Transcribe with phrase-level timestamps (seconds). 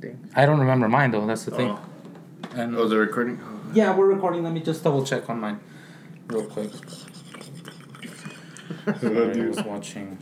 [0.00, 0.28] thing.
[0.34, 1.26] I don't remember mine though.
[1.26, 1.70] That's the thing.
[1.70, 1.80] Oh.
[2.56, 3.40] And Oh, the recording?
[3.74, 4.42] yeah, we're recording.
[4.42, 5.60] Let me just double check on mine,
[6.28, 6.70] real quick.
[9.00, 10.18] Sorry, I was watching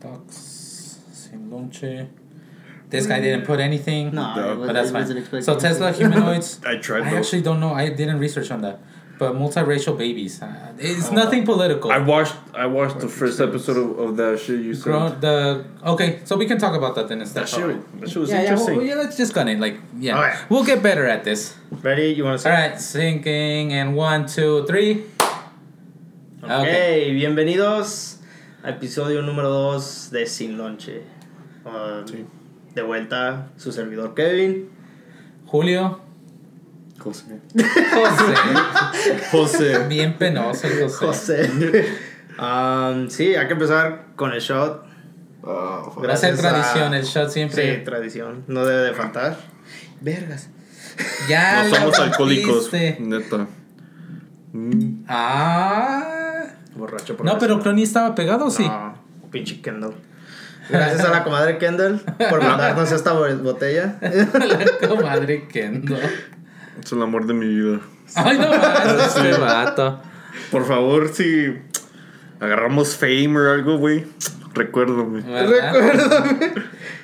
[0.00, 2.08] Ducks, Sin Lonche.
[2.90, 4.14] This guy didn't put anything.
[4.14, 5.42] No, No, I was, but that's I fine.
[5.42, 6.10] So Tesla anything.
[6.12, 6.60] humanoids.
[6.64, 7.16] I tried I though.
[7.18, 7.72] actually don't know.
[7.74, 8.80] I didn't research on that.
[9.18, 10.40] But multiracial babies.
[10.40, 11.90] Uh, it's nothing political.
[11.90, 15.20] I watched I watched the first episode of, of that shit you said.
[15.20, 17.42] The okay, so we can talk about that then instead.
[17.42, 18.76] That shit, that shit was yeah, yeah, interesting.
[18.76, 19.58] well, yeah, let's just gun it.
[19.58, 20.38] Like, yeah, Alright.
[20.48, 21.56] we'll get better at this.
[21.82, 22.14] Ready?
[22.14, 22.68] You want to All say?
[22.70, 25.04] right, sinking and one, two, three.
[26.42, 28.18] Okay, bienvenidos
[28.62, 31.02] a episodio número 2 de Sin Lonche.
[31.64, 32.24] Um, Sí.
[32.74, 34.70] De vuelta, su servidor Kevin.
[35.46, 36.00] Julio,
[36.98, 37.24] José.
[37.54, 38.34] José,
[39.30, 39.78] José.
[39.88, 41.48] bien penoso el José.
[41.48, 41.88] José.
[42.40, 44.84] Um, sí, hay que empezar con el shot.
[45.44, 47.76] Ah, ser Gracias a- tradición el shot Sí, siempre.
[47.78, 48.44] tradición.
[48.48, 49.38] No debe de faltar.
[50.00, 50.48] Vergas.
[51.28, 53.46] Ya no lo somos alcohólicos, neta.
[54.52, 55.04] Mm.
[55.08, 56.44] Ah.
[56.74, 57.40] Borracho por No, eso.
[57.40, 58.64] pero Clony estaba pegado, ¿o sí.
[58.66, 58.94] No,
[59.30, 59.94] pinche Kendall.
[60.68, 63.96] Gracias a la comadre Kendall por mandarnos esta bo- botella.
[64.00, 65.96] la comadre Kendo.
[66.82, 67.80] Es el amor de mi vida.
[68.14, 70.00] Ay, no este vato.
[70.50, 71.54] Por favor, si
[72.40, 74.04] agarramos fame o algo, güey,
[74.54, 75.20] recuérdame.
[75.22, 75.72] ¿Verdad?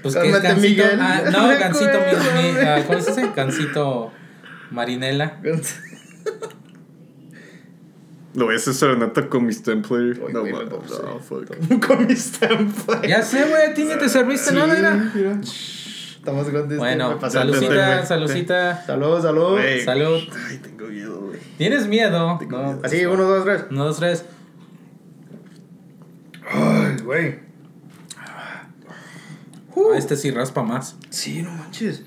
[0.03, 0.59] Pues que es.
[0.59, 0.99] Miguel.
[1.01, 1.91] Ah, no, Gancito.
[1.93, 2.69] mi- mi- Recuérdame.
[2.69, 3.33] ah, ¿Cómo se dice?
[3.35, 4.13] Gancito
[4.71, 5.41] Marinela.
[8.35, 10.19] Lo ves esa serenata con mis templates.
[10.19, 11.03] Uy, No, güey, man, me pausé.
[11.05, 11.47] no, fuck.
[11.87, 13.03] Con mis tempos.
[13.07, 15.11] Ya sé, güey, a ti ni te serviste Sí, nada, era.
[16.25, 16.79] Estamos grandes.
[16.79, 17.37] Bueno, me pasé.
[17.37, 18.83] saludcita, saludcita.
[18.87, 19.59] Salud, salud.
[19.85, 20.21] Salud.
[20.49, 21.39] Ay, tengo miedo, güey.
[21.59, 22.37] ¿Tienes miedo?
[22.39, 22.65] Tengo No.
[22.69, 22.81] miedo.
[22.83, 23.65] Así, uno, dos, tres.
[23.71, 24.25] Uno, dos, tres.
[26.51, 27.39] Ay, güey.
[28.19, 28.63] Ah,
[29.99, 30.97] Este sí raspa más.
[31.11, 32.03] Sí, no manches.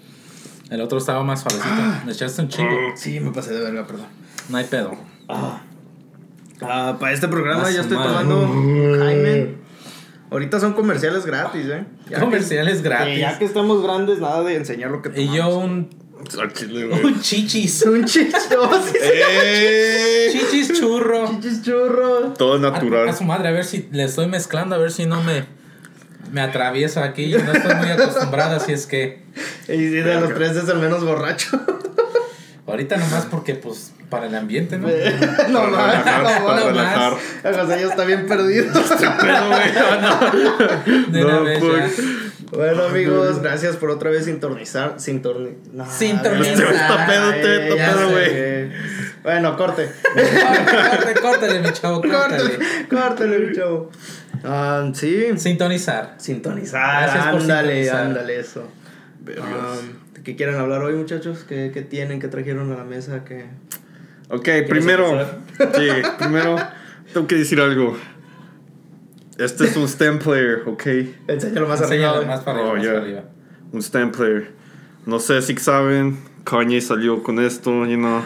[0.72, 2.06] El otro estaba más suavecito.
[2.08, 2.72] Le echaste un chingo.
[2.96, 4.08] Sí, me pasé de verga, perdón.
[4.50, 4.96] No hay pedo.
[5.30, 5.62] Ah,
[6.60, 8.48] para este programa ya estoy tomando
[8.98, 9.67] Jaime.
[10.30, 11.86] Ahorita son comerciales gratis, ¿eh?
[12.10, 13.14] Ya Comerciales que, gratis.
[13.16, 15.36] que ya que estamos grandes, nada de enseñar lo que Y tomamos.
[15.38, 15.90] yo un,
[17.04, 17.84] un chichis.
[17.88, 18.38] Un chicho.
[19.02, 20.30] ¡Eh!
[20.32, 21.28] Chichis churro.
[21.30, 22.34] Chichis churro.
[22.38, 23.08] Todo natural.
[23.10, 25.46] a su madre, a ver si le estoy mezclando, a ver si no me,
[26.32, 27.30] me atraviesa aquí.
[27.30, 29.24] Yo no estoy muy acostumbrada, así es que
[29.70, 31.60] Y sí, de los tres es el menos borracho.
[32.68, 34.88] Ahorita nomás porque, pues, para el ambiente, ¿no?
[35.50, 37.14] no más, no más.
[37.44, 38.66] El José ya está bien perdido.
[39.22, 41.78] Pero, güey, De una No, vez fuck.
[41.78, 42.58] ya.
[42.58, 44.96] bueno, amigos, gracias por otra vez sintonizar.
[45.00, 46.46] Sintorni no, Sintonizar.
[46.54, 48.14] Este güey está pedo, güey está ya pedo, sé.
[48.14, 48.72] güey.
[49.24, 49.92] Bueno, corte.
[50.14, 52.02] Córtale, córtale, mi chavo.
[52.02, 53.92] Córtale, córtale, mi chavo.
[54.46, 55.26] Ah, sí.
[55.38, 56.16] Sintonizar.
[56.18, 57.02] Sintonizar.
[57.04, 58.06] Gracias por ándale, sintonizar.
[58.06, 58.68] ándale, eso.
[60.28, 61.46] ¿Qué quieren hablar hoy, muchachos?
[61.48, 62.20] ¿Qué, qué tienen?
[62.20, 63.24] ¿Qué trajeron a la mesa?
[63.24, 63.46] ¿Qué...
[64.30, 65.26] Ok, primero.
[65.58, 65.88] Sí,
[66.20, 66.58] primero
[67.14, 67.96] tengo que decir algo.
[69.38, 70.84] Este es un stem player, ok.
[71.30, 72.36] Enséñalo más Enséñalo arriba.
[72.36, 72.92] más para arriba, Oh, más ya.
[72.92, 73.24] para arriba.
[73.72, 74.52] Un stem player.
[75.06, 78.22] No sé si saben, Kanye salió con esto, you know.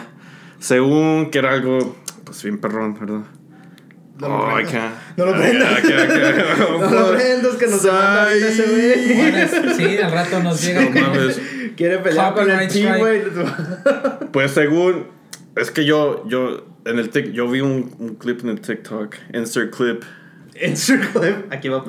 [0.58, 3.20] Según que era algo, pues bien perrón, ¿verdad?
[4.28, 4.92] No lo oh, prendas.
[5.16, 5.82] No lo prendas.
[6.80, 9.16] No lo prendas que nos demanda ahorita ese güey.
[9.16, 10.84] Bueno, sí, al rato nos llega.
[10.84, 11.40] No mames.
[11.76, 13.22] Quiere pelear con el team, güey.
[14.32, 15.06] Pues según,
[15.56, 19.14] es que yo, yo, en el tic, yo vi un, un clip en el TikTok,
[19.34, 20.02] insert clip,
[20.74, 21.52] su clip.
[21.52, 21.82] Aquí va a.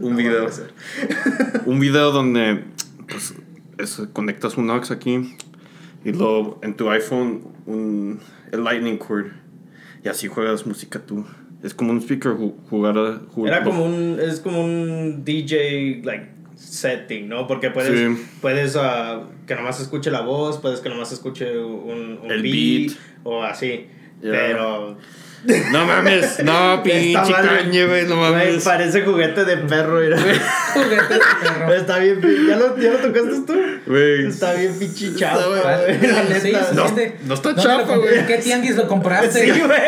[0.00, 0.46] Un No, video.
[0.46, 0.50] a
[1.66, 2.64] un video donde,
[3.08, 3.34] pues,
[3.78, 5.36] es- conectas un aux aquí
[6.04, 8.20] y luego en tu iPhone un,
[8.52, 9.26] el lightning cord
[10.04, 11.24] y así juegas música tú.
[11.66, 14.18] Es como un speaker ju- jugar a- Era como un.
[14.20, 16.28] Es como un DJ, like.
[16.58, 17.46] Setting, ¿no?
[17.46, 18.24] Porque puedes, Sí.
[18.40, 22.86] puedes ah, que nomás escuche la voz, puedes que nomás escuche un, un El beat,
[22.88, 22.92] beat.
[23.24, 23.86] o así.
[24.22, 24.96] Pero
[25.70, 28.64] No mames, no, pinche Kanye, güey, no Güey, mames.
[28.64, 30.18] parece juguete de perro, mira.
[30.18, 31.74] Juguete de perro.
[31.74, 33.54] Está bien, ¿ya lo, ¿ya lo tocaste tú?
[33.86, 34.26] Güey.
[34.26, 35.48] Está bien pinche bien.
[35.48, 36.40] güey.
[36.40, 36.84] Sí, No,
[37.26, 38.18] no está ¿Dónde chafa, lo comp- güey.
[38.18, 39.44] ¿En qué tianguis lo compraste?
[39.44, 39.80] Sí, güey.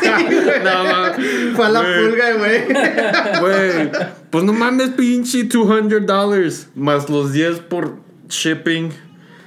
[0.00, 0.08] Sí,
[0.44, 0.60] güey.
[0.64, 1.56] No, mames.
[1.56, 2.04] Fue a la Güey.
[2.04, 3.40] pulga, güey.
[3.40, 3.90] Güey,
[4.30, 6.68] pues no mames, pinche 200 dólares.
[6.76, 7.96] Más los 10 por
[8.28, 8.90] shipping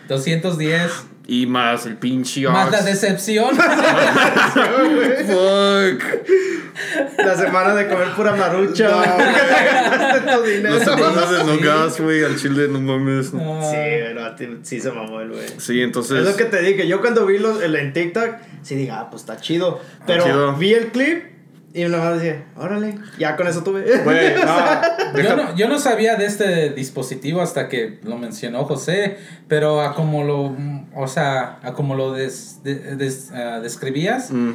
[0.10, 0.92] 210.
[1.26, 3.56] Y más el pinche Más la decepción.
[3.56, 3.70] Fuck.
[7.18, 8.90] La semana de comer pura marucha.
[8.90, 9.34] No, güey.
[9.34, 10.76] Gastaste tu dinero.
[10.76, 13.28] Las semanas de no gas, güey, al chile, no mames.
[13.28, 15.46] Sí, pero a ti sí se mamó el güey.
[15.58, 16.18] Sí, entonces.
[16.20, 16.88] Es lo que te dije.
[16.88, 19.80] Yo cuando vi los, el en TikTok, sí dije, ah, pues está chido.
[20.06, 20.54] Pero chido.
[20.56, 21.24] vi el clip
[21.74, 23.82] y nada más decía, órale, ya con eso tuve.
[24.04, 24.42] Güey, no,
[25.22, 29.18] Yo no, yo no sabía de este dispositivo hasta que lo mencionó José,
[29.48, 30.56] pero a como lo,
[30.96, 34.52] o sea, a como lo des- de- des- ah, describías, Mm.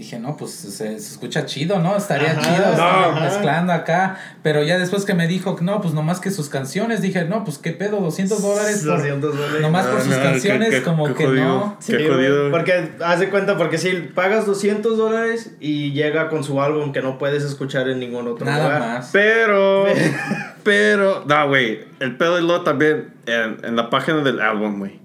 [0.00, 1.96] Dije, no, pues se, se escucha chido, ¿no?
[1.96, 3.20] Estaría Ajá, chido estar ajá.
[3.20, 7.24] mezclando acá, pero ya después que me dijo, no, pues nomás que sus canciones, dije,
[7.26, 9.60] no, pues qué pedo, 200 dólares por, 200 dólares.
[9.60, 11.44] nomás por Ah, sus no, canciones, qué- como qué que jodido.
[11.44, 11.76] no.
[11.80, 12.50] Sí, Qué jodido.
[12.50, 17.02] Porque haz de cuenta, porque si pagas 200 dólares y llega con su álbum que
[17.02, 18.80] no puedes escuchar en ningún otro Nada lugar.
[18.80, 19.10] más.
[19.12, 19.84] Pero,
[20.64, 21.80] pero, no, güey.
[22.00, 24.98] El pedo y lo también en, en la página del álbum, güey.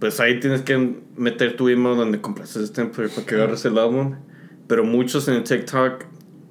[0.00, 3.78] Pues ahí tienes que meter tu email donde compraste ese template para que agarres el
[3.78, 4.16] álbum.
[4.66, 6.04] Pero muchos en el TikTok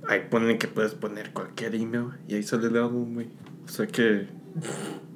[0.07, 3.27] ahí ponen que puedes poner cualquier email y ahí sale el álbum, güey.
[3.65, 4.27] O sea que.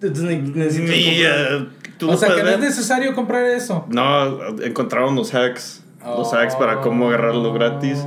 [0.01, 1.67] Entonces ni- eh,
[1.97, 2.69] tú O sea que puedes no es ver.
[2.69, 3.85] necesario comprar eso.
[3.89, 5.83] No, encontraron los hacks.
[6.05, 7.97] Los hacks para cómo agarrarlo gratis.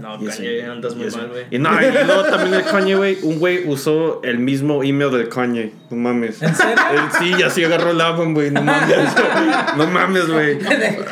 [0.00, 1.44] No, Y eso- Kanye, andas muy mal, güey.
[1.50, 3.18] Y no, y luego también el Kanye, güey.
[3.22, 5.72] Un güey usó el mismo email del Kanye.
[5.90, 6.42] No mames.
[6.42, 6.74] ¿En serio?
[6.92, 8.50] Él sí, y así agarró el álbum, güey.
[8.50, 8.96] No mames.
[9.76, 10.58] No mames, güey.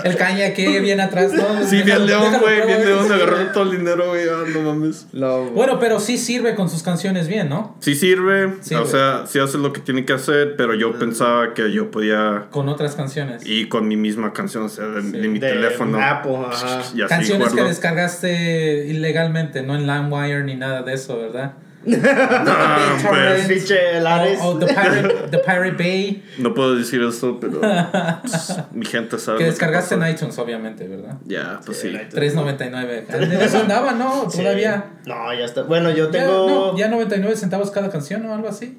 [0.05, 1.65] El caña que viene atrás, ¿no?
[1.67, 2.67] Sí, bien león, güey.
[2.67, 3.11] Bien león.
[3.11, 4.29] Agarró todo el dinero, güey.
[4.29, 5.07] Ah, no mames.
[5.13, 7.77] No, Bueno, pero sí sirve con sus canciones bien, ¿no?
[7.81, 8.55] Sí sirve.
[8.61, 8.83] Sirve.
[8.83, 10.57] O sea, sí hace lo que tiene que hacer.
[10.57, 13.47] Pero yo pensaba que yo podía Con otras canciones.
[13.47, 15.11] ir con mi misma canción, o sea, de, Sí.
[15.13, 15.99] de mi de teléfono.
[16.03, 16.81] Apple, ajá.
[16.95, 21.53] Y así Canciones que descargaste ilegalmente, no en LimeWire ni nada de eso, ¿verdad?
[21.89, 24.41] Ah, pues, Pinche el Ares.
[24.43, 29.19] O, o the, Pirate, The Pirate Bay, no puedo decir eso, pero pues, mi gente
[29.19, 29.39] sabe.
[29.39, 31.19] que descargaste en iTunes, obviamente, ¿verdad?
[31.25, 31.91] Ya, pues sí.
[31.91, 32.35] Sí, en iTunes.
[32.35, 33.07] 3.99.
[33.29, 34.29] De eso andaba, ¿no?
[34.31, 34.39] Sí.
[34.39, 34.85] Todavía.
[35.07, 35.63] No, ya está.
[35.63, 36.49] Bueno, yo Ya, tengo.
[36.49, 38.79] no, ya 99 centavos cada canción o algo así.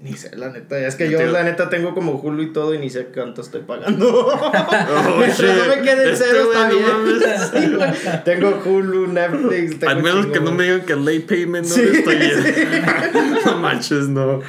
[0.00, 0.78] Ni sé, la neta.
[0.78, 3.06] Es que Yo yo, te- la neta, tengo como Hulu y todo y ni sé
[3.12, 4.06] cuánto estoy pagando.
[4.38, 5.82] Oh, Mientras no me shit.
[5.82, 7.92] quede en Este cero, güey, está bien.
[7.98, 9.78] Sí, tengo Hulu, Netflix.
[9.80, 12.32] Tengo Al menos chingo, que no me digan que late payment no Sí, estoy bien.
[13.44, 14.40] no manches, no.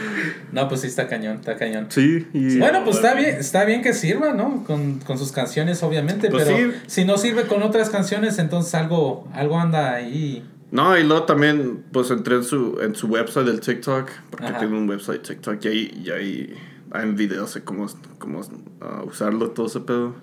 [0.52, 1.88] No, pues sí está cañón, está cañón.
[1.90, 2.60] Sí, y.
[2.60, 4.64] Bueno, pues está bien, está bien que sirva, ¿no?
[4.68, 6.72] Con, con sus canciones, obviamente, Pues pero sí.
[6.86, 10.46] si no sirve con otras canciones, entonces algo, algo anda ahí.
[10.72, 14.60] No, y luego también, pues entré en su, en su website del TikTok, porque Ajá.
[14.60, 16.54] tiene un website TikTok y ahí, y ahí
[16.92, 17.88] hay videos de cómo,
[18.20, 18.42] cómo
[18.82, 20.16] ah, usarlo, todo ese pedo.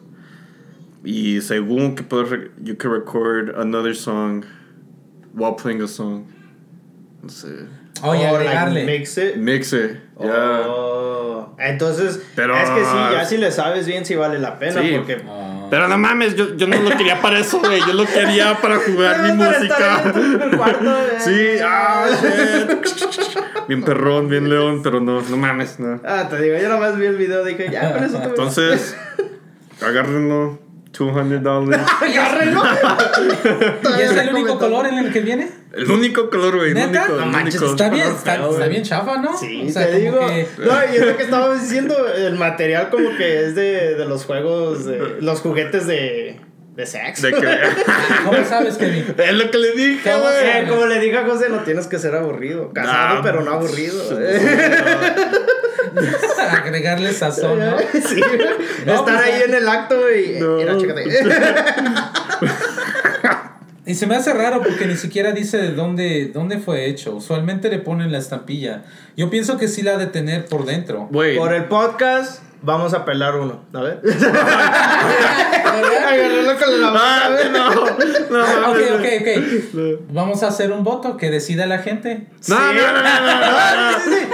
[1.05, 4.45] Y según que puedes, re- you can record another song
[5.35, 6.27] while playing a song.
[7.23, 7.67] No sé.
[8.03, 8.85] Oh, like, agregarle.
[8.85, 9.37] mix it.
[9.37, 10.63] Mix it, ya.
[10.67, 11.57] Oh.
[11.59, 14.81] Entonces, Pero- es que sí, ya si le sabes bien, sí vale la pena.
[14.83, 14.93] Sí.
[14.97, 15.23] Porque.
[15.29, 15.56] Ah.
[15.71, 17.81] Pero no mames, yo, yo no lo quería para eso, güey.
[17.81, 20.13] Yo lo quería para jugar mi música.
[20.57, 20.97] cuarto.
[21.19, 23.67] Sí, ah, shit.
[23.69, 26.01] Bien perrón, bien león, pero no, no mames, no.
[26.05, 28.97] Ah, te digo, yo nada más vi el video dije, ya con eso te Entonces,
[29.81, 30.59] agárrenlo,
[30.99, 31.87] 200 dólares.
[32.01, 32.63] agárrenlo.
[33.99, 35.51] ¿Y es el único color en el que viene?
[35.73, 36.69] El único color, güey.
[36.71, 37.05] El ¿Neta?
[37.05, 37.71] único, No manches, único.
[37.73, 39.37] está bien, está, feo, está bien chafa, ¿no?
[39.37, 40.19] Sí, O sea, te digo.
[40.27, 44.05] que- No, y es lo que estábamos diciendo, el material como que es de, de
[44.07, 46.41] los juegos, de, los juguetes de,
[46.77, 47.27] de sexo.
[47.27, 47.41] De que-
[48.25, 49.15] ¿Cómo sabes, Kevin?
[49.17, 50.47] es lo que le dije, ¿Cómo güey.
[50.47, 52.73] Eh, como le dije a José, no tienes que ser aburrido.
[52.73, 54.03] Casado, Nah, pero no aburrido.
[56.51, 57.79] Agregarle sazón, ¿no?
[57.93, 58.21] sí.
[58.85, 60.39] No, Estar pues, ahí en el acto y.
[60.39, 60.57] No.
[60.57, 61.05] Mira, chécate.
[63.87, 67.15] Y se me hace raro porque ni siquiera dice de dónde, dónde fue hecho.
[67.15, 68.83] Usualmente le ponen la estampilla.
[69.17, 71.09] Yo pienso que sí la ha de tener por dentro.
[71.11, 73.65] Por el podcast, vamos a pelar uno.
[73.73, 74.01] A ver.
[75.67, 77.25] Agarrarlo con la Ah, mano.
[77.25, 77.51] a ver.
[77.51, 80.01] no, no, Ah, ok, ok, ok.
[80.11, 82.29] Vamos a hacer un voto que decida la gente.
[82.49, 83.03] No, no, no,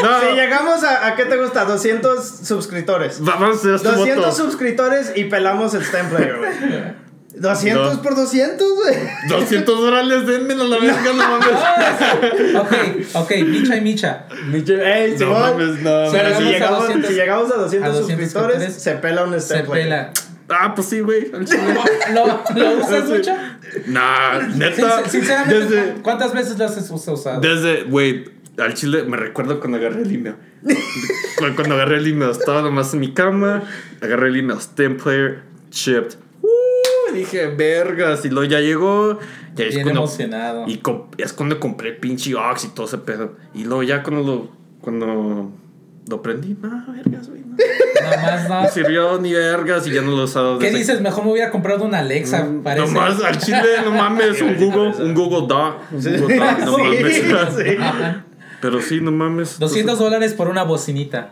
[0.02, 0.20] no.
[0.20, 1.64] Si llegamos a, a, ¿qué te gusta?
[1.64, 3.20] 200 suscriptores.
[3.20, 4.32] Va- Vamos a hacer este 200 voto.
[4.36, 7.02] suscriptores y pelamos el stem player, güey.
[7.34, 8.02] 200 No.
[8.02, 8.94] por 200, güey.
[9.28, 12.54] 200 dólares, denmelo a la verga, no mames.
[13.14, 14.26] Ok, ok, Micha y Micha.
[14.52, 16.10] Ey, No mames, no.
[16.12, 19.32] Pero si llegamos, 200 si llegamos a 200, a 200 suscriptores, suscriptores, se pela un
[19.34, 19.84] Se stem player.
[19.88, 20.12] pela.
[20.50, 21.30] Ah, pues sí, güey.
[21.30, 22.24] ¿Lo,
[22.54, 23.12] lo usas Sí.
[23.12, 23.32] mucho?
[23.86, 25.02] Nah, neta.
[25.02, 27.40] Sin- Sinceramente, Desde, ¿cuántas veces lo has usado?
[27.40, 28.24] desde, güey,
[28.58, 30.34] al chile me recuerdo cuando agarré el email.
[31.38, 33.62] Cu- cuando agarré el email, estaba nomás en mi cama,
[34.02, 36.16] agarré el email, stem player, shipped.
[37.14, 39.18] Dije, vergas, y luego ya llegó.
[39.54, 40.64] Ya es cuando, emocionado.
[40.66, 43.34] Y com- es cuando compré pinche Ox y todo ese pedo.
[43.54, 44.48] Y luego ya cuando lo,
[44.80, 45.50] cuando
[46.08, 47.42] lo prendí, no, vergas, güey.
[47.42, 47.56] No,
[48.02, 48.68] Nada más, no no.
[48.70, 50.58] sirvió ni vergas y ya no lo he usado.
[50.58, 51.00] ¿Qué dices?
[51.02, 52.86] Mejor me hubiera comprado una Alexa, Mm, parece.
[52.86, 55.76] Nomás al chile, no mames, un Google, un Google Doc.
[55.92, 57.54] Un Google Doc, no Sí, mames.
[57.56, 57.76] sí.
[57.78, 58.24] Ajá.
[58.62, 59.58] Pero sí, no mames.
[59.58, 61.30] 200 dólares por una bocinita.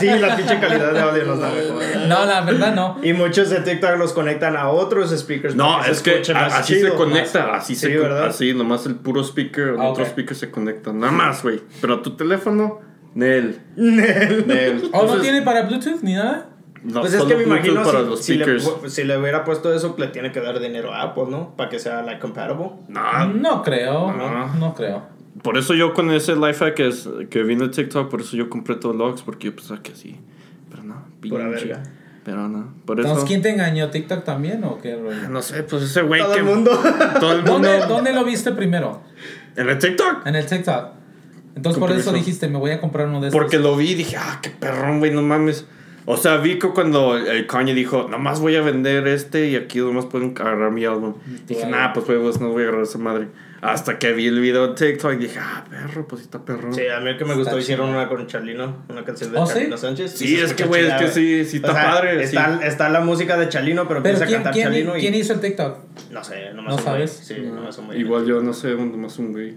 [0.00, 2.08] Sí, la pinche calidad de audio no está mejor.
[2.08, 2.96] No, la verdad no.
[3.02, 5.54] Y muchos de TikTok los conectan a otros speakers.
[5.54, 6.90] No, es que a- así chido.
[6.92, 8.26] se conecta, así Sí, se ¿verdad?
[8.28, 10.08] así, nomás el puro speaker, el Ah, otro ok.
[10.10, 11.60] speaker se conecta, nada más, güey.
[11.82, 12.80] Pero tu teléfono,
[13.14, 13.60] Nel.
[13.76, 14.88] Nel.
[14.92, 16.48] ¿O no tiene para Bluetooth ni nada?
[16.82, 19.72] no, Pues es que me imagino para si, los si, le, si le hubiera puesto
[19.72, 21.54] eso, le tiene que dar dinero a Apple, ¿no?
[21.56, 22.70] Para que sea like compatible.
[22.88, 24.12] No, No creo.
[24.12, 24.54] No.
[24.54, 25.13] No creo.
[25.42, 28.36] Por eso yo con ese life hack que, es, que vino de TikTok, por eso
[28.36, 30.16] yo compré todos los porque yo pensaba que sí.
[30.70, 31.82] Pero no, Pura verga.
[32.24, 33.26] Pero no, por Entonces, eso.
[33.26, 33.90] ¿quién te engañó?
[33.90, 35.28] ¿TikTok también o qué rollo?
[35.28, 36.38] No sé, pues ese güey Todo que.
[36.40, 36.70] el mundo.
[37.20, 37.52] Todo el mundo.
[37.52, 39.02] ¿Dónde, ¿Dónde lo viste primero?
[39.56, 40.26] En el TikTok.
[40.26, 40.86] En el TikTok.
[41.56, 43.40] Entonces por eso dijiste, me voy a comprar uno de estos.
[43.40, 45.66] Porque lo vi y dije, ah, qué perrón, güey, no mames.
[46.06, 49.78] O sea, vi que cuando el Kanye dijo, nomás voy a vender este y aquí
[49.78, 51.14] nomás pueden agarrar mi álbum.
[51.46, 53.28] Dije, nah, pues huevos, no voy a agarrar esa madre.
[53.64, 56.74] Hasta que vi el video de TikTok y dije, ah, perro, pues sí está perrón.
[56.74, 59.46] Sí, a mí el que me gustó hicieron una con Chalino, una canción de ¿Oh,
[59.46, 59.54] sí?
[59.54, 60.12] Chalino Sánchez.
[60.12, 63.48] Sí, es que, güey, es que sí, sí está padre, Está, está la música de
[63.48, 65.00] Chalino, pero, Pero empieza ¿quién, a cantar quién, Chalino y...
[65.00, 65.78] quién hizo el TikTok?
[66.10, 66.84] No sé, nomás ¿No un güey.
[67.08, 67.10] sabes?
[67.10, 68.00] Sí, nomás un güey.
[68.00, 69.54] Igual yo no sé, nomás un güey.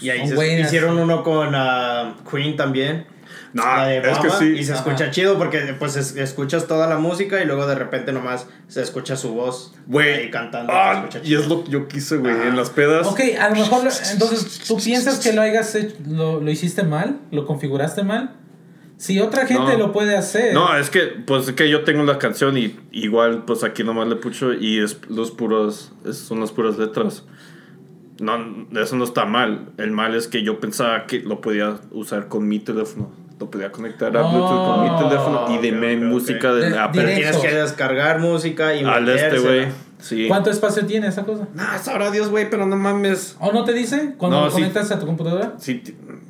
[0.00, 3.06] Y ahí se- hicieron uno con ah, Queen también.
[3.54, 4.44] No, la de es que sí.
[4.58, 4.82] Y se Ajá.
[4.82, 8.82] escucha chido porque pues es- escuchas toda la música y luego de repente nomás se
[8.82, 9.74] escucha su voz.
[9.86, 10.12] Güey.
[10.14, 10.72] Ahí cantando.
[10.72, 13.06] Ah, se y es lo que yo quise, güey, en las pedas.
[13.06, 13.82] Ok, a lo mejor,
[14.12, 17.20] entonces, ¿tú piensas que lo hayas hecho, lo, lo hiciste mal?
[17.30, 18.34] ¿Lo configuraste mal?
[18.96, 19.78] Si otra gente No.
[19.78, 20.52] lo puede hacer.
[20.54, 24.08] No, es que, pues es que yo tengo la canción y igual, pues aquí nomás
[24.08, 27.24] le pucho y es los puros, es- son las puras letras.
[28.20, 29.72] No, eso no está mal.
[29.76, 33.10] El mal es que yo pensaba que lo podía usar con mi teléfono.
[33.40, 36.56] Lo podía conectar a Bluetooth con mi teléfono y de ok, mi ok, música ok.
[36.56, 37.02] de De- Apple.
[37.02, 39.66] Pero tienes que descargar música y Al este, güey.
[39.98, 40.26] Sí.
[40.28, 41.48] ¿Cuánto espacio tiene esa cosa?
[41.54, 43.36] No, sabrá Dios, güey, pero no mames.
[43.40, 44.56] ¿O no te dice cuando No, lo sí.
[44.58, 45.54] conectas a tu computadora?
[45.58, 45.82] Sí,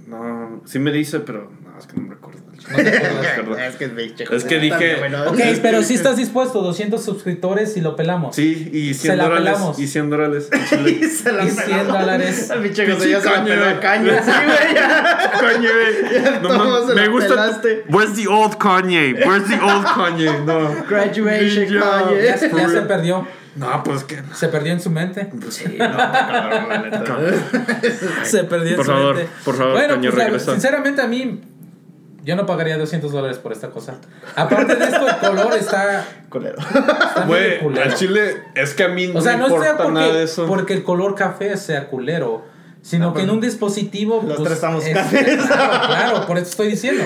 [0.09, 2.24] no, sí me dice, pero no, es que no me recuerdo.
[2.71, 2.97] No te
[3.41, 3.75] acuerdas.
[3.75, 4.97] Es que, Es que dije-.
[5.27, 8.35] Ok, pero si estás dispuesto, 200 suscriptores y lo pelamos.
[8.37, 9.45] Sí, y 100 Se la dólares.
[9.45, 9.79] pelamos.
[9.79, 10.49] Y 100 dólares.
[10.53, 11.09] en Y Chile.
[11.11, 11.85] se la Y 100 peló.
[11.93, 12.49] dólares.
[12.49, 13.45] La pinche cosa Pinche ya se la caña.
[13.47, 14.23] peló a caña.
[14.25, 15.33] Sí, güey, ya.
[15.41, 16.43] Kanye, güey.
[16.43, 17.29] No se me gusta.
[17.29, 17.85] pelaste.
[17.91, 19.15] Where's the old Kanye?
[19.27, 20.33] Where's the old Kanye?
[20.47, 20.85] No.
[20.89, 21.81] Graduation, Ya.
[21.81, 22.25] Kanye.
[22.25, 23.27] Ya, se- ya se perdió.
[23.57, 24.21] No, pues que.
[24.35, 25.31] Se perdió en su mente.
[25.51, 27.05] Sí, no, cabrón, la neta.
[28.25, 29.31] Se perdió en Por su favor, mente.
[29.45, 30.53] por favor, bueno, Kanye, pues, la- regresa.
[30.53, 31.41] sinceramente a mí,
[32.25, 33.97] yo no pagaría 200 dólares por esta cosa.
[34.35, 36.57] Aparte de esto, el color está, Culero.
[37.27, 37.85] Güey, culero.
[37.85, 40.23] al chile es que a mí no O sea, no importa sea nada de porque,
[40.23, 40.47] eso.
[40.47, 42.45] porque el color café sea culero,
[42.83, 44.23] sino que en un dispositivo.
[44.27, 45.37] Los pues, tres estamos es- cafés.
[45.47, 47.05] Claro, claro, por eso estoy diciendo.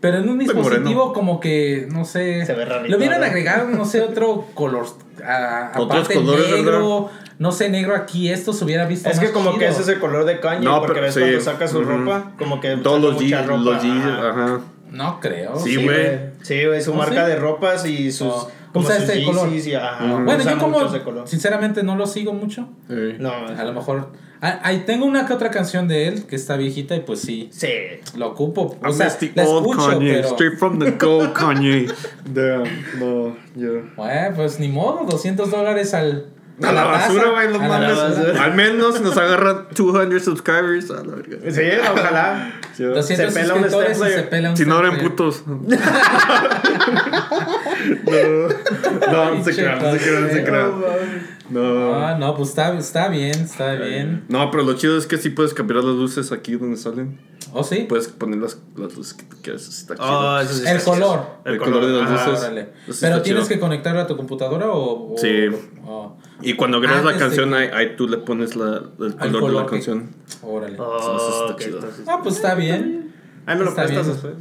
[0.00, 3.84] Pero en un dispositivo como que, no sé, Se ve rarito, le hubieran agregado, no
[3.84, 4.86] sé, otro color,
[5.26, 9.30] a- Otros aparte colores, negro, no sé, negro aquí, esto se hubiera visto Es que
[9.32, 11.20] como que ese es el color de Kanye, No, porque pero ves sí.
[11.20, 14.30] cuando saca su ropa, como que Todos los G, ajá.
[14.30, 14.60] ajá.
[14.90, 15.58] No creo.
[15.58, 16.18] Sí, Sí, güey.
[16.42, 17.30] Sí, güey, su ¿Oh, marca sí?
[17.30, 18.50] de ropas y sus Oh.
[18.72, 19.48] como Usa sus este color.
[19.52, 20.04] Y ajá.
[20.04, 22.68] Bueno, usa yo como, sinceramente, no lo sigo mucho.
[22.88, 23.16] Sí.
[23.18, 24.08] No, A lo mejor.
[24.40, 27.48] Ah, Ahí tengo una que otra canción de él que está viejita y pues sí,
[27.52, 27.68] sí.
[28.16, 28.76] lo ocupo.
[28.82, 30.28] O I sea, la old escucho, Kanye, pero.
[30.28, 31.86] straight from the gold Kanye.
[32.32, 32.64] Damn,
[32.98, 33.82] no, yo.
[33.96, 36.26] Bueno, pues ni modo, 200 dólares al.
[36.62, 37.98] A la basura, güey, la mames.
[38.40, 40.90] Al menos nos agarran 200 subscribers.
[40.90, 41.38] A la verga.
[41.50, 41.62] Sí,
[41.92, 42.52] ojalá.
[42.76, 42.82] Sí.
[42.84, 44.28] 200 Se pela un step se player.
[44.28, 45.42] pela un Si no eran putos.
[45.46, 45.58] no,
[49.12, 50.72] no, no se crean, no se crean, no se crean.
[51.50, 51.94] No.
[51.94, 54.24] Ah, no, pues está, está bien, está bien.
[54.28, 57.18] No, pero lo chido es que sí puedes cambiar las luces aquí donde salen.
[57.52, 57.86] ¿O sí?
[57.88, 59.66] Puedes poner las, las luces que tú quieras.
[59.66, 60.06] Está chido.
[60.08, 61.20] Oh, sí El color.
[61.46, 62.40] El color de las luces.
[62.40, 62.68] Órale.
[63.00, 63.48] Pero tienes chido.
[63.56, 65.14] que conectarlo a tu computadora o.
[65.14, 65.46] o- Sí.
[65.86, 68.82] o- Y cuando grabas la Antes de canción, que- ahí, ahí tú le pones la,
[68.98, 70.10] el color, de la que- canción.
[70.42, 70.76] órale.
[70.78, 71.78] Oh, Eso está chido.
[71.78, 73.14] entonces- Ah, pues está bien.
[73.46, 74.34] Ahí me lo Está prestas después.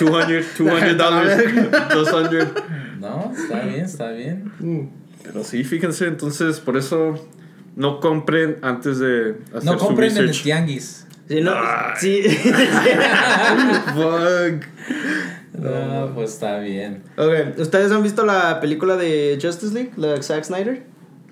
[0.00, 1.44] 200, 200 dólares.
[1.92, 2.48] 200.
[3.00, 4.50] No, está bien, está bien.
[5.24, 7.14] Pero sí, fíjense, entonces por eso
[7.74, 11.06] no compren antes de hacer No su compren en el tianguis.
[11.28, 11.94] Sí, no, Ay.
[11.98, 12.22] sí.
[13.94, 14.64] Fuck.
[15.58, 17.02] No, pues está bien.
[17.16, 19.92] Ok, ¿ustedes han visto la película de Justice League?
[19.96, 20.82] La de Zack Snyder.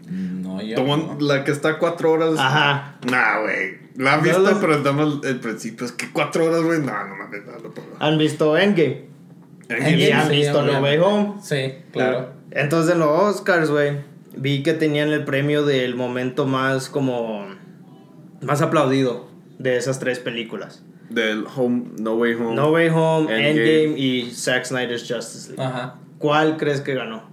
[0.08, 0.76] No, yo.
[0.82, 1.26] One- no.
[1.26, 2.34] La que está cuatro horas.
[2.38, 2.98] Ajá.
[3.10, 3.78] Nah, güey.
[3.96, 5.84] La han No visto, las- pero estamos el principio.
[5.86, 6.78] Es que cuatro horas, güey.
[6.80, 7.88] No, no mames, no lo puedo.
[7.98, 9.04] ¿Han visto Endgame?
[9.68, 10.98] Endgame, ¿Y han sí, visto No Way.
[10.98, 11.34] Home?
[11.42, 12.30] Sí, claro.
[12.54, 13.98] Entonces en los Oscars, güey,
[14.36, 17.46] vi que tenían el premio del momento más como...
[18.40, 19.28] Más aplaudido
[19.58, 20.84] de esas tres películas.
[21.08, 22.54] Del Home, No Way Home.
[22.54, 23.84] No Way Home, Endgame.
[23.84, 25.62] Endgame, y Zack Snyder's Justice League.
[25.62, 25.98] Ajá.
[26.18, 27.30] ¿Cuál crees que ganó?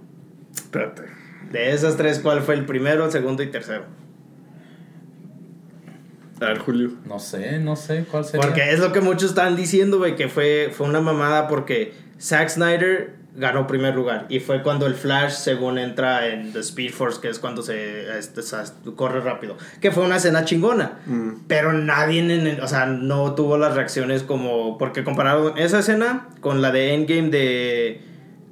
[6.40, 6.92] A ver, Julio.
[7.04, 8.46] No sé, no sé cuál sería.
[8.46, 12.48] Porque es lo que muchos están diciendo, güey, que fue, fue una mamada porque Zack
[12.48, 14.26] Snyder ganó primer lugar.
[14.28, 18.18] Y fue cuando el Flash, según entra en The Speed Force, que es cuando se,
[18.18, 18.42] este,
[18.96, 19.56] corre rápido.
[19.80, 20.98] Que fue una escena chingona.
[21.46, 24.78] Pero nadie, en el- o sea, no tuvo las reacciones como...
[24.78, 28.02] Porque compararon esa escena con la de Endgame de...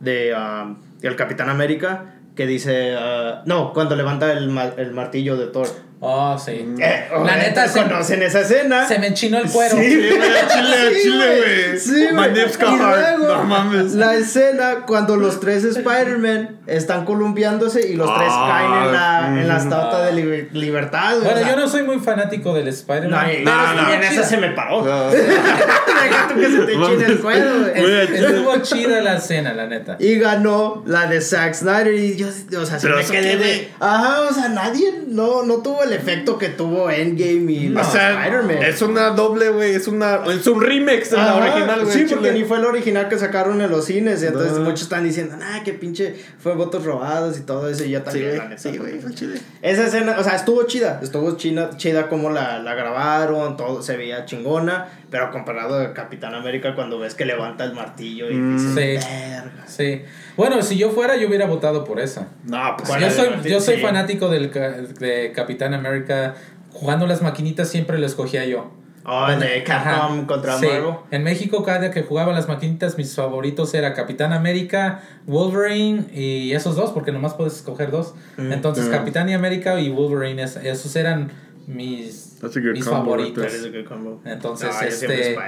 [0.01, 0.35] De...
[0.35, 2.15] um, el Capitán América.
[2.37, 2.95] Que dice...
[2.97, 5.67] uh, no, cuando levanta el, el martillo de Thor.
[6.01, 6.75] Oh, sí.
[6.79, 8.87] Eh, La neta, se, conocen esa escena.
[8.87, 9.77] se me enchinó el cuero.
[9.77, 10.11] Sí, güey,
[10.49, 11.79] Chile, sí, chile, güey.
[11.79, 12.79] Sí, güey.
[12.79, 13.95] luego, No mames.
[13.95, 19.41] La escena cuando los tres Spider-Man están columpiándose y los tres Ah, caen en la,
[19.43, 19.59] en la mm.
[19.59, 21.17] estatua de liber- libertad.
[21.17, 23.31] güey, Bueno, sea, yo no soy muy fanático del No, Spider-Man.
[23.31, 23.93] y- pero no, estuvo no.
[23.95, 24.83] en esa se me paró.
[24.85, 25.11] No.
[25.11, 29.97] Deja tú que se te chine el cuero, Estuvo chida la escena, la neta.
[29.99, 33.73] Y ganó la de Zack Snyder y yo, o sea, se Pero me quedé de...
[33.81, 37.87] Ajá, o sea, nadie, no, no tuvo el efecto que tuvo Endgame y O los
[37.87, 38.63] sea, Spider-Man.
[38.65, 39.75] es una doble, güey.
[39.75, 40.21] Es una.
[40.27, 41.93] Es un remix de la original, güey.
[41.93, 42.17] Sí, chile.
[42.17, 44.23] porque ni fue el original que sacaron en los cines.
[44.23, 44.61] Y entonces No.
[44.65, 47.85] muchos están diciendo, nah, qué pinche fue votos robados y todo eso.
[47.85, 48.49] Y yo Sí, también, la güey.
[48.49, 48.61] neta.
[48.63, 49.03] Sí, porque- güey.
[49.03, 49.41] fue chile.
[49.63, 51.01] Esa escena, o sea, estuvo chida.
[51.03, 54.89] Estuvo china, chida como la, la grabaron, todo se veía chingona.
[55.11, 58.57] Pero comparado a Capitán América, cuando ves que levanta el martillo y Mm.
[58.59, 59.09] dices, Sí.
[59.09, 59.65] verga.
[59.67, 60.03] Sí.
[60.37, 62.29] Bueno, si yo fuera, yo hubiera votado por esa.
[62.45, 62.89] No, pues.
[63.01, 63.49] Yo soy, sí.
[63.49, 65.78] yo soy fanático del, de Capitán América.
[66.73, 68.71] Jugando las maquinitas siempre lo escogía yo.
[69.11, 70.67] Oh, el de Capcom contra Sí.
[70.67, 70.95] Marvel.
[71.11, 76.77] En México, cada que jugaba las maquinitas, mis favoritos era Capitán América, Wolverine y esos
[76.77, 78.15] dos, porque nomás puedes escoger dos.
[78.37, 78.53] Mm.
[78.53, 78.91] Entonces, Mm.
[78.91, 81.31] Capitán y América y Wolverine, es- esos eran
[81.69, 83.45] mis, That's a good mis combo favoritos.
[83.45, 84.21] That is a good combo.
[84.25, 85.39] Entonces, No, yo siempre este-.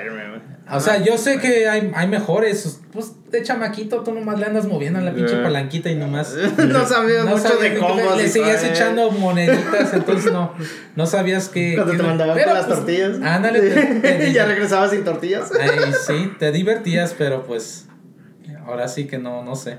[0.73, 2.81] O sea, yo sé que hay, hay mejores.
[2.93, 5.43] Pues de chamaquito, tú nomás le andas moviendo en la pinche Yeah.
[5.43, 6.35] palanquita y nomás.
[6.59, 8.17] no sabías No mucho sabías de combos.
[8.19, 8.69] Le y seguías eh.
[8.71, 10.53] echando moneditas, entonces no,
[10.95, 11.73] no sabías que.
[11.77, 13.21] Cuando que- te mandaban pero, con las pues, tortillas.
[13.23, 15.51] Ándale, te- te- ya regresabas sin tortillas.
[15.59, 17.87] Ay, sí, te divertías, pero pues.
[18.67, 19.79] Ahora sí que no, no sé.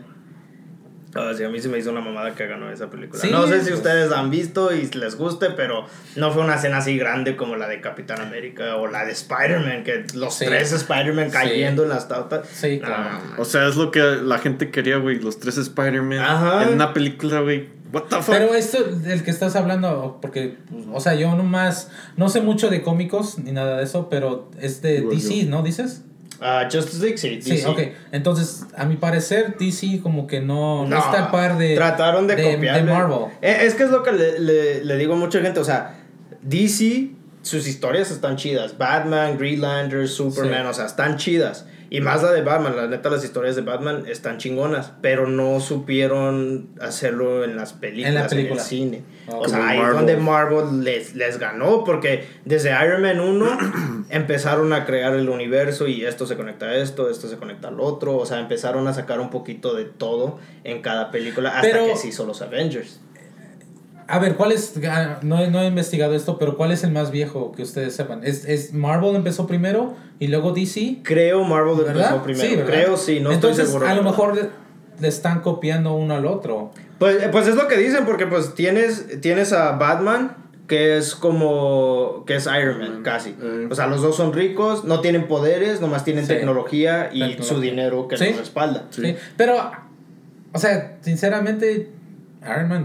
[1.13, 3.21] Ah, sí, a mí se me hizo una mamada que ganó esa película.
[3.21, 3.75] Sí, no sé si pues.
[3.79, 7.57] ustedes la han visto y les guste, pero no fue una escena así grande como
[7.57, 10.45] la de Capitán América o la de Spider-Man, que los Sí.
[10.45, 11.33] tres Spider-Man Sí.
[11.37, 12.47] cayendo en las tautas.
[12.47, 13.19] Sí, claro.
[13.37, 15.19] O sea, es lo que la gente quería, güey.
[15.19, 16.67] Los tres Spider-Man.
[16.67, 17.69] En una película, güey.
[17.93, 18.33] What the fuck?
[18.35, 22.69] Pero esto del que estás hablando, porque, pues, o sea, yo nomás no sé mucho
[22.69, 25.61] de cómicos ni nada de eso, pero es de Igual DC, ¿no?
[25.61, 26.03] ¿Dices?
[26.41, 27.39] Ah, Justice League, sí.
[27.41, 27.67] Sí, DC.
[27.67, 27.79] ok.
[28.11, 32.25] Entonces, a mi parecer, DC como que no, no, No, está a par de, Trataron
[32.27, 33.27] de, de, Marvel.
[33.41, 35.59] Eh, Es que es lo que le, le- le digo a mucha gente.
[35.59, 35.97] O sea,
[36.41, 37.11] DC,
[37.43, 38.77] sus historias están chidas.
[38.77, 40.67] Batman, Greenlander, Superman, Sí.
[40.69, 41.65] o sea, están chidas.
[41.93, 44.93] Y más la de Batman, la neta, las historias de Batman están chingonas.
[45.01, 48.61] Pero no supieron hacerlo en las películas, en, En la película.
[48.61, 49.03] el cine.
[49.27, 49.45] Ok.
[49.45, 49.97] O sea, ahí es Marvel.
[49.97, 51.83] donde Marvel les, les ganó.
[51.83, 53.57] Porque desde Iron Man 1
[54.09, 57.79] empezaron a crear el universo y esto se conecta a esto, esto se conecta al
[57.81, 58.15] otro.
[58.15, 61.97] O sea, empezaron a sacar un poquito de todo en cada película hasta Pero- que
[61.97, 63.01] se hizo los Avengers.
[64.11, 64.73] A ver, ¿cuál es?
[64.89, 67.95] ah, No, he- no he investigado esto, pero ¿cuál es el más viejo que ustedes
[67.95, 68.21] sepan?
[68.23, 70.99] ¿Es, es Marvel empezó primero y luego DC?
[71.03, 71.95] Creo Marvel ¿Verdad?
[71.95, 72.49] empezó primero.
[72.49, 72.71] Sí, ¿verdad?
[72.71, 73.87] Creo sí, no Entonces, estoy seguro.
[73.89, 74.35] a lo mejor
[74.99, 76.71] le, están copiando uno al otro.
[76.99, 80.35] Pues, pues es lo que dicen, porque pues tienes, tienes a Batman,
[80.67, 82.23] que es como.
[82.27, 83.31] que es Iron Man, casi.
[83.41, 83.67] Eh.
[83.71, 86.33] O sea, los dos son ricos, no tienen poderes, nomás tienen Sí.
[86.33, 87.43] tecnología y Tecnología.
[87.45, 88.27] su dinero que Sí.
[88.29, 88.85] los respalda.
[88.91, 89.01] Sí.
[89.03, 89.15] Sí.
[89.37, 89.55] Pero,
[90.53, 91.89] o sea, sinceramente,
[92.43, 92.83] Iron Man.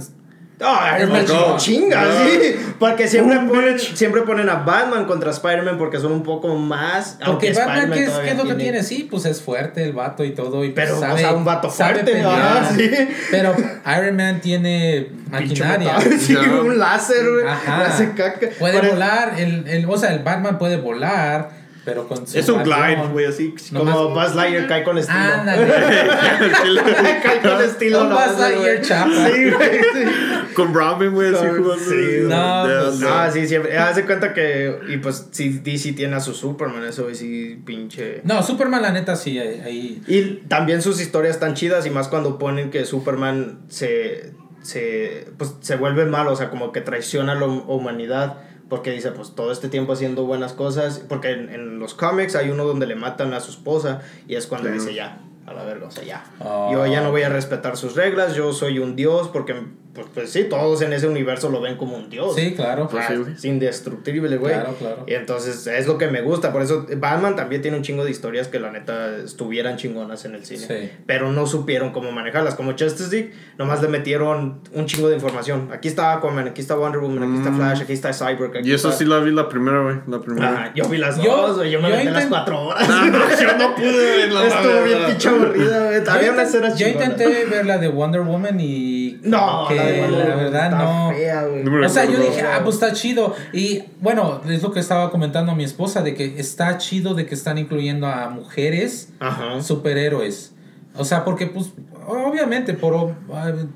[0.61, 2.11] Ah, Iron Man Es chinga, No.
[2.25, 2.57] sí.
[2.79, 3.95] Porque siempre ponen, bitch.
[3.95, 7.19] siempre ponen a Batman contra Spider-Man porque son un poco más.
[7.19, 8.83] Porque aunque Batman, Spider-Man ¿qué es, qué es lo que tiene?
[8.83, 10.65] Sí, pues es fuerte el vato y todo.
[10.65, 12.91] Y pues Pero, o sabe, sea, un vato sabe fuerte, ajá, sí.
[13.31, 13.55] Pero
[13.99, 15.97] Iron Man tiene maquinaria.
[16.19, 17.47] Sí, un láser, güey.
[17.47, 17.79] Ajá.
[17.79, 18.49] le hace caca.
[18.59, 19.35] Puede volar.
[19.39, 21.51] El, el, o sea, el Batman puede volar,
[21.87, 23.55] pero con su Es un glide, güey, así.
[23.73, 25.19] Como Buzz Lightyear cae con estilo.
[25.21, 25.67] Ándale.
[27.23, 28.03] cae con estilo.
[28.03, 29.11] Un no, Buzz Lightyear chapa.
[29.29, 29.71] Sí, güey.
[29.95, 30.53] sí.
[30.55, 31.77] Con Robin, güey, así jugando.
[31.79, 33.09] sí, no, Yeah, pues, no.
[33.09, 33.79] Ah, sí, siempre.
[33.79, 34.81] Haz de cuenta que.
[34.89, 38.21] Y pues, sí, DC tiene a su Superman, eso, y sí, pinche.
[38.25, 42.37] No, Superman, la neta, sí, ahí- Y también sus historias están chidas, y más cuando
[42.37, 44.33] ponen que Superman se.
[44.61, 48.39] se pues se vuelve malo, o sea, como que traiciona a la humanidad.
[48.69, 51.05] Porque dice, pues todo este tiempo haciendo buenas cosas.
[51.09, 54.03] Porque en, en los cómics hay uno donde le matan a su esposa.
[54.27, 56.25] Y es cuando dice, ya, a la verga, o sea, ya.
[56.41, 56.71] Oh.
[56.73, 58.35] Yo ya no voy a respetar sus reglas.
[58.35, 59.55] Yo soy un dios porque
[59.97, 62.35] pues, pues sí, todos en ese universo lo ven como un dios.
[62.37, 62.87] Sí, claro.
[62.89, 64.55] Pues Ah, es indestructible, güey.
[64.55, 65.05] Claro, claro.
[65.09, 66.53] Y entonces es lo que me gusta.
[66.53, 70.35] Por eso Batman también tiene un chingo de historias que la neta estuvieran chingonas en
[70.35, 70.67] el cine.
[70.67, 70.91] Sí.
[71.07, 72.55] Pero no supieron cómo manejarlas.
[72.55, 75.71] Como Justice League, nomás le metieron un chingo de información.
[75.73, 78.57] Aquí está Aquaman, aquí está Wonder Woman, aquí está Flash, aquí está Cyborg.
[78.57, 78.71] aquí Mm.
[78.71, 79.97] Y eso está- sí la vi la primera, güey.
[80.07, 80.53] La primera.
[80.53, 81.71] Ajá, yo vi las Yo- dos, güey.
[81.71, 82.89] Yo me yo metí las cuatro horas.
[82.89, 84.41] No, no, yo no pude verla.
[84.41, 86.03] la Estuvo bien pinche aburrida, güey.
[86.09, 90.01] Había escenas yo intenté ver la de Wonder Woman y No, que la, de
[90.35, 91.11] verdad está no.
[91.11, 91.47] fea,
[91.85, 93.35] O sea, yo dije, ah, pues está chido.
[93.53, 97.27] Y bueno, es lo que estaba comentando a mi esposa, de que está chido de
[97.27, 99.61] que están incluyendo a mujeres Ajá.
[99.63, 100.53] superhéroes.
[100.97, 101.73] O sea, porque pues
[102.07, 103.15] obviamente por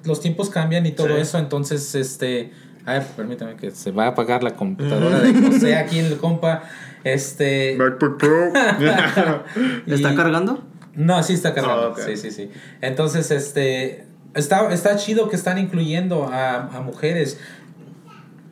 [0.05, 1.14] los tiempos cambian y todo Sí.
[1.20, 2.53] eso, entonces este,
[2.87, 6.16] a ver, permítame que se va a apagar la computadora de José aquí en el
[6.16, 6.62] compa.
[7.05, 8.53] Este MacBook Pro.
[9.87, 10.62] y- ¿Está cargando?
[10.94, 11.90] No, sí está cargando.
[11.90, 12.00] Ok.
[12.07, 12.50] Sí, sí, sí.
[12.81, 14.07] Entonces, este.
[14.34, 17.38] Está, está chido que están incluyendo a, a mujeres.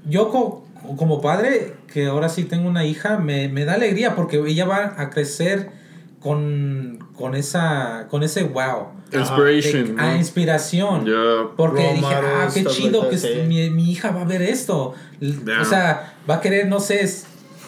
[0.08, 0.64] Yo co-
[0.96, 4.94] como padre, que ahora sí tengo una hija, me, me da alegría porque ella va
[4.96, 5.70] a crecer
[6.20, 8.88] con, con esa con ese wow.
[9.10, 10.00] de- Inspiration.
[10.00, 11.04] a inspiración.
[11.56, 14.94] Porque Role dije, ah, qué chido like que mi, mi hija va a ver esto.
[15.60, 17.08] O sea, va a querer, no sé,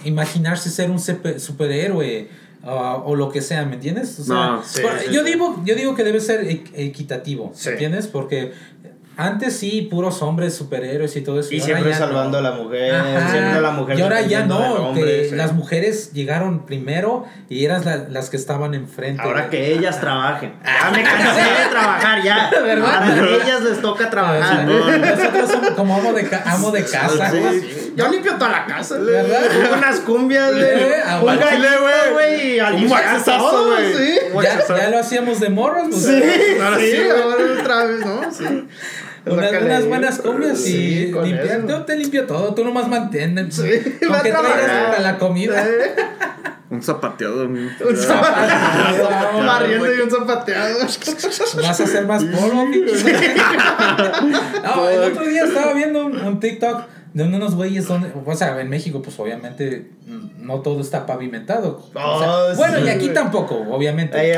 [0.04, 2.28] imaginarse ser un superhéroe
[2.64, 4.18] ah, o lo que sea, ¿me entiendes?
[4.20, 5.32] O sea, No, sí, por- sí, yo, sí.
[5.32, 7.68] Digo, yo digo que debe ser equ- equitativo, Sí.
[7.68, 8.06] ¿me entiendes?
[8.06, 8.52] Porque
[9.16, 11.52] antes sí, puros hombres superhéroes y todo eso.
[11.52, 12.48] Y siempre salvando no.
[12.48, 12.94] a la mujer.
[12.94, 13.30] Ajá.
[13.30, 13.98] Siempre la mujer.
[13.98, 15.34] y ahora ya no, hombre, que sí.
[15.34, 19.20] las mujeres llegaron primero y eran la- las que estaban enfrente.
[19.22, 20.54] Ahora que ellas trabajen.
[20.64, 22.50] Ya me cansé de trabajar, ya.
[22.62, 22.94] ¿Verdad?
[23.02, 24.64] Ahora a ellas les toca Ah, trabajar.
[24.66, 27.30] Nosotros somos como amo de, ca- amo de casa.
[27.30, 27.89] Sí.
[27.96, 28.98] Yo limpio toda la casa.
[28.98, 29.42] ¿Verdad?
[29.76, 30.62] Unas cumbias, güey.
[30.64, 31.68] Eh, Un gallito,
[32.12, 32.54] güey.
[32.54, 33.94] Y a Un limpiar guacasazo, todo, güey.
[33.94, 34.18] Sí.
[34.42, 35.88] Ya, ya lo hacíamos de morros.
[35.90, 36.22] pues, Sí,
[36.62, 38.32] Ahora sí, sí, ahora otra vez, ¿no?
[38.32, 38.68] Sí.
[39.26, 41.12] Unas, buenas cumbias y Sí.
[41.68, 43.50] Yo te limpio todo, tú nomás mantén.
[43.52, 45.66] Sí, Con va a que traigas para la comida.
[46.70, 47.44] Un zapateado.
[47.46, 49.44] Un zapateado.
[49.44, 50.78] Barriendo y un zapateado.
[50.80, 53.34] Vas a hacer más polvo, pinche.
[54.62, 58.60] No, el otro día estaba viendo un, un TikTok de unos güeyes donde, o sea,
[58.60, 61.82] en México, pues obviamente mm, no todo está pavimentado.
[61.94, 64.16] O sea, Oh, bueno, sí, y aquí tampoco, obviamente.
[64.18, 64.30] Ahí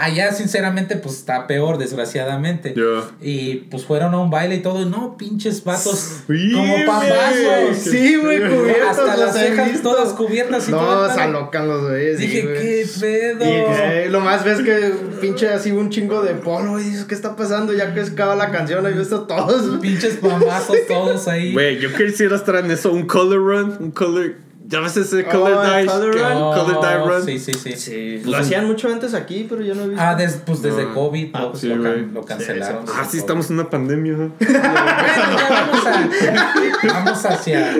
[0.00, 2.74] allá, sinceramente, pues está peor, desgraciadamente.
[3.20, 4.80] Y pues fueron a un baile y todo.
[4.82, 6.22] y No, pinches vatos.
[6.26, 7.76] Sí, como pambazos.
[7.78, 8.88] Sí, güey, cubiertos.
[8.98, 11.12] Hasta las cejas todas cubiertas y No, todo.
[11.14, 12.18] se alocan los güeyes.
[12.18, 13.44] Dije, qué pedo.
[13.44, 17.14] Y eh, lo más ves que pinche así un chingo de polo y dices, ¿qué
[17.14, 17.72] está pasando?
[17.72, 19.78] Ya que acaba la canción, he visto todos.
[19.80, 21.52] Pinches pambazos todos ahí.
[21.52, 22.92] Güey, yo quisiera estar en eso.
[22.92, 23.76] Un color run.
[23.80, 24.34] Un color.
[24.70, 25.94] ¿Ya ves ese Oh, color el dice?
[25.96, 26.32] color run.
[26.34, 27.24] Oh, Color dye run.
[27.24, 27.72] Sí, sí, sí.
[27.74, 30.02] Sí, Pues lo un- hacían mucho antes aquí, pero yo no he visto.
[30.04, 30.92] Ah, des- pues desde No.
[30.94, 32.06] COVID, Ah, pues sí, lo, can- güey.
[32.12, 32.86] lo cancelaron.
[32.86, 33.18] Sí, Ah, sí, COVID.
[33.20, 34.12] estamos en una pandemia.
[34.12, 34.32] ¿no?
[34.38, 37.76] Bueno, ya vamos, a, vamos hacia.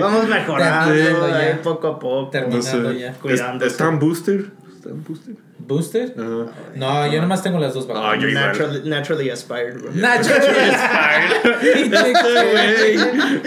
[0.00, 1.60] Vamos mejorando ya.
[1.62, 2.30] poco a poco.
[2.30, 2.98] terminando No sé.
[2.98, 3.12] ya.
[3.12, 3.70] Cuidándose.
[3.70, 3.98] ¿Está en
[4.90, 5.34] booster?
[5.34, 6.16] ¿Está en booster?
[6.76, 8.20] No, yo nomás tengo las dos Ah, vacunas.
[8.22, 8.44] yo igual.
[8.46, 9.90] Naturally, naturally aspired, bro.
[9.94, 10.30] Nacho,
[11.60, 12.02] pinche
[12.52, 12.96] güey.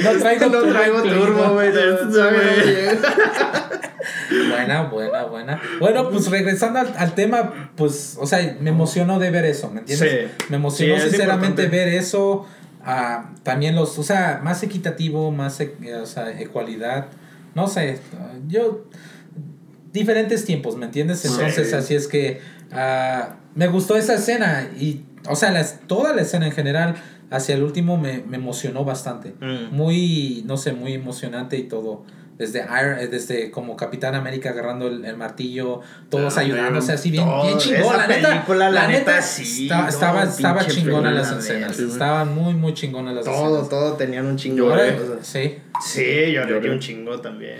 [0.04, 1.68] No traigo No traigo turbo güey.
[1.70, 3.70] Este llega.
[4.50, 5.62] Buena, buena, buena.
[5.80, 9.80] Bueno, pues regresando al, al tema, pues, o sea, me emocionó de ver eso, ¿me
[9.82, 10.30] entiendes?
[10.30, 10.46] Sí.
[10.50, 12.46] Me emocionó Sí, sinceramente ver eso.
[12.84, 17.08] ah, también los, o sea, más equitativo, más, e- o sea, ecualidad.
[17.56, 18.00] No sé,
[18.48, 18.86] yo.
[19.96, 21.24] Diferentes tiempos, ¿me entiendes?
[21.26, 21.76] Entonces, Sí.
[21.76, 26.46] así es que ah, me gustó esa escena y, o sea, las, toda la escena
[26.46, 26.96] en general,
[27.32, 29.34] hacia el último me, me emocionó bastante.
[29.40, 29.74] Mm.
[29.76, 32.04] Muy, no sé, muy emocionante y todo.
[32.38, 35.80] Desde, Iron- eh, desde como Capitán América agarrando el, el martillo,
[36.10, 37.44] todos Ah, ayudándose así bien, todo.
[37.46, 37.80] bien chingón.
[37.82, 39.84] Esa La neta, película, la la neta, neta, sí, estaba,
[40.26, 41.78] no, estaba, chingona las escenas.
[41.78, 41.86] sí.
[41.90, 43.70] Estaban muy, muy chingonas las Todo, escenas.
[43.70, 44.94] todo tenían un chingo cosas.
[45.22, 45.56] sí.
[45.82, 46.60] Sí, yo Lloré.
[46.64, 47.60] leí un chingo también.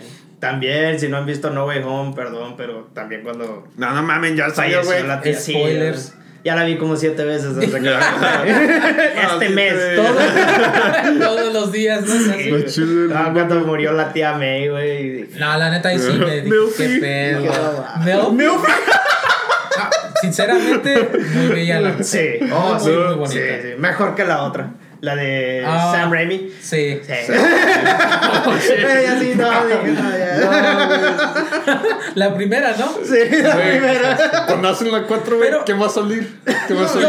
[0.50, 4.36] También, si no han visto No Way Home, perdón, pero también cuando No, no mames,
[4.36, 5.06] ya salió, falleció güey.
[5.06, 5.36] la tía.
[5.38, 6.14] sí, Spoilers.
[6.44, 7.94] ya la vi como siete veces desde que
[9.22, 9.74] este mes.
[9.74, 9.96] güey.
[9.96, 12.14] Todo- todos los días, ¿no?
[12.34, 13.66] Sí, Lo chido, no, cuando no.
[13.66, 15.28] murió la tía May, güey.
[15.38, 17.42] No, la neta ahí sí me dije, qué pedo.
[18.04, 18.62] Qué Milf.
[19.78, 23.62] Ah, sinceramente, muy bella la Sí, oh, sí, muy, muy sí, bonita.
[23.62, 23.68] sí.
[23.78, 24.70] Mejor que la otra.
[25.00, 25.92] La de Ah.
[25.94, 26.50] Sam Raimi.
[26.60, 27.00] Sí.
[27.06, 27.12] Sí.
[27.32, 30.36] Ella sí, no, dije, no, ya.
[32.14, 32.92] La primera, ¿no?
[33.04, 34.16] Sí, la Güey, primera.
[34.46, 36.38] Cuando hacen la 4, güey, Pero- ¿qué va a salir?
[36.66, 37.08] ¿Qué va a salir?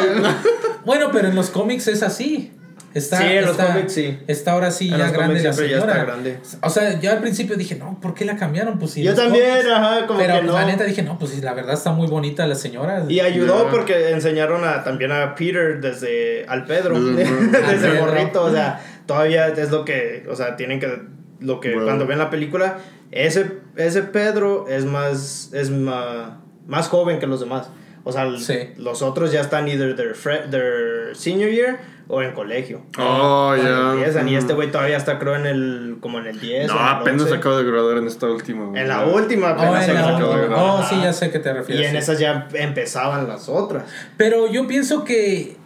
[0.86, 2.52] Bueno, pero en los cómics es así.
[2.98, 4.18] Está, Sí, en los está- cómics sí.
[4.28, 6.38] Está ahora sí En ya los grande la ya está grande.
[6.62, 8.80] O sea, yo al principio dije, no, ¿por qué la cambiaron?
[8.80, 9.04] Pues sí.
[9.04, 9.68] Yo los también, cómics.
[9.72, 10.60] ajá, como Pero que pues, no.
[10.60, 13.04] la neta dije, no, pues sí, la verdad está muy bonita la señora.
[13.08, 17.80] Y ayudó porque enseñaron a, también a Peter desde al Pedro, Desde el- desde el
[17.94, 18.06] Pedro.
[18.06, 21.02] morrito, o sea, todavía es lo que, o sea, tienen que,
[21.40, 21.86] lo que Bueno.
[21.86, 22.78] cuando ven la película,
[23.12, 27.70] ese, ese Pedro es más, es ma- más joven que los demás.
[28.04, 28.70] O sea, Sí.
[28.78, 31.78] los otros ya están either their, fre- their senior year
[32.10, 32.82] o en colegio.
[32.98, 33.94] Oh, Cuando ya.
[33.94, 36.68] empiezan, Y este güey todavía está creo en el, como en el 10.
[36.68, 37.36] No, en apenas 11.
[37.36, 38.66] acabo de graduar en esta última.
[38.66, 38.82] güey.
[38.82, 40.66] En la última Oh, apenas en se la acaba de grabar.
[40.80, 41.86] Oh, sí, ya sé que te Y refieres.
[41.88, 41.98] en sí.
[41.98, 43.84] esas ya empezaban las otras.
[44.18, 45.58] Pero yo pienso que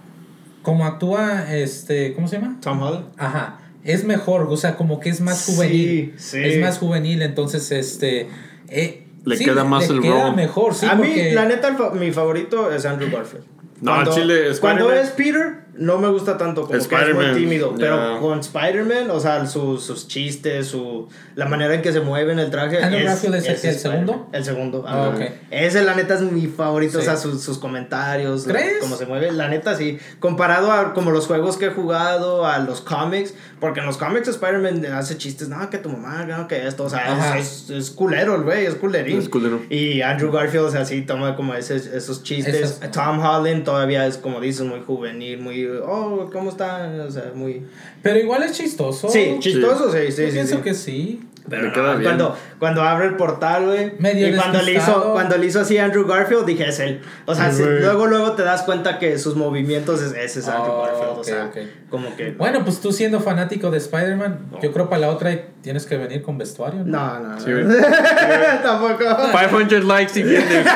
[0.64, 2.58] como actúa este, ¿cómo se llama?
[2.62, 3.06] Tom Holland.
[3.18, 3.58] Ajá.
[3.84, 6.14] Es mejor, o sea, como que es más Sí, juvenil.
[6.18, 6.40] sí.
[6.44, 8.28] Es más juvenil, entonces este
[8.68, 10.36] eh, Le sí, queda más le el queda rol.
[10.36, 13.44] mejor, sí, a porque mí, la neta, mi favorito es Andrew Garfield.
[13.82, 17.32] No, en Chile, cuando Spider-Man- es Peter, no me gusta tanto como que es muy
[17.34, 17.74] tímido.
[17.78, 22.34] Pero con Spider-Man, o sea, sus, sus chistes, su, la manera en que se mueve
[22.34, 22.82] en el traje.
[22.84, 24.28] Andrew Garfield es el- el segundo?
[24.34, 24.84] El segundo.
[24.88, 25.10] Ah, ajá.
[25.16, 25.22] ok.
[25.50, 27.00] Ese, la neta, es mi favorito.
[27.00, 28.80] O sea, sus, sus comentarios, ¿Crees?
[28.82, 29.32] cómo se mueve.
[29.32, 29.98] La neta, sí.
[30.20, 33.34] Comparado a como los juegos que he jugado, a los cómics.
[33.60, 36.84] Porque en los cómics Spider-Man hace chistes, no, que tu mamá, no, que esto.
[36.84, 39.20] O sea, es, es, es culero el güey, es culerín.
[39.20, 39.62] Es culero.
[39.70, 42.80] Y Andrew Garfield, o sea, sí toma como ese- esos chistes.
[42.92, 46.92] Tom Holland todavía es, como dices, muy juvenil, muy, oh, ¿cómo está?
[47.08, 47.66] O sea, muy...
[48.02, 49.10] pero igual es chistoso.
[49.10, 50.34] Sí, chistoso, sí, sí, Yo sí.
[50.34, 50.62] pienso sí.
[50.62, 51.22] que sí.
[51.50, 52.04] Pero no, bien.
[52.04, 53.94] Cuando, cuando abre el portal, güey.
[54.00, 57.02] Medio Y cuando le, hizo, cuando le hizo así a Andrew Garfield, dije, es él.
[57.26, 60.84] O sea, luego, luego te das cuenta que sus movimientos, es, ese es Andrew Oh,
[60.84, 61.18] Garfield.
[61.18, 61.58] O sea, ok.
[61.90, 62.32] como que...
[62.32, 66.22] Bueno, pues tú siendo fanático de Spider-Man, yo creo para la otra tienes que venir
[66.22, 66.84] con vestuario.
[66.84, 66.98] ¿no?
[66.98, 67.74] No, no, Sí, no.
[68.64, 69.04] Tampoco.
[69.50, 70.68] 500 likes quieres.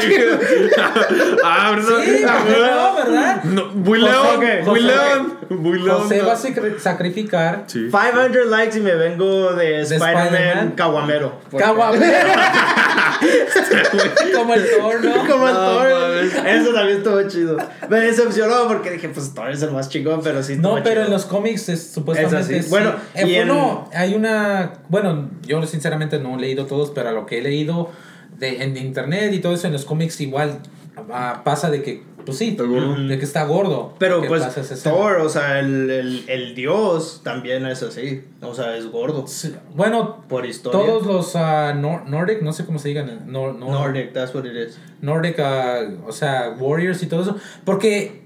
[0.00, 0.40] 500
[1.44, 2.02] ah, ¿verdad?
[2.04, 3.44] Sí, ¿por qué no, verdad?
[3.44, 4.62] No, muy José, león, ¿qué?
[4.64, 6.02] muy José, león, muy león.
[6.02, 7.88] José va a sacri- sacrificar Sí.
[7.90, 10.70] 500 likes y me vengo de Spider-Man Spider-Man.
[10.76, 11.40] Caguamero.
[11.56, 12.06] Caguamero.
[14.36, 15.26] Como el Thor, ¿no?
[15.28, 15.88] Como el No, Thor.
[15.90, 16.34] mames.
[16.34, 17.56] Eso también estuvo chido.
[17.88, 21.04] Me decepcionó porque dije, pues Thor es el más chingón, pero sí No, pero chido.
[21.04, 22.62] en los cómics es, supuestamente Es así.
[22.62, 22.70] sí.
[22.70, 27.08] Bueno, Eh, y en- no, hay una, bueno, yo sinceramente no he leído todos, pero
[27.08, 27.90] a lo que he leído
[28.38, 30.58] de, en internet y todo eso en los cómics igual
[31.12, 32.94] ah, pasa de que, pues sí, Está gordo.
[32.96, 33.94] de que está gordo.
[33.98, 34.42] Pero que pues.
[34.82, 38.22] Thor, o sea, el, el, el dios también es así.
[38.42, 39.26] O sea, es gordo.
[39.26, 40.78] Sí, Bueno, Por historia.
[40.78, 44.52] todos los Nor- Nordic, no sé cómo se digan, no, no- Nordic, that's what it
[44.68, 44.78] is.
[45.00, 48.22] Nordic, ah, o sea, Warriors y todo eso, porque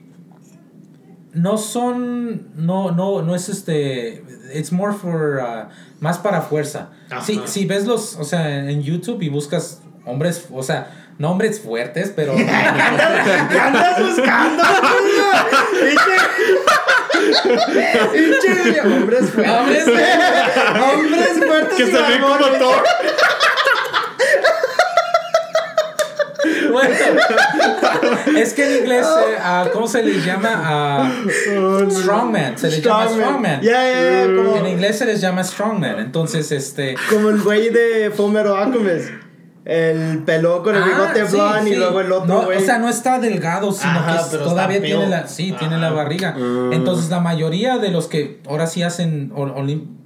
[1.33, 5.69] no son, no, no, no es este, it's more for, ah,
[6.01, 6.91] más para fuerza.
[7.23, 11.61] Si, si ves los, o sea, en YouTube y buscas hombres, o sea, no hombres
[11.61, 12.35] fuertes, pero...
[12.37, 14.63] ¿Qué andas buscando?
[15.83, 16.21] Pinche-
[18.13, 19.87] Pinche hombres fuertes.
[19.87, 19.87] Hombres-
[20.83, 21.77] Hombres fuertes.
[21.77, 22.37] Que se ve como.
[22.59, 22.83] Thor.
[26.73, 26.95] Bueno,
[28.39, 30.51] es que en inglés, eh, ah, ¿cómo se les llama?
[30.55, 31.13] Ah,
[31.91, 33.61] strongman, se les llama strongman.
[33.61, 36.95] Ya, ya, ya, como, En inglés se les llama strongman, entonces este...
[37.11, 39.11] como el güey de Fomero Alchemist.
[39.65, 42.79] El pelón con el Ah, bigote sí, blond y luego el otro No, o sea,
[42.79, 46.33] no está delgado, sino Ajá, que todavía está tiene la, sí, tiene la barriga.
[46.33, 46.73] Mm.
[46.73, 49.31] Entonces, la mayoría de los que ahora sí hacen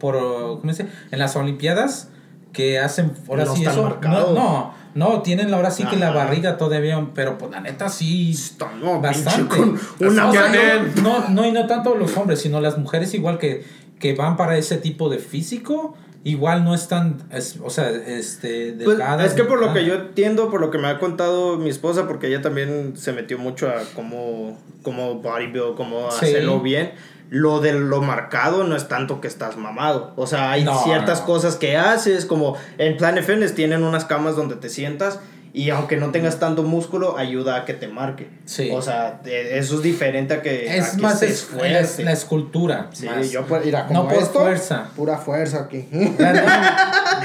[0.01, 0.19] por,
[0.61, 0.97] ¿cómo se dice?
[1.12, 2.09] En las Olimpiadas,
[2.53, 3.77] que hacen ahora No sí eso.
[3.77, 4.35] No, marcados.
[4.35, 8.37] no, no, tienen ahora sí que la barriga todavía, pero pues la neta sí.
[8.81, 9.57] no, bastante.
[9.57, 10.90] con una O sea, mano.
[11.03, 13.64] no, no, no, y no tanto los hombres, sino las mujeres igual que,
[14.01, 15.97] que van para ese tipo de físico.
[16.24, 19.26] Igual no están, es- o sea, este, Pues, delgadas.
[19.26, 22.08] es que por lo que yo entiendo, por lo que me ha contado mi esposa,
[22.08, 26.24] porque ella también se metió mucho a cómo, cómo bodybuild, cómo Sí.
[26.26, 26.92] hacerlo bien.
[27.30, 30.12] Lo de lo marcado no es tanto que estás mamado.
[30.16, 31.26] O sea, hay No, ciertas no.
[31.26, 35.20] cosas que haces, como en Planet Fitness tienen unas camas donde te sientas
[35.57, 38.29] y aunque no tengas tanto músculo, ayuda a que te marque.
[38.45, 38.71] Sí.
[38.73, 41.79] O sea, eh, eso es diferente a que, a Es que más estés es, fuerte.
[41.81, 42.88] es la escultura.
[42.93, 43.31] Sí, más.
[43.31, 44.90] yo pues, mira, No como por esto, fuerza.
[44.97, 45.87] Pura fuerza aquí.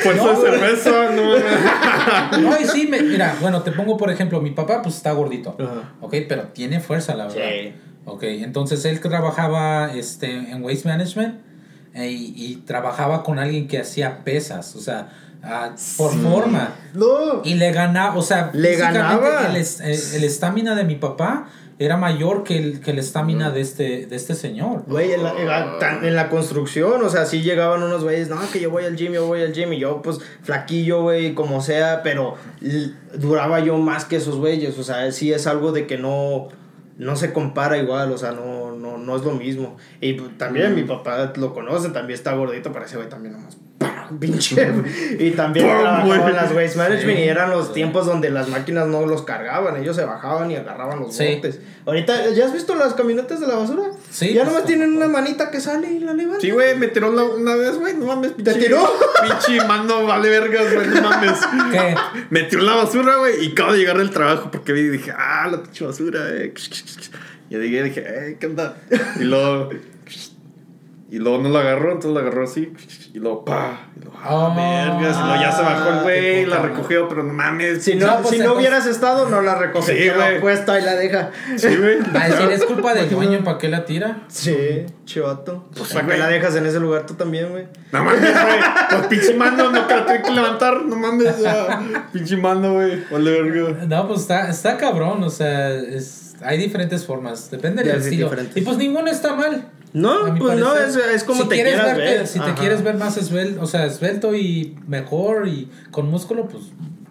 [0.04, 2.40] Fuerza de cerveza, no.
[2.42, 5.56] No, y sí, me- mira, bueno, te pongo por ejemplo, mi papá pues está gordito,
[5.60, 5.94] Ajá.
[6.02, 7.42] ok, pero tiene fuerza, la verdad.
[7.42, 7.74] Sí.
[8.06, 11.40] Ok, entonces él trabajaba este, en Waste Management
[11.94, 15.10] eh, y, y trabajaba con alguien que hacía pesas, o sea,
[15.44, 16.76] ah, por forma.
[16.94, 17.42] No.
[17.44, 19.48] Y le ganaba, o sea, Le ganaba.
[19.48, 21.48] El eh, el estamina de mi papá
[21.82, 24.84] era mayor que el que el estamina de este de este señor.
[24.88, 28.38] Güey, en la, en la- en la construcción, o sea, sí llegaban unos güeyes, no,
[28.52, 31.62] que yo voy al gym, yo voy al gym, y yo, pues, flaquillo, güey, como
[31.62, 32.36] sea, pero
[33.14, 36.50] duraba yo más que esos güeyes, o sea, sí es algo de que no,
[36.98, 39.78] no se compara igual, o sea, no, no, no es lo mismo.
[40.02, 43.58] Y pues, también mi papá lo conoce, también está gordito, pero ese güey también nomás.
[44.20, 44.72] Pinche.
[45.20, 46.34] y también ¡Pum, trabajaba en güey!
[46.34, 47.74] las waste management Sí, y eran los sí.
[47.74, 51.36] tiempos donde las máquinas no los cargaban, ellos se bajaban y agarraban los Sí.
[51.36, 51.60] botes.
[51.86, 53.84] Ahorita, ¿ya has visto las camionetas de la basura?
[54.12, 56.40] Sí, Ya pues, nomás tienen una manita que sale y la levanta.
[56.42, 58.36] Sí, güey, me tiró la- una vez, güey, no mames.
[58.38, 58.80] ¿Te tiró?
[59.22, 61.40] Pinche mano, vale vergas, güey, no mames.
[61.72, 61.96] ¿Qué?
[62.30, 65.12] Me tiró la basura, güey, y acabo de llegar del trabajo porque vi y dije,
[65.18, 66.54] ah, la pinche basura, eh.
[67.50, 68.78] Y yo y dije, eh, ¿qué onda?
[69.20, 69.70] Y luego.
[71.12, 72.72] Y luego no la agarró, entonces la agarró así.
[73.16, 73.88] Y luego, pa.
[73.96, 75.18] Y luego, ah, Oh, vergas.
[75.18, 77.84] Y luego ya se bajó el güey, qué la recogió, pero no mames.
[77.84, 80.40] Si no, No, pues, si no hubieras estado, no la recogería Sí, la güey.
[80.42, 81.32] puesta y la deja.
[81.58, 81.98] Sí, güey.
[82.16, 84.20] Va a decir, es culpa del dueño, ¿para qué la tira?
[84.28, 85.66] Sí, chivato.
[85.76, 87.66] Pues, ¿Para qué la dejas en ese lugar tú también, güey?
[87.92, 88.34] No mames, güey.
[88.90, 91.42] Pues pinche mano, no te la tengo que levantar, no mames.
[91.42, 92.08] ya.
[92.14, 93.04] Pinche mano, güey.
[93.12, 93.86] Vale verga.
[93.88, 98.26] No, pues está, está cabrón, o sea, es, hay diferentes formas, depende del estilo.
[98.30, 98.58] diferentes.
[98.58, 99.70] Y pues ninguno está mal.
[99.94, 102.28] No, pues no, es, es como Si te quieres quieras verte- ver.
[102.28, 106.66] Si te quieres ver más esbelto, o sea, esbelto y mejor y con músculo, pues,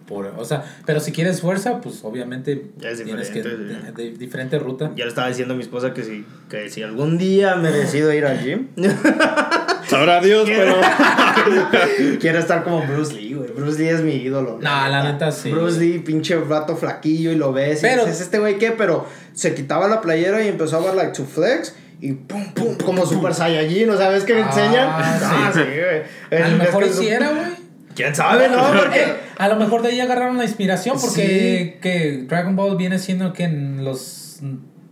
[0.07, 3.57] por, o sea, pero si quieres fuerza, pues obviamente Ya es tienes que, de,
[3.91, 4.91] de- diferente ruta.
[4.95, 8.11] Ya le estaba diciendo a mi esposa que si, que si algún día me decido
[8.13, 8.67] ir al gym,
[9.87, 10.75] Sabrá Dios, pero.
[12.19, 13.49] quiero estar como Bruce Lee, güey.
[13.51, 14.59] Bruce Lee es mi ídolo.
[14.61, 15.49] No, la neta, sí.
[15.51, 17.79] Bruce Lee, pinche rato flaquillo y lo ves.
[17.81, 20.95] Pero- y dices, este güey qué, pero se quitaba la playera y empezó a ver
[20.95, 21.73] like to flex.
[22.01, 24.87] Y pum, pum, como Super Saiyajin, ¿no sabes qué me Ah, enseñan?
[24.89, 26.41] Ah, sí, güey.
[26.43, 27.59] A lo mejor hiciera, güey.
[27.95, 28.57] ¿Quién sabe, no?
[28.71, 29.01] Porque...
[29.01, 31.79] Eh, a lo mejor de ahí agarraron la inspiración porque Sí.
[31.81, 34.39] que Dragon Ball viene siendo que en los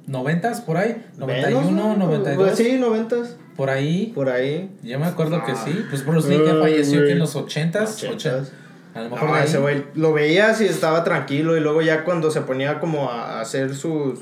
[0.07, 1.95] 90s por ahí, 91, Menos, ¿no?
[2.05, 4.11] 92, Pues sí, noventas, por ahí.
[4.13, 4.69] por ahí.
[4.83, 5.61] Yo me acuerdo que Ah.
[5.65, 8.17] sí, pues Bruce Lee Ay, falleció que en los 80s, 80s.
[8.17, 8.51] 80s.
[8.95, 12.31] A lo mejor No, ese güey lo veías y estaba tranquilo y luego ya cuando
[12.31, 14.19] se ponía como a hacer sus,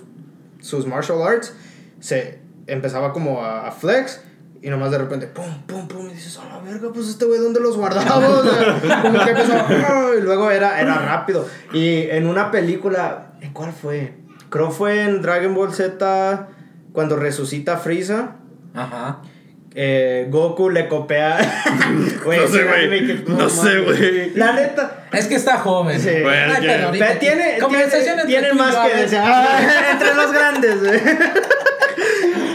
[0.59, 1.53] sus martial arts,
[1.99, 4.21] se empezaba como a, a flex
[4.61, 7.39] y nomás de repente pum, pum, pum, y dices, a la verga, pues este güey,
[7.39, 8.27] ¿dónde los guardaba?
[8.27, 8.43] O
[8.81, 11.47] sea, como que empezó, y luego era, era rápido.
[11.71, 14.13] Y en una película, ¿en cuál fue?
[14.49, 16.47] Creo fue en Dragon Ball Z
[16.93, 18.37] cuando resucita Frieza.
[18.73, 19.19] Ajá.
[19.75, 21.37] Eh, Goku le copia.
[22.23, 23.23] Güey, No sé, güey.
[23.27, 24.29] No sé, güey.
[24.33, 25.99] La neta, Es que está joven.
[25.99, 26.09] Sí.
[26.23, 27.57] Bueno, Ay, pero tiene, tiene,
[28.25, 29.19] tiene más que decir.
[29.91, 30.99] Entre los grandes, güey.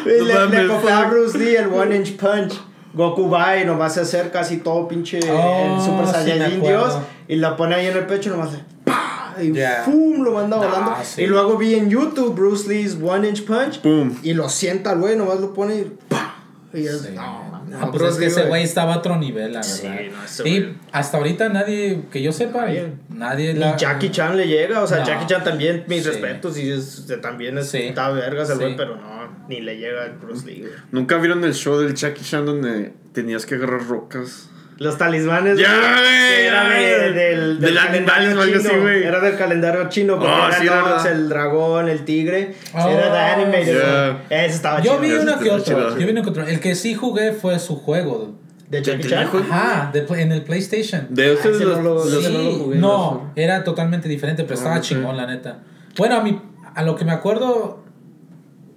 [0.04, 1.04] No le, a.
[1.08, 2.54] Bruce Lee el One Inch Punch.
[2.92, 6.56] Goku va y nomás se acerca así todo pinche Oh, el Super sí me Saiyajin
[6.58, 6.78] acuerdo.
[6.88, 9.34] Dios y la pone ahí en el pecho y nomás le ¡pah!
[9.40, 9.82] y Ya.
[9.84, 10.22] ¡fum!
[10.24, 10.96] lo manda volando.
[11.04, 11.22] sí.
[11.22, 13.80] Y luego vi en YouTube Bruce Lee's One Inch Punch
[14.24, 16.34] y lo sienta al güey, nomás lo pone y ¡pah!
[16.74, 17.08] Y es, Sí.
[17.14, 19.86] no, No, no, pues Bruce es que ese güey estaba a otro nivel, la Sí,
[19.86, 20.00] verdad.
[20.16, 22.92] no, ese y hasta ahorita nadie, que yo sepa, Nadie.
[23.08, 25.04] nadie Ni la- Jackie Chan le llega, o sea, No.
[25.06, 26.08] Jackie Chan también, mis Sí.
[26.10, 27.78] respetos, y es, también es, Sí.
[27.78, 28.62] está vergas el Sí.
[28.64, 30.72] güey, pero no, ni le llega el Bruce Lee, güey.
[30.90, 34.48] ¿Nunca vieron el show del Jackie Chan donde tenías que agarrar rocas?
[34.80, 35.58] Los talismanes.
[35.58, 38.80] Ya, güey, Era de- del, Del animales o algo así, chino.
[38.80, 39.04] güey.
[39.04, 40.18] Era del calendario chino.
[40.18, 42.54] Porque Oh, era sí, el dragón, el tigre.
[42.74, 43.66] Oh, era de Animated.
[43.74, 44.10] yeah.
[44.28, 44.40] güey.
[44.44, 45.00] Ese estaba Yo chido.
[45.02, 45.90] vi está que otro.
[45.98, 46.46] Yo vi uno que otro.
[46.46, 48.34] El que sí jugué fue su juego.
[48.70, 49.28] ¿De Jackie ¿Del Chan?
[49.50, 51.08] Ajá, de en el PlayStation.
[51.10, 55.16] De esos Ah, los- los- Sí, jugué, no, era totalmente diferente, pero Ah, estaba chingón,
[55.16, 55.58] la neta.
[55.98, 56.40] Bueno, a, mí,
[56.74, 57.84] a lo que me acuerdo,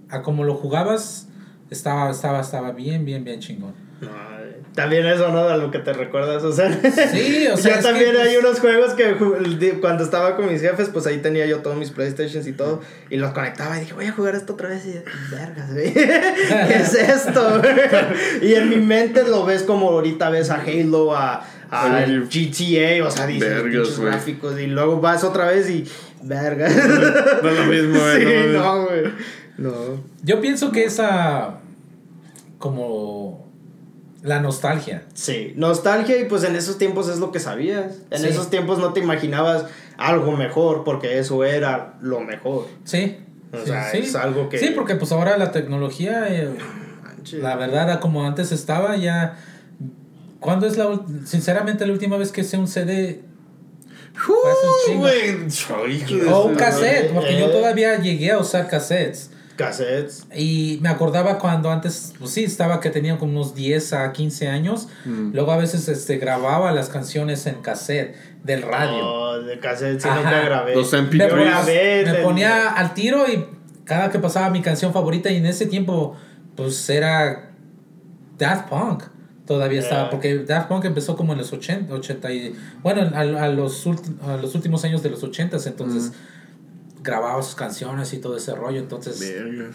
[0.09, 1.29] a como lo jugabas,
[1.69, 3.73] estaba, estaba, estaba bien, bien, bien chingón.
[4.01, 4.32] No, eh,
[4.75, 5.47] también eso, ¿no?
[5.47, 6.71] A lo que te recuerdas, o sea.
[7.11, 10.61] Sí, o sea, Yo también que, hay pues- unos juegos que cuando estaba con mis
[10.61, 12.81] jefes, pues ahí tenía yo todos mis Playstations y todo.
[13.09, 14.85] Y los conectaba y dije, voy a jugar esto otra vez.
[14.85, 14.99] Y
[15.33, 15.93] vergas, güey.
[15.93, 17.61] ¿Qué es esto?
[18.41, 23.27] y en mi mente lo ves como ahorita ves a Halo, a, GTA, o sea,
[23.27, 24.09] dices vergas, güey.
[24.11, 24.59] gráficos.
[24.59, 25.87] Y luego vas otra vez y
[26.23, 26.73] vergas.
[26.75, 28.19] No es lo mismo, güey.
[28.21, 28.75] sí, no, no.
[28.75, 29.03] no, güey.
[29.57, 29.73] No.
[30.23, 31.59] Yo pienso que esa,
[32.57, 33.42] como
[34.23, 35.03] la nostalgia.
[35.13, 37.97] Sí, nostalgia y pues en esos tiempos es lo que sabías.
[38.09, 38.27] En Sí.
[38.29, 39.65] esos tiempos no te imaginabas
[39.97, 42.67] algo mejor porque eso era lo mejor.
[42.85, 43.17] Sí.
[43.51, 43.97] O sí, sea, sí.
[43.99, 46.49] es algo que- Sí, porque pues ahora la tecnología, eh,
[47.33, 49.37] la verdad, como antes estaba, ya...
[50.39, 53.21] ¿Cuándo es la sinceramente la última vez que hice un CD
[54.27, 54.33] Uh,
[56.31, 57.11] o un cassette?
[57.13, 57.51] Porque yo Eh.
[57.51, 59.29] todavía llegué a usar cassettes.
[59.55, 60.25] Cassettes.
[60.35, 64.47] Y me acordaba cuando antes, pues sí, estaba que tenía como unos 10 a 15
[64.47, 64.87] años.
[65.05, 65.31] Mm.
[65.33, 69.05] Luego a veces este, grababa las canciones en cassette del radio.
[69.05, 70.75] Oh, de cassettes sí nunca grabé.
[70.75, 71.29] Los me, MP3.
[71.29, 73.45] Yo grabé me el- ponía al tiro y
[73.85, 76.15] cada que pasaba mi canción favorita y en ese tiempo
[76.55, 77.51] pues era
[78.37, 79.03] Daft Punk.
[79.45, 79.89] Todavía Yeah.
[79.89, 83.85] estaba, porque Daft Punk empezó como en los 80, 80 y bueno, a, a los,
[83.85, 86.13] ulti- a los últimos años de los 80, entonces
[87.03, 89.69] grababa sus canciones y todo ese rollo, entonces Verga.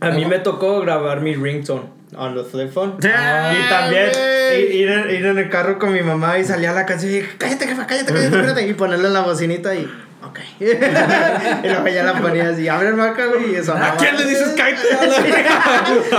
[0.00, 1.82] A mí me tocó grabar mi ringtone
[2.16, 2.96] on the flip phone.
[3.04, 4.10] Ah, y también
[4.56, 7.86] ir, ir en- el carro con mi mamá y salía la canción y cállate, jefa,
[7.86, 8.66] cállate, cállate, cállate.
[8.68, 9.90] Y ponerle la bocinita y.
[10.24, 10.38] Ok.
[10.60, 13.72] y luego ya la ponía así, abre el marca, y eso.
[13.74, 14.88] ¿A quién le dices cállate?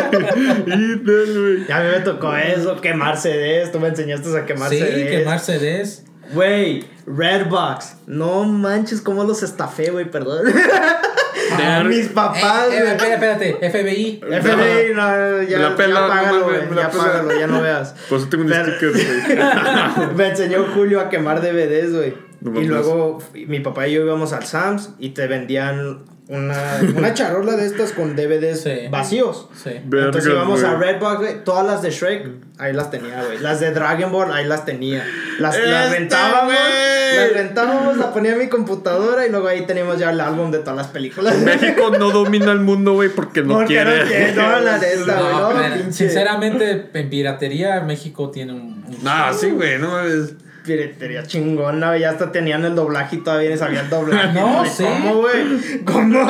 [1.68, 3.72] Ya a mí me tocó eso, quemar CDs.
[3.72, 5.10] Tú me enseñaste a quemar Sí, CDs.
[5.10, 6.04] quemar CDs.
[6.32, 7.96] Güey, Redbox.
[8.06, 10.46] No manches, cómo los estafé, güey, perdón.
[11.88, 14.20] mis papás, Eh, eh, espérate, espérate, FBI.
[14.20, 17.94] FBI, no, ya, la pela, ya págalo, no güey, la ya págalo, ya no veas.
[18.08, 20.14] Por eso tengo un Pero- sticker, güey.
[20.16, 22.14] Me enseñó Julio a quemar DVDs, güey.
[22.40, 27.12] No y luego mi papá y yo íbamos al Sam's y te vendían una, una
[27.14, 28.88] charola de estas con DVDs Sí.
[28.90, 29.48] vacíos.
[29.62, 29.70] Sí.
[29.74, 30.76] Entonces íbamos a.
[30.76, 31.44] Redbox, güey.
[31.44, 32.26] Todas las de Shrek,
[32.58, 33.38] ahí las tenía, güey.
[33.40, 35.04] Las de Dragon Ball, ahí las tenía.
[35.38, 36.54] Las, las Este rentábamos,
[37.16, 40.60] las rentábamos, la ponía en mi computadora y luego ahí teníamos ya el álbum de
[40.60, 41.36] todas las películas.
[41.38, 43.98] México no domina el mundo, güey, porque no Porque quiere.
[43.98, 44.78] no quiere, no, la.
[44.78, 45.92] No, No, pero, pinche.
[45.92, 48.84] sinceramente, en piratería México tiene un...
[48.86, 50.34] un- Nah, sí, güey, no mames.
[50.64, 52.00] Piratería chingona, güey.
[52.00, 54.32] Ya hasta tenían el doblaje y todavía ni sabía el doblaje.
[54.34, 54.84] No, sí.
[54.84, 55.84] ¿Cómo, güey?
[55.84, 56.26] ¿Cómo?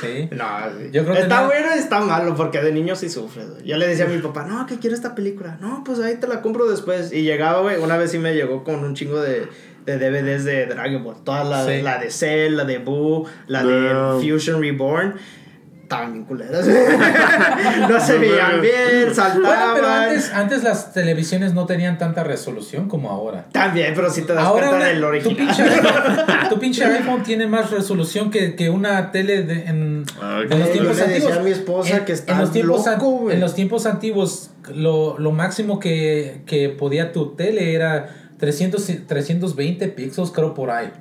[0.00, 0.28] Sí.
[0.32, 0.44] No,
[0.78, 0.88] sí.
[0.92, 3.64] Yo creo que está tenía- bueno y está malo porque de niño sí sufres, güey.
[3.64, 5.58] Yo le decía a mi papá, no, que quiero esta película.
[5.60, 7.12] No, pues ahí te la compro después.
[7.12, 9.46] Y llegaba, güey, una vez sí me llegó con un chingo de,
[9.86, 11.16] de DVDs de Dragon Ball.
[11.24, 11.82] Toda la, Sí.
[11.82, 14.20] la de Cell, la de Boo, la de.
[14.20, 15.14] Fusion Reborn.
[15.90, 16.64] Estaban bien culeras.
[17.90, 19.42] no se veían bien, saltaban.
[19.42, 23.46] Bueno, pero antes, antes las televisiones no tenían tanta resolución como ahora.
[23.50, 25.36] También, pero si te das Ahora cuenta una- del tu, original.
[25.36, 30.42] pinche, iPhone- tu pinche iPhone tiene más resolución que, que una tele de, en, Ah,
[30.48, 31.36] de los yo tiempos antiguos.
[31.36, 33.30] a mi esposa en, que en está los tiempos loco.
[33.32, 38.94] En los tiempos antiguos, lo, lo máximo que, que podía tu tele era 300, y-
[38.98, 40.92] 320 píxeles, creo, por ahí.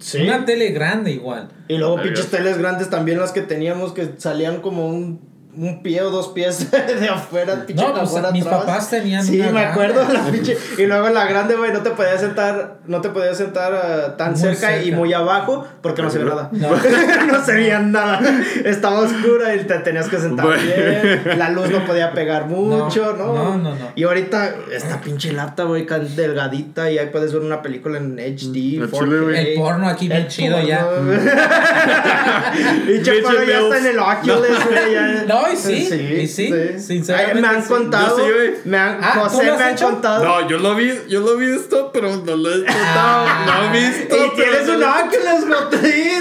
[0.00, 0.22] Sí.
[0.22, 1.48] Una tele grande igual.
[1.68, 6.00] Y luego pinches teles grandes también las que teníamos que salían como un, un pie
[6.02, 8.60] o dos pies de afuera, pinche No, pues, afuera mis atrás.
[8.64, 9.70] papás tenían Sí, una me grande.
[9.72, 13.36] acuerdo la pinche y luego la grande, güey, no te podías sentar, no te podías
[13.36, 16.48] sentar ah, tan cerca, y muy abajo porque no se veía nada.
[16.52, 16.68] No.
[17.30, 18.20] No, se veía nada.
[18.64, 21.22] Estaba oscura y te tenías que sentar bien.
[21.38, 23.34] La luz no podía pegar mucho, ¿no?
[23.34, 23.92] no, no, no.
[23.94, 28.80] Y ahorita esta pinche laptop, güey, delgadita y ahí puedes ver una película en HD,
[28.80, 28.98] Al 4K.
[28.98, 29.52] chile, güey.
[29.52, 30.86] El porno aquí bien chido porno, ya.
[32.88, 34.94] y Chaparro ya está en el Oculus, güey.
[34.94, 35.24] ya.
[35.46, 35.88] No, y sí,
[36.22, 37.68] y sí, sinceramente Ay, me han sí.
[37.68, 38.18] contado.
[38.18, 38.50] Yo sí, güey.
[38.64, 39.84] me han, Ah, ¿tú José me han hecho?
[39.86, 40.24] contado.
[40.24, 43.26] No, yo lo vi, yo lo vi esto, pero no lo he disfrutado.
[43.46, 44.16] No he visto.
[44.16, 45.70] y tienes un Oculus,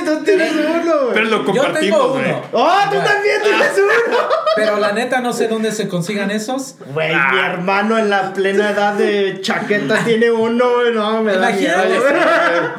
[0.05, 0.93] tú tienes uno.
[1.13, 2.31] Pero lo Yo compartimos, tengo güey.
[2.53, 4.17] ¡Oh, tú también tienes uno!
[4.55, 6.75] Pero la neta no sé dónde se consigan esos.
[6.93, 7.29] Güey, Ah.
[7.31, 10.93] mi hermano en la plena edad de chaqueta tiene uno, güey.
[10.93, 11.77] No, me da miedo.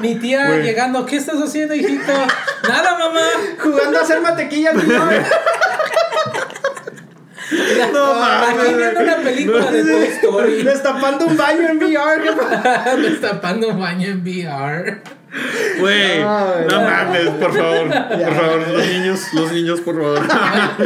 [0.01, 2.13] Mi tía llegando, ¿qué estás haciendo, hijito?
[2.69, 3.21] Nada, mamá.
[3.63, 4.87] Jugando a hacer mantequilla, güey.
[7.93, 10.63] No, Aquí viendo una película de Toy Story.
[10.65, 13.03] Destapando un baño en VR, güey.
[13.11, 15.03] Destapando un baño en VR.
[15.81, 16.81] Güey, no no.
[16.83, 17.89] mames, por favor.
[17.89, 20.21] Por favor, los niños, los niños, por favor.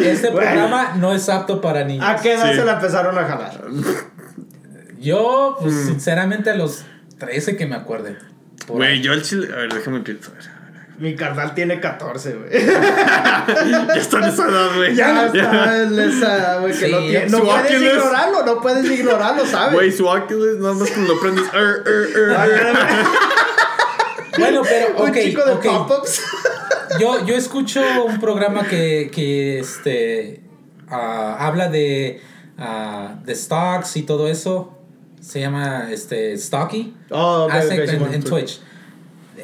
[0.03, 0.47] Este Bueno.
[0.51, 2.05] programa no es apto para niños.
[2.07, 2.59] ¿A qué edad Sí.
[2.59, 3.61] se la empezaron a jalar?
[4.99, 5.87] Yo, pues, Mm.
[5.89, 6.85] sinceramente, a los
[7.19, 8.17] 13 que me acuerde.
[8.69, 9.49] Güey, yo el chile.
[9.53, 10.35] A ver, déjame pensar.
[10.99, 12.51] Mi carnal tiene 14, güey.
[12.53, 14.95] Ya está en esa edad, güey.
[14.95, 17.26] Ya está en esa edad, güey, que Sí, no tiene.
[17.26, 17.92] No puedes Oculus.
[17.92, 19.74] ignorarlo, no puedes ignorarlo, ¿sabes?
[19.74, 21.45] Güey, su Oculus, nada más que lo prendes.
[21.53, 22.76] er, er, er.
[24.38, 26.22] Bueno, pero, Un ok, chico de pop-ups.
[27.01, 30.42] Yo, yo escucho un programa que, que este,
[30.88, 32.20] ah, habla de,
[32.59, 34.76] ah, de stocks y todo eso.
[35.20, 36.95] Se llama este, Stocky.
[37.11, 38.22] Oh, ok, Hace ok, en, en.
[38.22, 38.61] Twitch.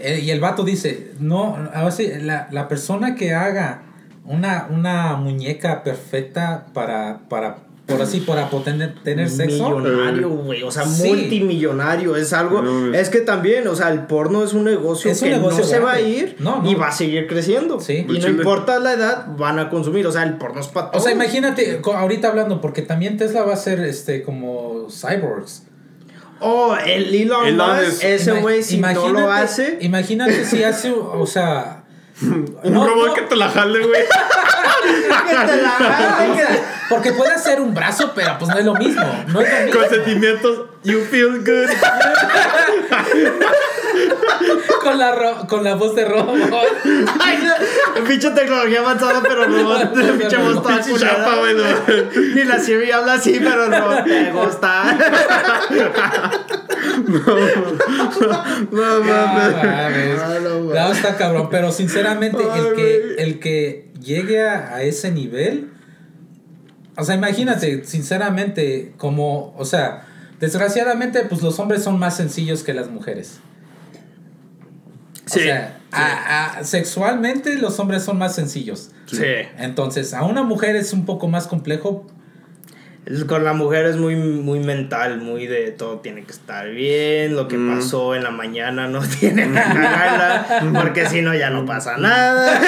[0.02, 3.82] Eh, y el vato dice, no, ahora sí, la, la persona que haga
[4.24, 9.70] una, una muñeca perfecta para, para, por así, para poder tener sexo.
[9.78, 10.62] Millonario, güey.
[10.62, 11.08] O sea, Sí.
[11.08, 12.14] multimillonario.
[12.16, 12.62] Es algo.
[12.62, 15.60] No, es que también, o sea, el porno es un negocio Es un que negocio
[15.60, 16.70] no se va a ir No, no.
[16.70, 17.80] y va a seguir creciendo.
[17.80, 18.04] Sí.
[18.08, 18.28] Y no Chile.
[18.30, 20.06] importa la edad, van a consumir.
[20.06, 23.54] O sea, el porno es para O sea, imagínate, ahorita hablando, porque también Tesla va
[23.54, 25.64] a ser este como cyborgs.
[26.40, 29.78] Oh, el Elon, Elon Musk, es- ese güey, si no lo hace.
[29.82, 31.82] Imagínate si hace, o sea.
[32.22, 34.02] Un no, robot no, que te la jale, güey.
[35.28, 36.48] que te la sea,
[36.90, 39.02] porque puede hacer un brazo, pero pues no es lo mismo.
[39.28, 39.80] No es lo mismo.
[39.80, 40.60] Con sentimientos.
[40.82, 41.70] You feel good.
[44.82, 46.02] Con la, ro- con la voz de.
[46.04, 48.04] Ay, no.
[48.08, 49.78] Pinche tecnología avanzada, pero no.
[50.18, 51.16] Pinche voz toda Pinche culera.
[51.16, 51.54] chapa, güey.
[51.54, 51.62] no.
[52.34, 54.98] Ni la Siri habla así, pero no te gusta.
[58.70, 59.54] No mames.
[59.56, 60.20] mames.
[60.20, 60.60] Ah, no.
[60.60, 63.14] No, está cabrón, pero sinceramente el que, güey.
[63.18, 65.70] el que llegue a, a ese nivel,
[66.96, 70.06] o sea, imagínate, sinceramente, como, o sea,
[70.40, 73.38] desgraciadamente, pues los hombres son más sencillos que las mujeres.
[75.26, 78.90] O Sí, sea, a- a- sexualmente los hombres son más sencillos.
[79.06, 79.22] Sí.
[79.58, 82.06] Entonces, a una mujer es un poco más complejo.
[83.26, 87.48] Con la mujer es muy, muy mental, muy de todo tiene que estar bien, lo
[87.48, 87.76] que Mm.
[87.78, 92.60] pasó en la mañana no tiene que cagarla, porque si no ya no pasa nada.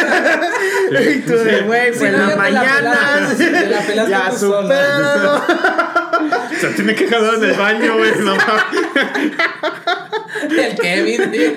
[0.91, 4.53] y tú de, güey, Sí, pues en no, la mañana pelaste, la ya tú
[6.63, 8.11] sea, tiene que jalar en el baño, güey.
[8.21, 8.65] No mames.
[10.59, 11.51] El Kevin, tío.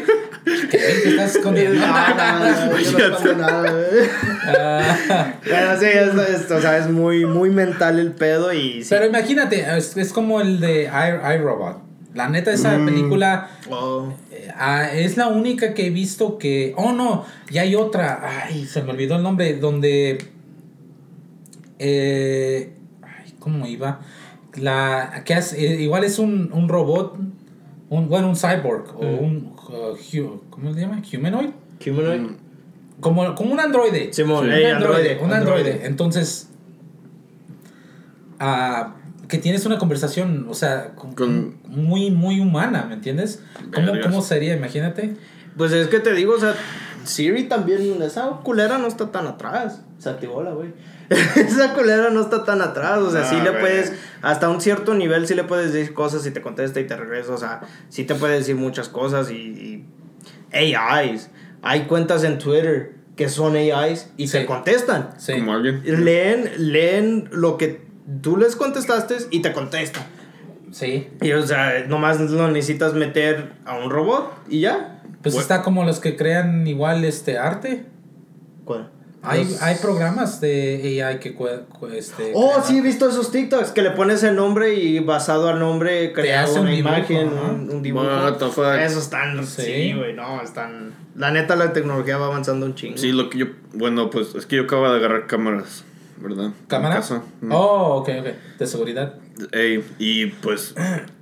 [0.45, 1.85] Kevin, ¿qué estás escondiendo?
[1.85, 4.09] No, yo no pasa nada, güey.
[4.47, 5.33] Ah.
[5.43, 8.87] Pero sí, es, es- o sea, es muy, muy mental el pedo y sí.
[8.89, 11.83] Pero imagínate, es, es como el de I, iRobot.
[12.13, 12.85] La neta, esa Mm.
[12.85, 14.13] película Oh.
[14.31, 16.73] eh, ah, es la única que he visto que.
[16.77, 18.21] Oh, no, y hay otra.
[18.45, 19.55] Ay, se me olvidó el nombre.
[19.55, 20.17] Donde.
[21.79, 23.99] Eh, ay, ¿cómo iba?
[24.57, 27.17] La, que hace- eh, igual es un, un robot.
[27.89, 28.95] Un, bueno, un cyborg.
[28.95, 29.53] O un.
[29.69, 31.01] uh, hu- ¿Cómo se llama?
[31.13, 31.49] Humanoid.
[31.85, 32.19] Humanoid.
[32.21, 32.35] Mm.
[32.99, 34.11] Como, como un androide.
[34.13, 34.71] Simón, un androide.
[34.73, 35.69] androide, Un androide.
[35.71, 35.85] androide.
[35.87, 36.49] Entonces.
[38.39, 38.95] ah,
[39.27, 43.41] que tienes una conversación, o sea, con- Con- muy, muy humana, ¿me entiendes?
[43.73, 43.91] ¿Cómo.
[44.03, 44.55] ¿Cómo sería?
[44.55, 45.15] Imagínate.
[45.57, 46.53] Pues es que te digo, o sea,
[47.05, 49.81] Siri también, esa culera no está tan atrás.
[49.99, 50.69] Se activó la güey.
[51.35, 52.99] esa culera no está tan atrás.
[52.99, 53.59] O sea, Ah, sí le güey.
[53.61, 56.95] puedes, hasta un cierto nivel, sí le puedes decir cosas y te contesta y te
[56.95, 57.33] regresa.
[57.33, 59.35] O sea, sí te puede decir muchas cosas y.
[59.35, 59.85] y
[60.53, 61.29] AIs.
[61.61, 64.39] Hay cuentas en Twitter que son AIs y Sí.
[64.39, 65.09] te contestan.
[65.17, 65.33] Sí.
[65.33, 65.81] Como alguien.
[66.05, 67.81] Leen, leen lo que
[68.21, 70.03] tú les contestaste y te contestan.
[70.71, 71.07] Sí.
[71.21, 75.01] Y o sea, nomás lo necesitas meter a un robot y ya.
[75.21, 75.41] Pues Bueno.
[75.41, 77.85] está como los que crean igual este arte.
[78.65, 78.91] ¿Cuál?
[79.27, 81.35] Hay, Los- hay programas de AI que
[81.93, 85.49] este, Oh, crean sí, he visto esos TikToks que le pones el nombre y basado
[85.49, 87.51] al nombre crea hace una un dibujo, imagen, ajá.
[87.51, 88.05] un, un dibujo.
[88.05, 88.75] What the fuck?
[88.79, 89.61] Esos están, Sí.
[89.63, 90.93] sí, güey, no, están...
[91.15, 92.97] La neta, la tecnología va avanzando un chingo.
[92.97, 93.45] Sí, lo que yo.
[93.73, 95.83] Bueno, pues es que yo acabo de agarrar cámaras,
[96.17, 96.51] ¿verdad?
[96.67, 97.01] ¿Cámara?
[97.41, 97.51] Mm.
[97.53, 98.57] Oh, ok, ok.
[98.59, 99.15] De seguridad.
[99.51, 100.75] Ey, y pues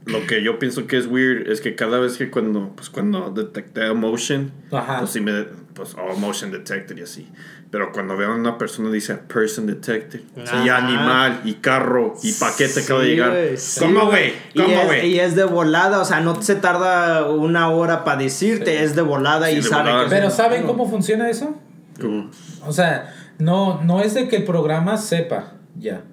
[0.06, 3.32] lo que yo pienso que es weird es que cada vez que cuando pues cuando
[3.32, 5.00] detecté motion Ajá.
[5.00, 7.28] pues sí me pues oh motion detected y así
[7.74, 9.84] pero cuando veo a una persona dice person o
[10.46, 14.34] sea, y animal y carro y paquete acaba de Sí, llegar sí, ¿cómo güey?
[14.54, 15.08] Y ¿cómo es- güey?
[15.08, 18.84] Y es de volada, o sea, no se tarda una hora para decirte, Sí.
[18.84, 20.04] es de volada Sí, y de sabe volada.
[20.04, 21.56] que Pero ¿saben cómo funciona eso?
[22.00, 22.30] ¿Cómo?
[22.64, 26.04] O sea, no, no es de que el programa sepa ya.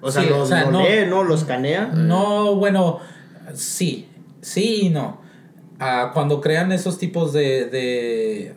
[0.00, 0.82] O sea, Sí, lo, o sea, lo no.
[0.82, 1.22] lee, ¿no?
[1.22, 1.92] Lo escanea.
[1.94, 2.98] No, bueno,
[3.54, 4.08] sí,
[4.40, 5.20] sí y no.
[5.78, 8.54] Ah, cuando crean esos tipos de, de,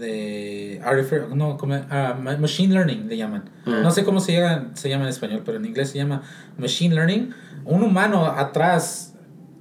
[0.00, 3.44] de artifi- no, como, ah, ma- machine learning le llaman.
[3.66, 3.82] Mm.
[3.82, 6.22] No sé cómo se llama, se llama en español, pero en inglés se llama
[6.58, 7.32] machine learning.
[7.64, 9.14] Un humano atrás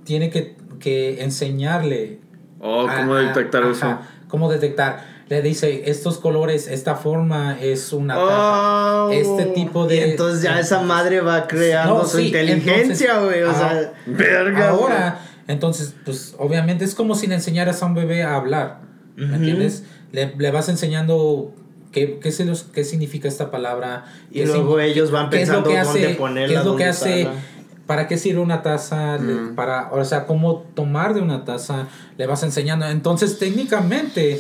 [0.06, 2.20] tiene que, que enseñarle
[2.60, 5.20] oh a- cómo a- detectar ajá, eso Cómo detectar.
[5.30, 9.06] Le dice, estos colores, esta forma es una caja.
[9.06, 9.10] Oh.
[9.12, 13.24] Este tipo de- Y entonces ya esa madre va creando No, su sí, inteligencia, entonces,
[13.26, 13.44] güey.
[13.44, 14.70] O ah, sea, verga.
[14.70, 18.80] Ahora, entonces, pues obviamente es como si le enseñaras a un bebé a hablar.
[19.16, 19.36] ¿Me Ujú.
[19.36, 19.84] entiendes?
[20.12, 21.54] Le, le vas enseñando
[21.92, 24.06] qué, qué, se los- qué significa esta palabra.
[24.32, 26.66] Y qué luego ellos van qué es lo pensando que dónde hace, ponerla, qué es
[26.66, 27.40] lo que hace, usarla.
[27.86, 29.56] para qué sirve una taza, le- Mm.
[29.56, 31.88] para, o sea, cómo tomar de una taza,
[32.18, 32.86] le vas enseñando.
[32.88, 34.40] Entonces, técnicamente,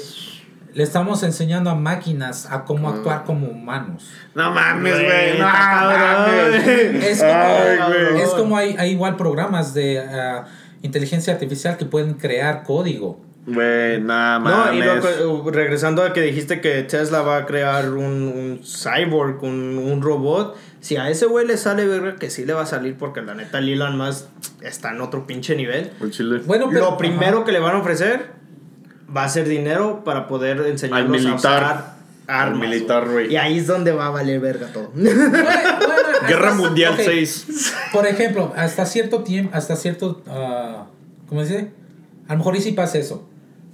[0.74, 2.94] le estamos enseñando a máquinas a cómo Ah.
[2.94, 4.08] actuar como humanos.
[4.36, 6.68] no mames Güey, no mames
[7.04, 10.46] Es como, Ay, es como hay, hay igual programas de ah,
[10.84, 13.20] inteligencia artificial que pueden crear código.
[13.54, 17.89] Güey nada No, y lo que- regresando a que dijiste que Tesla va a crear
[17.91, 20.56] un, un cyborg, un, un robot.
[20.82, 23.36] Si a ese güey le sale, verga, que sí le va a salir porque la
[23.36, 24.26] neta el Elon Musk
[24.62, 25.91] está en otro pinche nivel.
[26.02, 27.45] Al chile Bueno, pero Lo primero ajá.
[27.45, 28.28] que le van a ofrecer
[29.16, 31.34] va a ser dinero para poder enseñarlos Al militar.
[31.34, 31.93] a usar
[32.28, 32.60] Al armas.
[32.70, 33.34] militar, güey.
[33.34, 34.91] Y ahí es donde va a valer verga todo.
[34.93, 40.86] Bueno, bueno, Guerra Mundial ok, 6 Por ejemplo, hasta cierto tiempo, hasta cierto, ah,
[41.28, 41.72] ¿cómo se dice?
[42.28, 43.28] A lo mejor y sí pasa eso.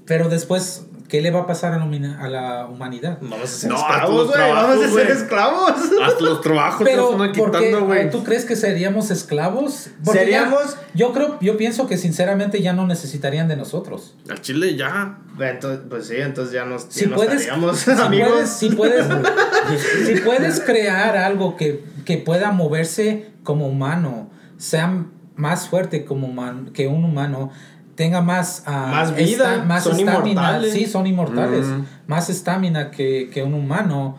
[0.06, 3.18] Pero después, ¿qué le va a pasar a la, humina- a la humanidad?
[3.22, 4.40] Vamos a ser No, esclavos, güey.
[4.52, 5.72] Vamos a ser esclavos.
[6.04, 9.90] hasta los trabajos Pero, te quitando güey ¿Tú crees que seríamos esclavos?
[10.04, 14.16] Porque Seríamos- ya- yo creo, yo pienso que sinceramente ya no necesitarían de nosotros.
[14.30, 17.92] al chile ya Entonces, pues sí, entonces ya nos, Si ya nos puedes, estaríamos, si
[17.92, 18.30] amigos.
[18.30, 19.06] puedes, si puedes,
[20.06, 26.72] si puedes crear algo que, que pueda moverse como humano, sea más fuerte como human-
[26.72, 27.50] que un humano,
[27.96, 28.64] tenga más...
[28.66, 29.24] ah, Más vida,
[29.56, 30.30] esta- más son estamina.
[30.30, 30.74] inmortales.
[30.74, 31.66] Sí, son inmortales.
[31.68, 31.82] Mm.
[32.08, 34.18] Más estamina que, que un humano.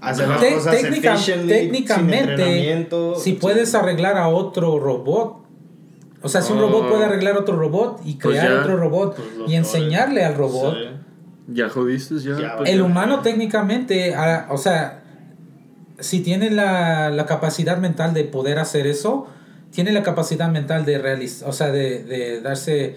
[0.00, 1.16] Hacer las Te- cosas técnica-
[1.46, 5.44] técnicamente, si puedes arreglar a otro robot,
[6.22, 8.60] o sea, si un robot puede arreglar otro robot y Pues crear ya.
[8.60, 10.88] otro robot Pues y enseñarle al robot, Sí.
[11.48, 12.36] Ya jodiste, ya.
[12.40, 12.84] Ya, pues, el ya.
[12.84, 15.02] humano técnicamente, ah, o sea,
[16.00, 19.28] si tiene la, la capacidad mental de poder hacer eso,
[19.76, 22.96] tiene la capacidad mental de realizar, o sea, de, de darse,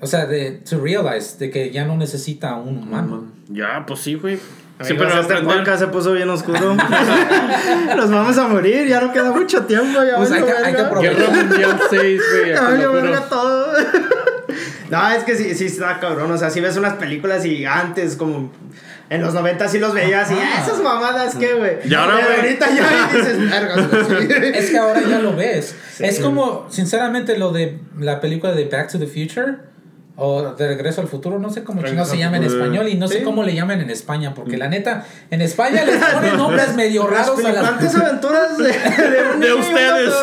[0.00, 3.24] o sea, de to realize de que ya no necesita a un humano.
[3.48, 4.36] Ya, pues sí, güey.
[4.36, 6.74] Va a este podcast se puso bien oscuro.
[7.96, 10.00] Nos vamos a morir, ya no queda mucho tiempo.
[10.04, 11.16] Ya Pues hay que- hay que aprovechar.
[11.16, 12.48] Guerra Mundial 6, güey.
[12.50, 13.28] Ya acá valió lo verga juro.
[13.28, 13.72] todo.
[14.92, 16.30] No, es que sí, sí está cabrón.
[16.30, 18.52] O sea, si ves unas películas y antes, como
[19.08, 20.34] en los 90 sí los veías y.
[20.34, 21.76] "Ah, esas mamadas, ¿qué, güey?
[21.84, 24.34] Y ahora, Pero ahorita ya y dices, vergas, güey, sí".
[24.54, 25.74] Es que ahora ya lo ves.
[25.96, 26.04] Sí.
[26.04, 29.56] Es como, sinceramente, lo de la película de Back to the Future
[30.16, 32.96] o de Regreso al Futuro, no sé cómo Regreso chingados se llama en español y
[32.96, 36.74] no sé cómo le llaman en España, porque la neta, en España les ponen nombres
[36.76, 40.14] medio raros a las flipantes aventuras de, de, un De ustedes.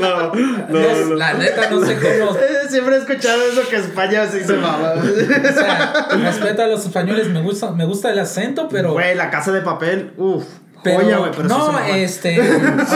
[0.00, 1.14] No, no, no.
[1.16, 2.36] La neta, no sé cómo.
[2.44, 4.94] Eh, Siempre he escuchado eso que España sí se mama.
[4.94, 8.92] O sea, respeto a los españoles, me gusta, me gusta el acento, pero.
[8.92, 10.44] Güey, la casa de papel, uff.
[10.82, 12.40] pero no, este.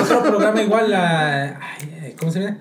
[0.03, 1.59] Otro programa igual, la.
[1.61, 2.59] ay, ¿Cómo se llama?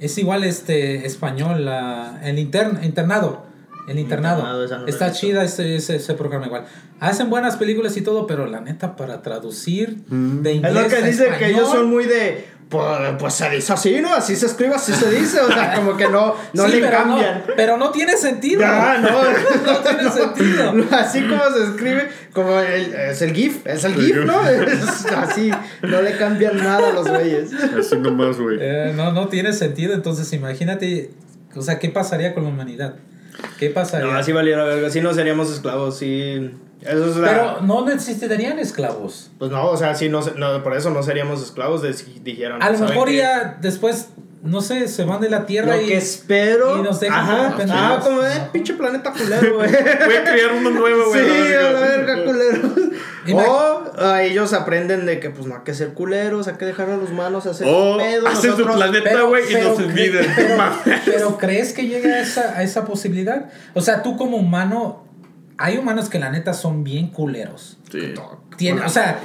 [0.00, 3.44] Es igual este español, la, el intern, internado.
[3.88, 4.38] El internado.
[4.40, 6.64] Internado, no Está chida ese, ese, ese programa igual.
[7.00, 10.42] Hacen buenas películas y todo, pero la neta, para traducir Mm.
[10.42, 10.74] de inglés.
[10.76, 12.46] Es lo que a dice que ellos son muy de.
[12.68, 12.86] Pues,
[13.18, 14.12] pues se dice así, ¿no?
[14.14, 15.40] Así se escribe, así se dice.
[15.40, 17.38] O sea, como que no, no Sí, le pero cambian.
[17.46, 18.60] No, pero no tiene sentido.
[18.60, 19.22] Ya, no,
[19.72, 20.74] No tiene sentido.
[20.96, 24.48] Así como se escribe, como el, es el GIF, es el GIF, ¿no?
[24.48, 25.50] Es así,
[25.82, 27.52] no le cambian nada a los güeyes.
[27.52, 28.58] Así nomás, güey.
[28.60, 29.94] Eh, no, no tiene sentido.
[29.94, 31.10] Entonces, imagínate,
[31.54, 32.96] o sea, ¿qué pasaría con la humanidad?
[33.58, 34.06] ¿Qué pasaría?
[34.10, 36.50] No, así valiera verga, así no seríamos esclavos, sí.
[36.82, 39.30] Eso es la- Pero no necesitarían esclavos.
[39.38, 42.20] Pues no, o sea, sí, no, se- no, por eso no seríamos esclavos de si
[42.22, 42.62] dijeran.
[42.62, 43.16] A lo ¿saben mejor qué?
[43.16, 44.08] ya después,
[44.42, 45.86] no sé, se van de la Tierra Lo y...
[45.86, 46.78] que espero.
[46.78, 49.70] y nos dejan Ajá, ah, como, eh, pinche planeta culero, güey.
[50.06, 51.54] Voy a crear uno nuevo, Sí, güey.
[51.54, 52.72] a la verga, culeros.
[53.32, 56.90] O a ellos aprenden de que pues no hay que ser culeros, hay que dejar
[56.90, 58.26] a los malos hacer O su pedo.
[58.28, 60.26] hacen su planeta, güey, y pero nos olviden.
[61.04, 63.50] Pero, ¿crees que llegue a esa, a esa posibilidad?
[63.74, 65.04] O sea, tú como humano,
[65.58, 67.78] hay humanos que la neta son bien culeros.
[67.90, 68.14] Sí.
[68.56, 69.20] Tiene- o sea,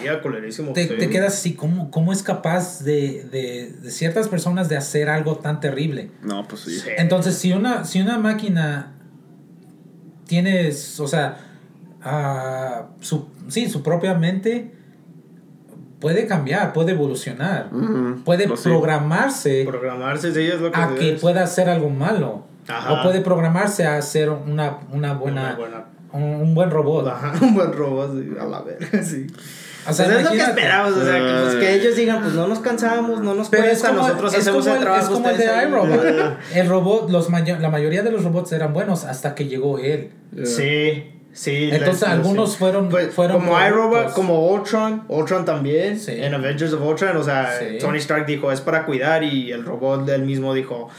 [0.74, 0.95] Te, sí.
[0.97, 5.38] te quedas así, ¿cómo, cómo es capaz de, de, de ciertas personas de hacer algo
[5.38, 6.10] tan terrible?
[6.24, 6.80] No, pues sí.
[6.80, 6.89] Sí.
[6.97, 8.93] Entonces, si una, si una máquina
[10.28, 10.70] tiene,
[11.00, 11.38] o sea,
[12.04, 14.72] ah, su, sí, su propia mente,
[16.00, 17.70] puede cambiar, puede evolucionar,
[18.24, 18.70] puede Pues sí.
[18.70, 21.22] programarse Programarse, sí, es lo que a que es.
[21.22, 22.45] pueda hacer algo malo.
[22.68, 22.93] Ajá.
[22.93, 27.08] O puede programarse a hacer una, una buena, Una buena- Un, un buen robot.
[27.08, 29.28] Ajá, un buen robot, sí, a la verga, sí.
[29.88, 32.34] O sea, pues es lo que esperamos, o sea, que, pues, que ellos digan, pues
[32.36, 34.84] no nos cansamos, no nos Pero es cuesta, como, nosotros es hacemos como el el,
[34.84, 35.04] trabajo.
[35.06, 36.38] es como el de iRobot.
[36.54, 40.12] El robot, los mayo- la mayoría de los robots eran buenos hasta que llegó él.
[40.43, 41.70] Sí, sí.
[41.72, 46.14] Entonces, algunos fueron- Pues, fueron como iRobot, como Ultron, Ultron también, Sí.
[46.16, 47.60] en Avengers of Ultron, o sea.
[47.80, 50.90] Tony Stark dijo, es para cuidar, y el robot del mismo dijo,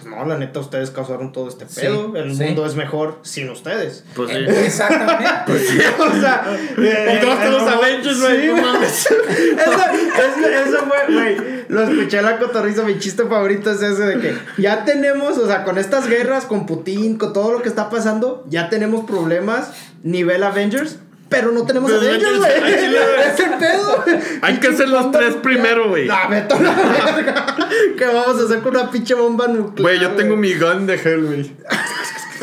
[0.00, 2.42] pues no, la neta, ustedes causaron todo este Sí, pedo, el sí.
[2.42, 4.04] mundo es mejor sin ustedes.
[4.14, 4.36] Pues sí.
[4.36, 5.52] Eh, Exactamente.
[5.98, 6.44] o sea,
[6.78, 8.40] eh, Y todos el los Avengers, güey.
[8.40, 9.06] Sí, no mames.
[9.10, 9.16] eso,
[9.60, 14.20] eso, eso fue, güey, lo escuché en la cotorriza, mi chiste favorito es ese de
[14.20, 17.90] que ya tenemos, o sea, con estas guerras, con Putin, con todo lo que está
[17.90, 19.72] pasando, ya tenemos problemas
[20.02, 20.98] nivel Avengers,
[21.30, 23.30] pero no tenemos Pero Avengers, Avengers, güey.
[23.32, 24.04] Es el pedo.
[24.42, 26.06] Hay que hacer los tres primero, güey.
[26.06, 27.56] No, vete a la verga.
[27.96, 29.80] ¿Qué vamos a hacer con una pinche bomba nuclear?
[29.80, 31.56] Güey, yo tengo mi gun de Hell, güey.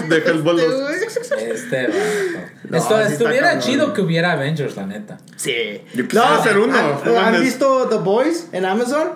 [0.07, 0.59] De Hellbolt.
[0.61, 1.51] Este.
[1.51, 1.89] Este.
[2.69, 3.61] No, Esto, estuviera cabrón.
[3.63, 5.17] chido que hubiera Avengers, la neta.
[5.35, 5.81] Sí.
[5.93, 6.77] Yo quisiera hacer uno.
[6.77, 7.41] ¿Han, No ¿han mames.
[7.41, 9.09] visto The Boys en Amazon?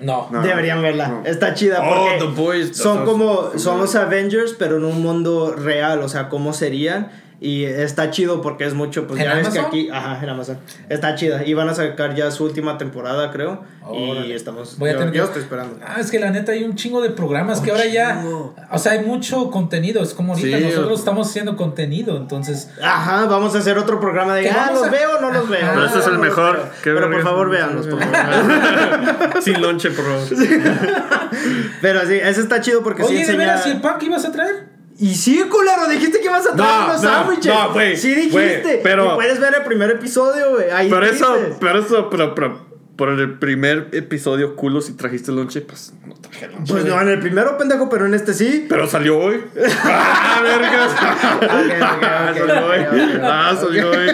[0.00, 0.28] No.
[0.32, 0.42] No.
[0.42, 1.08] Deberían verla.
[1.08, 1.22] no.
[1.24, 2.76] Está chida Oh, porque The Boys.
[2.76, 7.12] son That's como son los Avengers pero en un mundo real, o sea, cómo serían
[7.44, 10.58] y está chido porque es mucho pues ¿En ya ves que aquí, ajá, en Amazon.
[10.88, 14.92] Está chida y van a sacar ya su última temporada, creo, y estamos Voy a
[14.92, 15.76] yo, tener yo estoy esperando.
[15.84, 18.22] Ah, es que la neta hay un chingo de programas que ahora ya.
[18.70, 20.02] O sea, hay mucho contenido.
[20.04, 22.16] Es como ahorita Sí, nosotros o- estamos haciendo contenido.
[22.16, 25.32] Entonces, Ajá, vamos a hacer otro programa de ¿Qué ah, los a- veo o no
[25.32, 25.60] los veo.
[25.68, 26.56] Pero este es el mejor.
[26.84, 26.94] veo.
[26.96, 29.42] Pero por favor, véanlos, por favor.
[29.42, 30.28] Sin lonche, por favor.
[31.80, 34.06] Pero sí, ese está chido porque sí oye, ¿de enseña veras, ¿y el pan que
[34.06, 34.71] ibas a traer?
[34.98, 37.52] Y sí, culero, dijiste que ibas a traer No, unos no, sándwiches.
[37.54, 38.80] no, güey, Sí dijiste.
[38.82, 40.70] pero- Y puedes ver el primer episodio, güey.
[40.70, 45.62] Ahí Pero eso, pero eso, pero, pero por el primer episodio, culo, si trajiste lonche,
[45.62, 46.72] pues no traje lonche.
[46.72, 48.66] Pues no, en el primero, pendejo, pero en este sí.
[48.68, 49.42] Pero salió hoy.
[49.84, 50.90] ¡Ah, vergas!
[51.00, 52.80] Ah, ok, salió hoy.
[53.22, 54.08] Ah, salió hoy.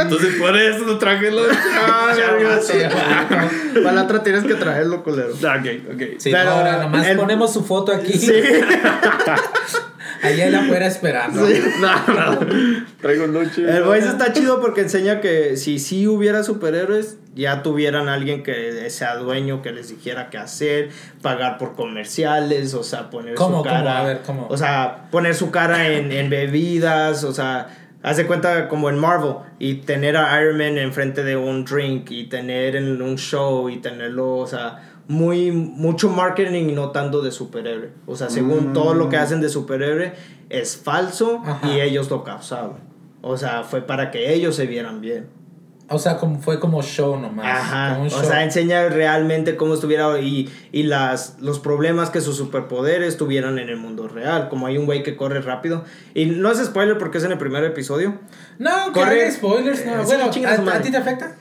[0.00, 1.56] Entonces por eso no traje lonche.
[1.86, 2.72] Ah, vergas.
[3.74, 5.30] Para la otra tienes que traerlo, culero.
[5.46, 6.02] Ah, Ok, ok.
[6.18, 8.12] Sí, Pero ahora nomás el- ponemos su foto aquí.
[8.18, 8.32] Sí.
[10.22, 11.46] Allá en afuera esperando.
[11.80, 12.38] No, no.
[13.00, 13.62] Traigo lonche.
[13.62, 18.90] El Voice está chido porque enseña que si sí hubiera superhéroes, ya tuvieran alguien que
[18.90, 20.90] sea dueño, que les dijera qué hacer,
[21.22, 23.74] pagar por comerciales, o sea, poner ¿Cómo, su cómo?
[23.74, 23.98] cara.
[24.00, 24.46] A ver, ¿cómo?
[24.50, 27.68] O sea, poner su cara en, en bebidas, o sea,
[28.02, 32.10] haz de cuenta como en Marvel y tener a Iron Man enfrente de un drink
[32.10, 37.20] y tener en un show y tenerlo, o sea, muy mucho marketing y no tanto
[37.20, 37.90] de superhéroe.
[38.06, 40.12] O sea, según todo lo que hacen de superhéroe
[40.50, 41.66] es falso Ajá.
[41.68, 42.76] y ellos lo causaron.
[43.20, 45.26] O sea, fue para que ellos se vieran bien.
[45.92, 47.44] O sea, como, fue como show nomás.
[47.44, 47.94] Ajá.
[47.96, 52.36] como un O sea, enseña realmente cómo estuviera y, y las, los problemas que sus
[52.36, 54.48] superpoderes tuvieran en el mundo real.
[54.48, 55.82] Como hay un güey que corre rápido.
[56.14, 58.14] Y no es spoiler porque es en el primer episodio.
[58.60, 59.84] no, corre- spoilers.
[59.84, 60.02] No.
[60.02, 60.78] Eh, bueno, chinga su ¿a, madre.
[60.78, 61.34] a ti te afecta?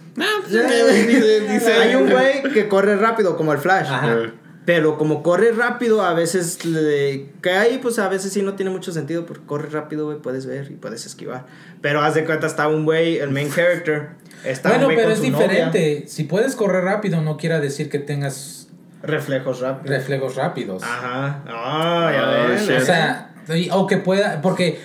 [0.48, 3.88] Dice- hay un güey que corre rápido, como el Flash.
[3.90, 4.32] Ajá.
[4.66, 8.70] Pero como corre rápido, a veces le que ahí, pues a veces sí no tiene
[8.70, 11.46] mucho sentido, porque corre rápido, güey, puedes ver y puedes esquivar.
[11.82, 14.10] Pero haz de cuenta, está un güey, el main character,
[14.46, 15.48] está un Bueno, güey pero con es su novia.
[15.48, 16.04] diferente.
[16.08, 18.68] Si puedes correr rápido, no quiere decir que tengas
[19.02, 19.98] Reflejos rápidos.
[19.98, 20.84] reflejos rápidos.
[20.84, 21.42] Ajá.
[21.48, 22.60] Ah, ya ven.
[22.60, 22.78] shit.
[22.78, 23.32] O sea,
[23.72, 24.40] o que pueda.
[24.42, 24.80] Porque,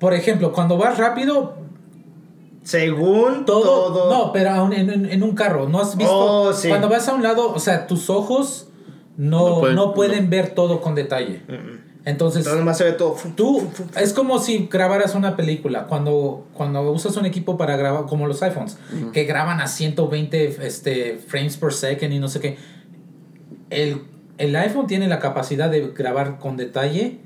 [0.00, 1.58] por ejemplo, cuando vas rápido,
[2.62, 3.62] Según todo.
[3.92, 4.10] todo.
[4.10, 5.68] No, pero aún en, en- en un carro.
[5.68, 6.14] ¿No has visto?
[6.14, 6.68] Oh, sí.
[6.68, 8.68] Cuando vas a un lado, o sea, tus ojos
[9.16, 10.30] no, No no pueden- no.
[10.30, 11.42] ver todo con detalle.
[12.04, 13.16] Entonces, Entonces nomás se ve todo.
[13.36, 13.62] Tú,
[14.00, 15.84] es como si grabaras una película.
[15.86, 18.76] Cuando, cuando usas un equipo para grabar, como los iPhones,
[19.12, 22.56] que graban a 120 este, frames per second y no sé qué.
[23.70, 24.02] El,
[24.38, 27.18] el iPhone tiene la capacidad de grabar con detalle,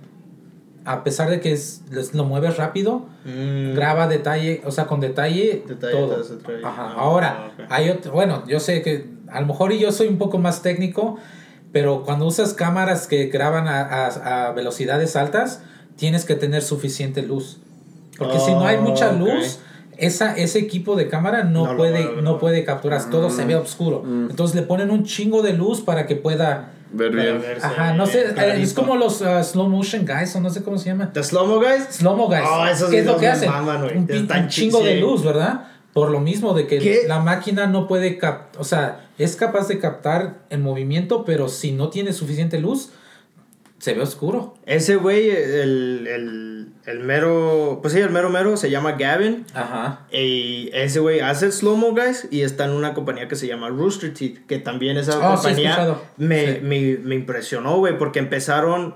[0.86, 3.74] a pesar de que es, les- lo mueves rápido, Mm.
[3.74, 6.16] graba detalle, o sea, con detalle, Detalle todo.
[6.64, 6.82] Ajá.
[6.90, 7.64] Ah, Ahora, ok.
[7.68, 10.62] hay otro, bueno, yo sé que a lo mejor y yo soy un poco más
[10.62, 11.16] técnico,
[11.72, 15.60] pero cuando usas cámaras que graban a, a- a velocidades altas,
[15.96, 17.58] tienes que tener suficiente luz.
[18.18, 19.18] Porque si no hay mucha Oh, ok.
[19.18, 19.58] luz,
[19.98, 24.04] esa, ese equipo de cámara no, puede, no puede capturar, todo se ve oscuro.
[24.30, 26.72] Entonces le ponen un chingo de luz para que pueda...
[26.92, 27.40] Ver bien.
[27.40, 30.78] verse Ajá, no sé, es como los uh, slow motion guys o no sé cómo
[30.78, 31.12] se llama.
[31.12, 31.88] ¿The Slow-Mo Guys?
[31.90, 32.44] Slow-mo guys.
[32.48, 33.50] Oh, esos ¿Qué es lo que hacen?
[33.50, 35.68] maman, un, un chingo de luz, ¿verdad?
[35.92, 37.02] Por lo mismo de que ¿Qué?
[37.08, 41.72] la máquina no puede captar, o sea, es capaz de captar el movimiento, pero si
[41.72, 42.90] no tiene suficiente luz,
[43.78, 44.54] se ve oscuro.
[44.64, 47.78] Ese güey, el, el, el mero.
[47.82, 49.44] Pues sí, el mero mero se llama Gavin.
[49.54, 50.06] Ajá.
[50.10, 54.12] Y ese güey hace slow-mo guys y está en una compañía que se llama Rooster
[54.14, 56.60] Teeth, que también esa Oh, compañía me, Sí.
[56.62, 58.94] me, me impresionó, güey, porque empezaron,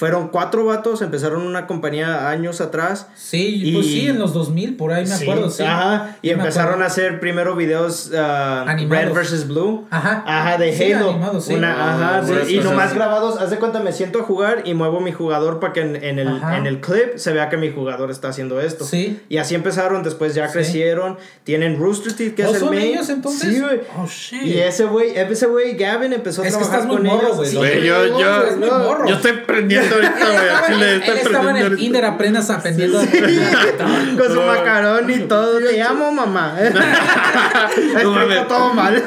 [0.00, 3.08] fueron cuatro vatos, empezaron una compañía años atrás.
[3.14, 5.62] Sí, pues Y- sí, en los 2000, por ahí me Sí, acuerdo, sí.
[5.62, 9.14] Ajá, y Sí empezaron a hacer primero videos Animados.
[9.14, 9.48] Red vs.
[9.48, 9.86] Blue.
[9.90, 10.24] Ajá.
[10.26, 11.10] Ajá, de Sí, Halo.
[11.10, 11.52] animados, sí.
[11.54, 12.96] Una- Ah, ajá, sí, sí, sí, y nomás sí.
[12.96, 15.96] grabados, haz de cuenta, me siento a jugar y muevo mi jugador para que en,
[15.96, 18.86] en el, en el clip se vea que mi jugador está haciendo esto.
[18.86, 19.20] Sí.
[19.28, 20.54] Y así empezaron, después ya Sí.
[20.54, 21.18] crecieron.
[21.44, 22.92] Tienen Rooster Teeth, que ¿Oh, es el son main.
[22.94, 23.52] ellos entonces?
[23.54, 23.80] Sí, güey.
[23.98, 24.42] Oh, shit.
[24.44, 27.34] Y ese güey, ese güey, Gavin, empezó a Es que trabajar estás muy con morro,
[27.34, 27.54] ellos.
[27.54, 27.84] güey.
[27.86, 28.78] Yo- no, yo- muy no.
[28.78, 29.06] morro.
[29.06, 30.80] Yo estoy prendiendo ahorita, güey.
[31.08, 32.98] Él estaba en el kinder apenas aprendiendo.
[34.18, 35.58] Con su macarón y todo.
[35.58, 36.56] Te amo, mamá.
[38.02, 38.48] No mames.
[38.48, 39.02] todo mal.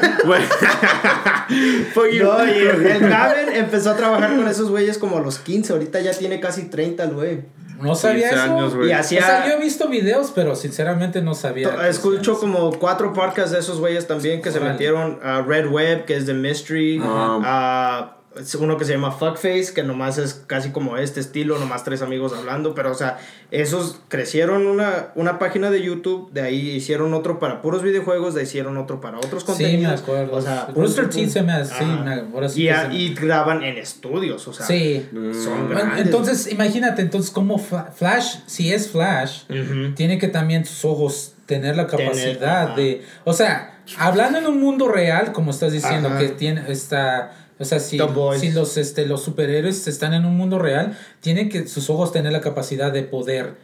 [1.94, 5.72] No, y el, Gavin empezó a trabajar con esos güeyes como a los 15.
[5.72, 7.40] Ahorita ya tiene casi 30 el güey.
[7.80, 8.54] No sabía 15 eso.
[8.54, 8.72] años.
[8.74, 9.26] Y O hacía.
[9.26, 11.88] sea, yo he visto videos, pero sinceramente no sabía.
[11.88, 16.16] Escucho como cuatro podcasts de esos güeyes también que se metieron a Red Web, que
[16.16, 20.96] es de Mystery, a es uno que se llama Fuckface, que nomás es casi como
[20.96, 23.18] este estilo, nomás tres amigos hablando, pero o sea,
[23.50, 28.40] esos crecieron una, una página de YouTube, de ahí hicieron otro para puros videojuegos, de
[28.40, 30.00] ahí hicieron otro para otros Sí, me contenidos.
[30.02, 30.36] acuerdo.
[30.36, 31.74] O sea, Rooster Teeth se me hace.
[31.74, 31.84] Sí,
[32.34, 34.66] ahora sí y, a- se me- y graban en estudios, o sea.
[34.66, 35.06] Sí.
[35.12, 36.06] Son Bueno, grandes.
[36.06, 39.42] Entonces, imagínate, entonces, como Fla- Flash, si es Flash,
[39.94, 43.04] tiene que también sus ojos tener la capacidad de.
[43.24, 46.18] O sea, hablando en un mundo real, como estás diciendo, Ajá.
[46.18, 47.32] que tiene esta.
[47.58, 47.98] O sea, si,
[48.38, 52.32] si los, este, los superhéroes están en un mundo real, tienen que sus ojos tener
[52.32, 53.54] la capacidad de poder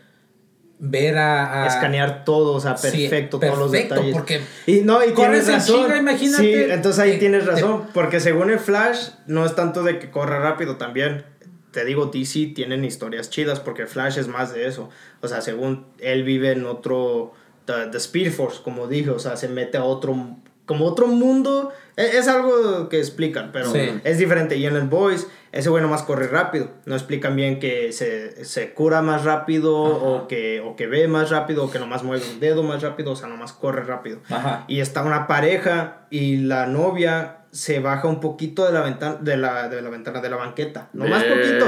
[0.79, 1.65] ver a.
[1.65, 4.15] a- escanear todo, o sea, Sí, perfecto, todos los perfecto, detalles.
[4.15, 5.83] porque y no, y corres tienes en razón.
[5.87, 6.43] chinga, imagínate.
[6.43, 10.11] Sí, entonces ahí Te- tienes razón, porque según el Flash no es tanto de que
[10.11, 11.25] corra rápido también.
[11.73, 14.89] Te digo, DC tienen historias chidas porque Flash es más de eso.
[15.21, 17.33] O sea, según él vive en otro
[17.67, 20.37] the, the Speed Force, como dije, o sea, se mete a otro
[20.71, 21.73] como otro mundo.
[21.97, 23.91] E- Es, algo que explican, pero Sí.
[24.05, 24.57] es diferente.
[24.57, 26.71] Y en el Boys, ese güey nomás corre rápido.
[26.87, 31.31] No explican bien que se, se cura más rápido o que, o que ve más
[31.31, 33.13] rápido o que nomás mueve un dedo más rápido.
[33.13, 34.21] O sea, nomás corre rápido.
[34.29, 34.65] Ajá.
[34.69, 39.37] Y está una pareja y la novia se baja un poquito de la ventana, de
[39.37, 40.89] la, de la ventana, de la banqueta.
[40.93, 41.67] Nomás poquito.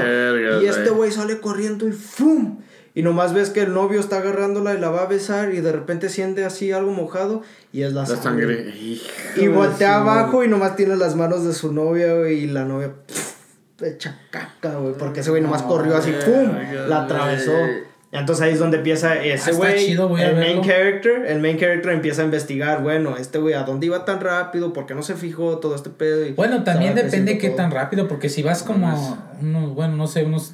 [0.62, 1.10] Y este güey.
[1.10, 2.60] sale corriendo y ¡fum!
[2.94, 5.72] Y nomás ves que el novio está agarrándola y la va a besar y de
[5.72, 8.74] repente siente así algo mojado y es la, La sangre.
[9.36, 13.31] Y voltea abajo y nomás tiene las manos de su novia, y la novia pff,
[13.80, 16.52] echa caca, güey, porque ese güey nomás corrió así, ¡pum!
[16.88, 17.52] La atravesó.
[18.12, 21.92] Entonces ahí es donde empieza ese Ah, está güey, el main character, el main character
[21.92, 24.74] empieza a investigar, bueno, este güey, ¿a dónde iba tan rápido?
[24.74, 26.26] ¿Por qué no se fijó todo este pedo?
[26.26, 27.56] Y Bueno, también depende qué todo.
[27.56, 30.52] tan rápido, porque si vas como, unos, bueno, no sé, unos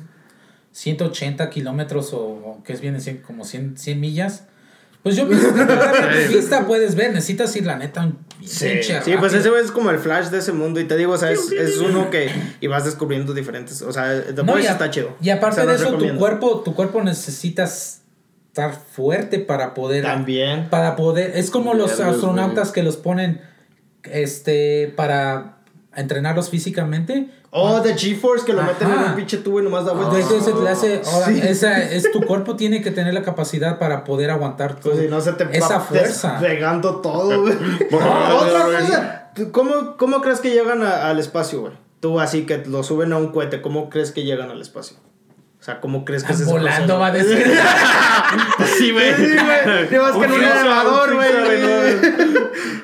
[0.71, 4.45] 180 kilómetros o, o que es bien, decir, como 100, 100 millas,
[5.03, 8.19] pues yo pienso que todavía a tu vista puedes ver, necesitas ir la neta un
[8.49, 10.81] Sí, sí, pues ese güey es como el flash de ese mundo.
[10.81, 12.31] Y te digo, o sea, es, es uno que.
[12.61, 13.83] Y vas descubriendo diferentes.
[13.83, 15.17] O sea, The No, Boys y, a- está chido.
[15.21, 18.03] y aparte de eso, tu cuerpo, tu cuerpo necesitas
[18.49, 20.69] estar fuerte para poder También.
[20.71, 23.41] para poder es como los astronautas que los ponen
[24.05, 25.59] este para
[25.95, 29.93] entrenarlos físicamente Oh, de GeForce que lo meten en un pinche tubo y nomás da
[29.95, 30.19] vueltas.
[30.21, 31.41] Entonces le hace, ahora, Sí.
[31.43, 35.09] esa, es tu cuerpo tiene que tener la capacidad para poder aguantar todo, Pues si
[35.11, 36.33] no se te esa va fuerza.
[36.41, 37.55] despegando todo, güey.
[38.01, 39.31] Ah, Otra cosa.
[39.35, 41.73] ¿tú ¿Cómo, ¿Cómo crees que llegan a- al espacio, güey?
[42.01, 44.99] Tú así que lo suben a un cohete, ¿cómo crees que llegan al espacio?
[45.59, 47.45] O sea, ¿cómo crees que es ese Volando va a decir.
[48.79, 49.15] Sí, güey.
[49.17, 49.89] Sí, güey.
[49.91, 51.29] Llevas que en un elevador, güey.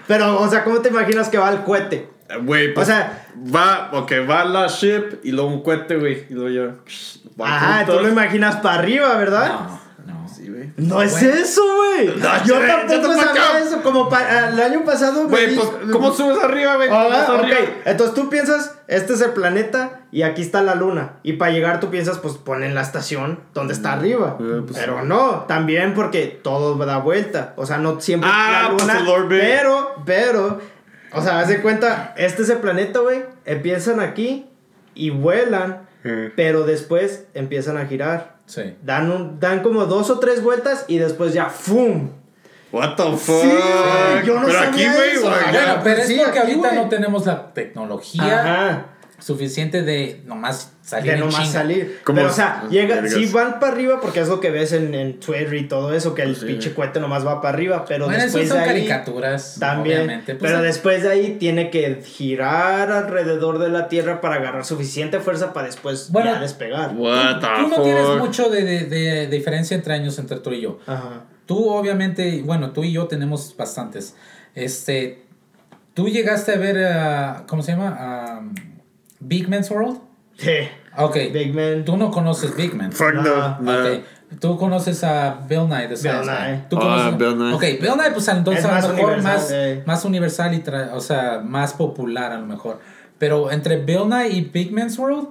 [0.09, 2.09] Pero, o sea, ¿cómo te imaginas que va el cohete?
[2.43, 6.27] Güey, pues, O sea- va, ok, va la ship y luego un cohete, güey.
[6.31, 6.75] Y luego ya.
[7.45, 8.03] Ajá, tú juntos.
[8.07, 9.49] lo imaginas para arriba, ¿verdad?
[10.07, 10.29] No, no.
[10.29, 10.73] Sí, güey.
[10.77, 11.29] No es Bueno.
[11.35, 12.07] eso, güey.
[12.17, 13.83] No, Yo che, tampoco fuck sabía eso.
[13.83, 15.29] Como pa- el año pasado.
[15.29, 16.89] Güey, pues, ¿cómo subes arriba, güey?
[16.93, 17.41] Ah, ok.
[17.41, 17.59] arriba.
[17.85, 21.15] Entonces tú piensas, este es el planeta y aquí está la luna.
[21.23, 24.37] Y para llegar tú piensas, pues ponen la estación donde está arriba.
[24.41, 27.55] Eh, pues, pero no, también porque todo da vuelta.
[27.57, 28.99] O sea, no siempre Ah, la pues, luna.
[29.01, 29.41] el orbit.
[29.41, 30.61] pero, pero,
[31.15, 33.25] o sea, haz de cuenta, este es el planeta, güey.
[33.45, 34.47] Empiezan aquí
[34.95, 35.87] y vuelan,
[36.37, 38.37] pero después empiezan a girar.
[38.47, 38.77] Sí.
[38.83, 42.11] Dan, un, dan como dos o tres vueltas y después ya ¡fum!
[42.73, 43.37] What the fuck?
[43.37, 45.19] güey, yo no Pero sabía aquí, güey.
[45.23, 48.87] Bueno, pero pues es sí, porque aquí, ahorita no tenemos la tecnología Ajá.
[49.25, 52.01] Suficiente de nomás salir de nomás salir.
[52.05, 54.95] ¿Cómo Pero, o sea, llega, sí van para arriba porque es lo que ves en,
[54.95, 56.45] en Twitter y todo eso, que el Sí.
[56.45, 58.69] pinche cohete nomás va para arriba, pero Bueno, después son de ahí...
[58.69, 60.35] caricaturas, También, obviamente.
[60.35, 65.21] Pues, pero después de ahí tiene que girar alrededor de la Tierra para agarrar suficiente
[65.21, 66.93] fuerza para después Bueno, ya despegar.
[66.95, 67.85] What the Tú no fuck?
[67.85, 70.81] tienes mucho de, de- de diferencia entre años entre tú y yo.
[70.87, 71.23] Ajá.
[71.47, 74.15] Tú obviamente, bueno, tú y yo tenemos bastantes.
[74.55, 75.25] Este,
[75.95, 78.39] ¿tú llegaste a ver, ah, ¿cómo se llama?
[78.41, 78.55] Um,
[79.25, 79.99] Big Man's World?
[80.37, 80.51] Sí.
[80.97, 81.15] Ok.
[81.33, 81.85] Big Man.
[81.85, 82.93] Tú no conoces Big Man.
[82.93, 83.23] Fuck no.
[83.23, 83.61] No.
[83.61, 83.73] no.
[83.97, 84.01] Ok.
[84.41, 86.65] Tú conoces a Bill Nye, the Science Nye.
[86.69, 86.81] ¿Tú Ah,
[87.13, 87.19] conoces?
[87.19, 87.55] Bill Nye.
[87.55, 89.83] Ok, Bill Nye, pues entonces Es a lo mejor universal, más, eh.
[89.87, 92.81] más universal y, tra- o sea, más popular a lo mejor.
[93.19, 95.29] Pero entre Bill Nye y Big Man's World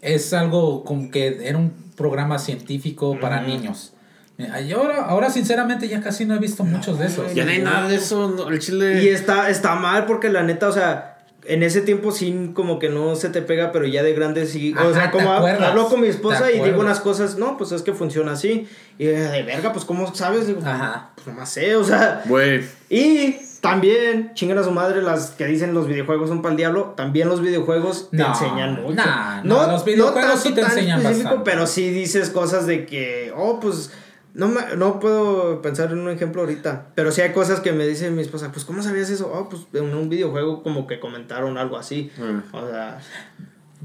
[0.00, 3.92] es algo como que era un programa científico para niños.
[4.38, 7.34] Mira, y ahora, ahora sinceramente ya casi no he visto muchos de esos.
[7.34, 9.02] Ya no hay nada de eso, el chile.
[9.02, 11.15] Y está, está mal porque la neta, o sea,
[11.48, 14.74] en ese tiempo sí como que no se te pega, pero ya de grande sí.
[14.74, 15.70] o sea, ¿te como acuerdas?
[15.70, 18.68] hablo con mi ¿Te esposa y digo unas cosas, no, pues es que funciona así.
[18.98, 20.46] Y de de verga, pues ¿cómo sabes?
[20.46, 21.10] Digo, Ajá.
[21.14, 22.22] pues nomás sé, o sea.
[22.26, 22.64] Güey.
[22.88, 26.94] Y también, chingan a su madre las que dicen los videojuegos son para el diablo.
[26.96, 28.94] También los videojuegos te No, enseñan mucho.
[28.94, 31.50] nah, no, los videojuegos sí te tan enseñan específico, bastante.
[31.50, 33.90] Pero sí dices cosas de que, oh, pues.
[34.36, 36.88] No, me- no puedo pensar en un ejemplo ahorita.
[36.94, 39.32] Pero sí hay cosas que me dice mi esposa, pues ¿cómo sabías eso?
[39.32, 42.10] Oh, pues en un videojuego como que comentaron algo así.
[42.18, 42.54] Mm.
[42.54, 42.98] O sea.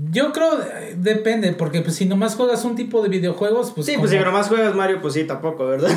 [0.09, 3.85] Yo creo, eh, depende, porque pues si nomás juegas un tipo de videojuegos, pues...
[3.87, 5.89] sí, pues si nomás juegas Mario, pues sí, tampoco, ¿verdad?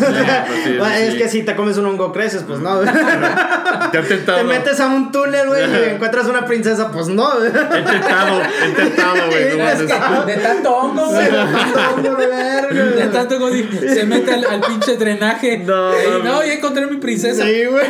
[0.47, 1.19] pues sí, Bueno, es sí.
[1.19, 2.81] que si te comes un hongo creces, pues no.
[2.81, 7.43] Te te metes a un túnel, güey, y encuentras una princesa, pues no.
[7.45, 9.59] He intentado, he intentado, güey.
[9.59, 11.29] no Es que- De tanto hongo, güey.
[11.29, 12.83] Hongo, verga.
[12.85, 15.59] De tanto hongo, se mete al, al pinche drenaje.
[15.59, 16.25] No, mames.
[16.25, 17.45] no, ya encontré mi princesa.
[17.45, 17.87] Sí, güey.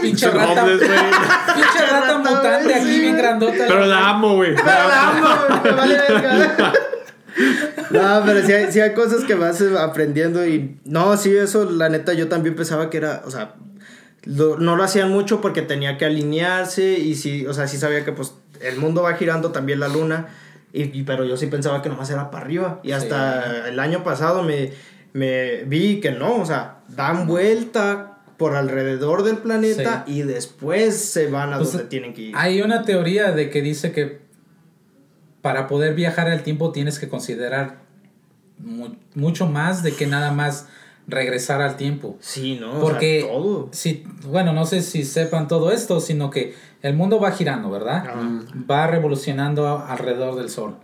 [0.00, 0.62] Pinche rata.
[0.62, 0.98] hombres, güey.
[1.54, 3.64] Pinche rata Rata, mutante aquí sí, bien grandota.
[3.68, 4.54] Pero la amo, güey.
[4.54, 6.72] Pero la amo, güey, me vale verga.
[7.90, 10.78] No, pero sí hay, sí hay cosas que vas aprendiendo y...
[10.84, 13.54] No, sí, eso, la neta, yo también pensaba que era, o sea...
[14.24, 18.04] lo- no lo hacían mucho porque tenía que alinearse y sí, o sea, sí sabía
[18.04, 20.28] que pues el mundo va girando también la luna,
[20.72, 24.04] y, y- pero yo sí pensaba que nomás era para arriba y hasta el año
[24.04, 24.72] pasado me,
[25.14, 28.09] me vi que no, o sea, dan vuelta
[28.40, 32.34] por alrededor del planeta y después se van a Pues, donde tienen que ir.
[32.34, 34.18] Hay una teoría de que dice que
[35.42, 37.80] para poder viajar al tiempo tienes que considerar
[38.58, 40.68] mu- mucho más de que nada más
[41.06, 42.16] regresar al tiempo.
[42.20, 42.78] Sí, ¿no?
[42.78, 43.68] O Porque, sea, todo.
[43.72, 47.98] si, bueno, no sé si sepan todo esto, sino que el mundo va girando, ¿verdad?
[48.06, 48.20] Ajá.
[48.70, 50.76] Va revolucionando alrededor del Sol.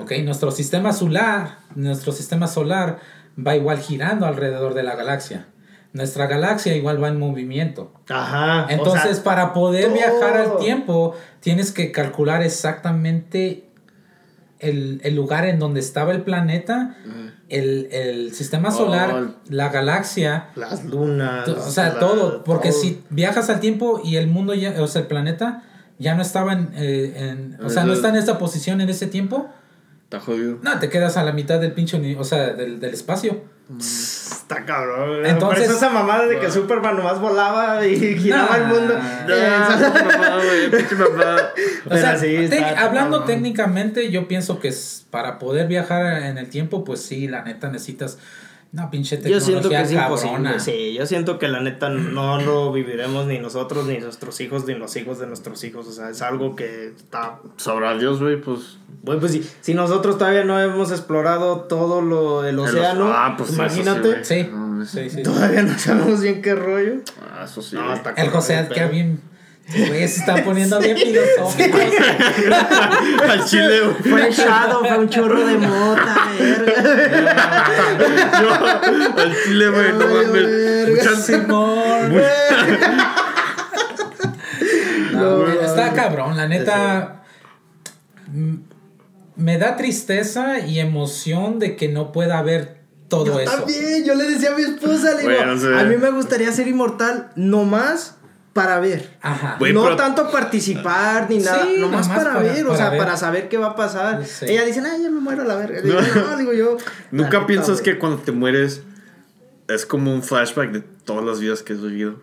[0.00, 0.12] ¿Ok?
[0.24, 3.00] Nuestro sistema solar, nuestro sistema solar
[3.36, 5.48] va igual girando alrededor de la galaxia.
[5.94, 7.92] Nuestra galaxia igual va en movimiento.
[8.10, 8.66] Ajá.
[8.66, 9.94] o Entonces, sea, para poder todo.
[9.94, 13.64] viajar al tiempo, tienes que calcular exactamente
[14.58, 16.96] el, el lugar en donde estaba el planeta,
[17.48, 19.34] el, el sistema solar, Oh.
[19.50, 21.46] la galaxia, las lunas.
[21.48, 22.42] o sea, la- todo.
[22.44, 22.80] Porque todo.
[22.80, 25.62] si viajas al tiempo y el mundo ya, o sea, el planeta
[25.98, 29.06] ya no estaba en, eh, en- o sea, no está en esta posición en ese
[29.06, 29.48] tiempo,
[30.14, 30.58] Está jodido.
[30.62, 33.42] no, te quedas a la mitad del pinche, o sea, del, del espacio.
[33.78, 35.24] Está cabrón.
[35.24, 38.94] Entonces- Por eso esa mamada de que Superman nomás volaba y giraba el mundo.
[38.94, 39.26] Nah.
[39.28, 39.50] Eh,
[40.12, 41.36] mamá, güey, pinche mamá.
[41.86, 45.66] O Pero sea, sí, tec- está- está hablando técnicamente, yo pienso que es- para poder
[45.66, 48.18] viajar en el tiempo, pues sí, la neta necesitas
[48.74, 50.50] una pinche Yo tecnología siento que es cabrona.
[50.50, 50.60] imposible.
[50.60, 54.74] Sí, yo siento que la neta no lo viviremos ni nosotros, ni nuestros hijos, ni
[54.74, 55.86] los hijos de nuestros hijos.
[55.86, 57.38] O sea, es algo que está.
[57.56, 58.78] Sabrá Dios, güey, pues.
[59.02, 63.50] Bueno, pues si, si nosotros todavía no hemos explorado todo lo, el océano, Ah, pues,
[63.50, 64.24] eso sí, imagínate.
[64.24, 64.90] Sí, No mames.
[64.90, 65.22] sí, sí.
[65.22, 66.94] todavía no sabemos bien qué rollo.
[67.32, 67.76] Ah, eso sí.
[67.76, 69.20] No, El José queda bien.
[69.66, 71.78] Güey, se está poniendo bien filosófico.
[73.28, 73.94] Al chile, güey.
[74.12, 77.64] Fue echado, fue un chorro de mota, verga.
[78.42, 78.54] Yo,
[79.22, 80.88] al chile, güey, no mames.
[80.90, 82.14] Muchas, Simón.
[85.12, 87.22] No, No, güey, está cabrón, la neta.
[89.36, 93.50] Me da tristeza y emoción de que no pueda haber todo Yo eso.
[93.56, 95.66] también, yo le decía a mi esposa, le digo, Bueno, sí.
[95.76, 98.16] a mí me gustaría ser inmortal nomás
[98.54, 99.10] para ver.
[99.20, 99.56] Ajá.
[99.60, 102.90] No pero- tanto participar ni nada, Sí, nomás, nomás para, para- ver, o para sea,
[102.90, 102.98] ver.
[102.98, 104.24] para saber qué va a pasar.
[104.24, 104.46] Sí.
[104.48, 105.82] Ella dice, ay, ya me muero a la verga.
[105.82, 106.76] Digo, no, digo yo.
[107.10, 108.82] Nunca neta, piensas que cuando te mueres
[109.68, 112.20] es como un flashback de todas las vidas que has vivido.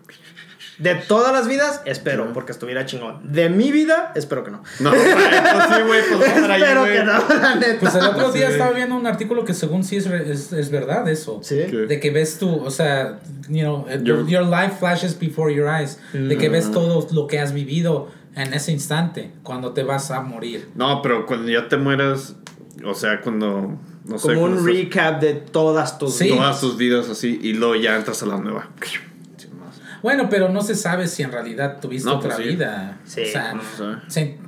[0.78, 3.20] De todas las vidas, espero, porque estuviera chingón.
[3.32, 4.62] De mi vida, espero que no.
[4.80, 7.12] No, pues sí, güey, pues ahí, espero que no,
[7.42, 7.80] la neta.
[7.80, 8.52] Pues el otro día Sí.
[8.54, 11.40] estaba viendo un artículo que según sí es, es, es verdad eso.
[11.42, 11.56] Sí.
[11.70, 11.76] ¿Qué?
[11.86, 15.68] De que ves tú, o sea, you know, eh, Your- your, life flashes before your
[15.68, 15.98] eyes.
[16.12, 20.22] De que ves todo lo que has vivido en ese instante, cuando te vas a
[20.22, 20.70] morir.
[20.74, 22.34] No, pero cuando ya te mueras,
[22.84, 23.78] o sea, cuando.
[24.06, 24.28] No sé.
[24.34, 26.24] Como un estás- recap de todas tus Sí.
[26.24, 26.38] vidas.
[26.38, 28.70] Todas tus vidas así, y luego ya entras a la nueva.
[30.02, 32.54] Bueno, pero no se sabe si en realidad tuviste No, otra pues sí.
[32.54, 32.98] vida.
[33.04, 33.96] Sí, o sea, no se sabe.
[34.08, 34.38] se-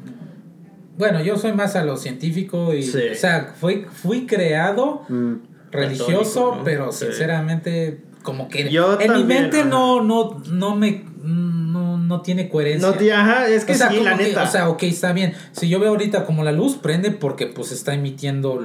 [0.97, 2.99] bueno, yo soy más a lo científico y, Sí.
[3.13, 5.35] o sea, fui, fui creado Mm.
[5.73, 6.65] religioso, Católico, ¿no?
[6.65, 7.07] pero Sí.
[7.07, 9.69] sinceramente como que Yo en también, mi mente ajá.
[9.69, 12.87] no no no me no, no tiene coherencia.
[12.89, 14.43] No, tía, ajá, es que o sea, sí, la que- neta.
[14.43, 15.33] o sea, ok, está bien.
[15.53, 18.63] Si yo veo ahorita como la luz prende porque pues está emitiendo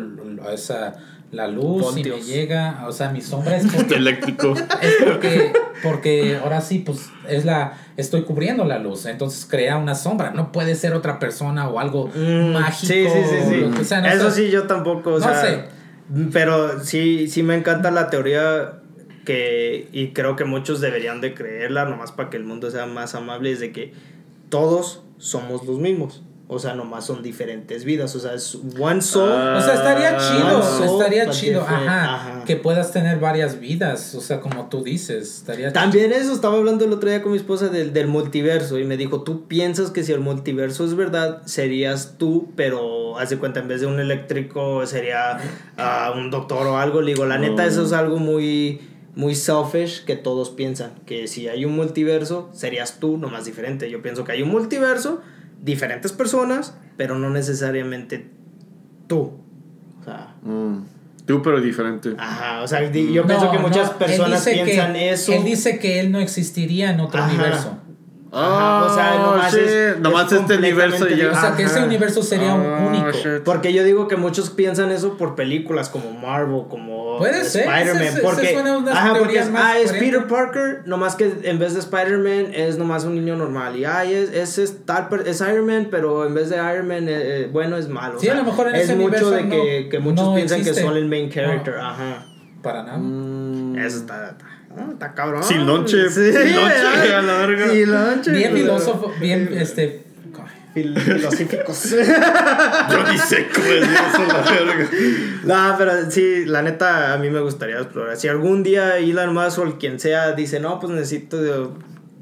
[0.54, 0.98] esa
[1.32, 4.54] la luz y me llega, o sea, mi sombra es porque Eléctrico.
[4.82, 5.54] es porque,
[5.84, 7.78] porque ahora sí, pues es la.
[7.98, 10.32] Estoy cubriendo la luz, entonces crea una sombra.
[10.32, 12.94] No puede ser otra persona o algo Mm, mágico.
[12.94, 13.56] Sí, sí, sí, sí.
[13.62, 14.46] lo que sea, no Eso sé.
[14.46, 15.64] sí, yo tampoco, o No sea, sé.
[16.34, 18.80] Pero sí, sí me encanta la teoría
[19.26, 23.14] que, y creo que muchos deberían de creerla, nomás para que el mundo sea más
[23.14, 23.94] amable, es de que
[24.50, 26.24] todos somos los mismos.
[26.52, 28.16] O sea, nomás son diferentes vidas.
[28.16, 29.30] O sea, es one soul.
[29.32, 32.44] Ah, O sea, estaría chido, soul, estaría chido, ajá, Ajá.
[32.44, 36.86] que puedas tener varias vidas, o sea, como tú dices, estaría También eso, estaba hablando
[36.86, 40.04] el otro día con mi esposa del, del multiverso y me dijo, tú piensas que
[40.04, 44.00] si el multiverso es verdad, serías tú, pero haz de cuenta, en vez de un
[44.00, 45.38] eléctrico sería
[45.78, 47.02] ah, un doctor o algo.
[47.02, 48.82] Le digo, la neta, eso es algo muy,
[49.14, 53.88] muy selfish que todos piensan, que si hay un multiverso, serías tú, nomás diferente.
[53.92, 55.22] Yo pienso que hay un multiverso,
[55.62, 58.30] diferentes personas, pero no necesariamente
[59.08, 59.34] tú.
[60.02, 60.36] O sea...
[60.44, 60.84] Mm.
[61.26, 62.16] Tú, pero diferente.
[62.18, 65.32] Ajá, o sea, yo No, pienso que muchas personas que- piensan eso.
[65.32, 67.30] Él dice que él no existiría en otro Ajá.
[67.32, 67.78] universo.
[68.32, 71.32] Ajá, o sea, nomás sí, es- nomás es este universo y ya.
[71.32, 73.12] O sea, que ese universo sería un Ah, único.
[73.12, 73.44] shit.
[73.44, 78.20] Porque yo digo que muchos piensan eso por películas como Marvel, como Puede ser, Spider-Man.
[78.24, 79.92] porque, suena unas ajá, porque es, ah, es.
[79.92, 83.76] Peter Parker, nomás que en vez de Spider-Man es nomás un niño normal.
[83.78, 87.08] Y ah, es, es, es tal es Iron Man, pero en vez de Iron Man,
[87.08, 88.20] eh, eh, bueno, es malo.
[88.20, 90.60] Sí, a lo mejor en es ese mucho de que, no- que muchos no piensan
[90.60, 90.82] existe.
[90.82, 91.76] que son el main character.
[91.76, 91.86] No.
[91.88, 92.26] Ajá.
[92.64, 92.98] Para nada.
[92.98, 93.78] Mm.
[93.78, 95.44] Eso está, está, está cabrón.
[95.44, 97.70] Sin lonche, Sí, sin lonche, a la verga.
[97.70, 98.32] Sin lonche.
[98.32, 100.09] Bien filósofo, bien este.
[100.84, 101.90] Fil- filosóficos.
[102.92, 104.90] Yo ni sé cómo es eso, la verga.
[105.44, 108.18] no, pero sí, la neta, a mí me gustaría explorar.
[108.18, 111.68] Si algún día Elon Musk o el quien sea dice, no, pues necesito de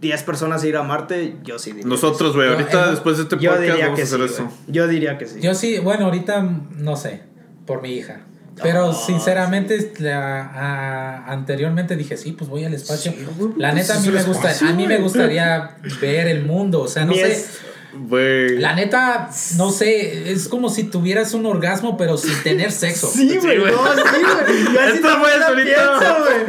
[0.01, 1.87] 10 personas ir a Marte, yo sí diría.
[1.87, 4.13] Nosotros, güey, ahorita eh, después de este Yo podcast diría vamos a sí.
[4.15, 4.51] hacer eso.
[4.67, 5.39] Yo diría que sí.
[5.41, 6.41] Yo sí, bueno, ahorita
[6.77, 7.21] no sé,
[7.65, 8.21] por mi hija.
[8.61, 13.11] Pero sinceramente, la- a- anteriormente dije, sí, pues voy al espacio.
[13.11, 13.19] Sí,
[13.57, 16.81] la pues neta, a mí, me gusta, a mí me gustaría ver el mundo.
[16.81, 17.31] O sea, no sé.
[17.31, 17.59] es-
[17.99, 18.57] Güey.
[18.59, 23.07] La neta, no sé, es como si tuvieras un orgasmo, pero sin tener sexo.
[23.07, 23.71] Sí, güey, güey.
[23.71, 24.73] no, sí, güey.
[24.73, 25.99] Yo así Estos también güeyes la ahorita.
[25.99, 26.45] pienso, güey.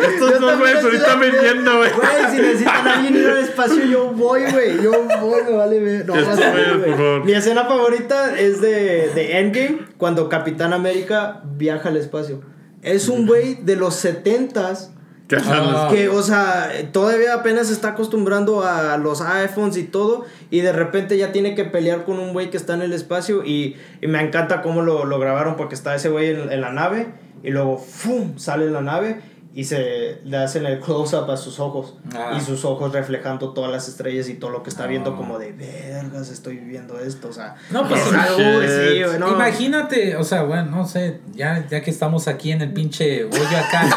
[1.79, 1.91] Güey.
[1.93, 4.83] Güey, si necesitan a alguien ir al espacio, yo voy, güey.
[4.83, 6.07] Yo voy, me vale ver.
[6.07, 6.81] No, ver, güeyes, güey.
[6.91, 7.25] por favor.
[7.25, 12.43] Mi escena favorita es de, de Endgame, cuando Capitán América viaja al espacio.
[12.83, 14.98] Es un güey de los setentas ¿Qué
[15.47, 15.89] Ah.
[15.93, 20.73] que, o sea, todavía apenas se está acostumbrando a los iPhones y todo, y de
[20.73, 24.07] repente ya tiene que pelear con un güey que está en el espacio, y, y
[24.07, 27.09] me encanta cómo lo, lo grabaron, porque está ese güey en, en la nave,
[27.43, 29.21] y luego, ¡fum!, sale la nave,
[29.55, 32.35] y se le hacen el close-up a sus ojos, Ah.
[32.37, 35.17] y sus ojos reflejando todas las estrellas y todo lo que está viendo, Ah.
[35.17, 39.01] como de, vergas, estoy viviendo esto, o sea, No, pues, sí.
[39.33, 43.59] Imagínate, o sea, bueno, no sé, ya, ya que estamos aquí en el pinche hoyo
[43.59, 43.89] acá,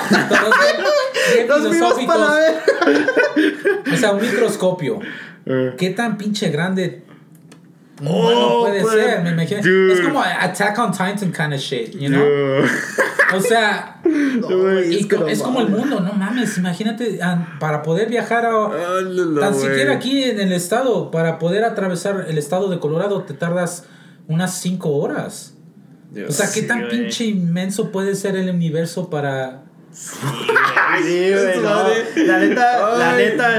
[1.48, 2.06] todos filosóficos.
[2.16, 2.56] para ver.
[3.94, 5.00] O sea, un microscopio.
[5.46, 5.74] Eh.
[5.78, 7.04] ¿Qué tan pinche grande
[8.04, 9.22] Oh, humano puede pues, ser?
[9.24, 9.62] Me imagino.
[9.62, 9.94] dude.
[9.94, 12.24] Es como Attack on Titan kind of shit, you know?
[13.36, 17.56] O sea, No, es que co- no es como el mundo, no mames, imagínate, ah,
[17.60, 18.70] para poder viajar a,
[19.40, 23.86] tan siquiera aquí en el estado, para poder atravesar el estado de Colorado te tardas
[24.28, 25.56] unas 5 horas.
[26.12, 26.30] Dios.
[26.30, 29.64] O sea, ¿qué Sí, tan pinche inmenso puede ser el universo para...
[29.92, 30.18] Sí,
[31.56, 31.84] su no.
[32.26, 33.50] La neta, la neta,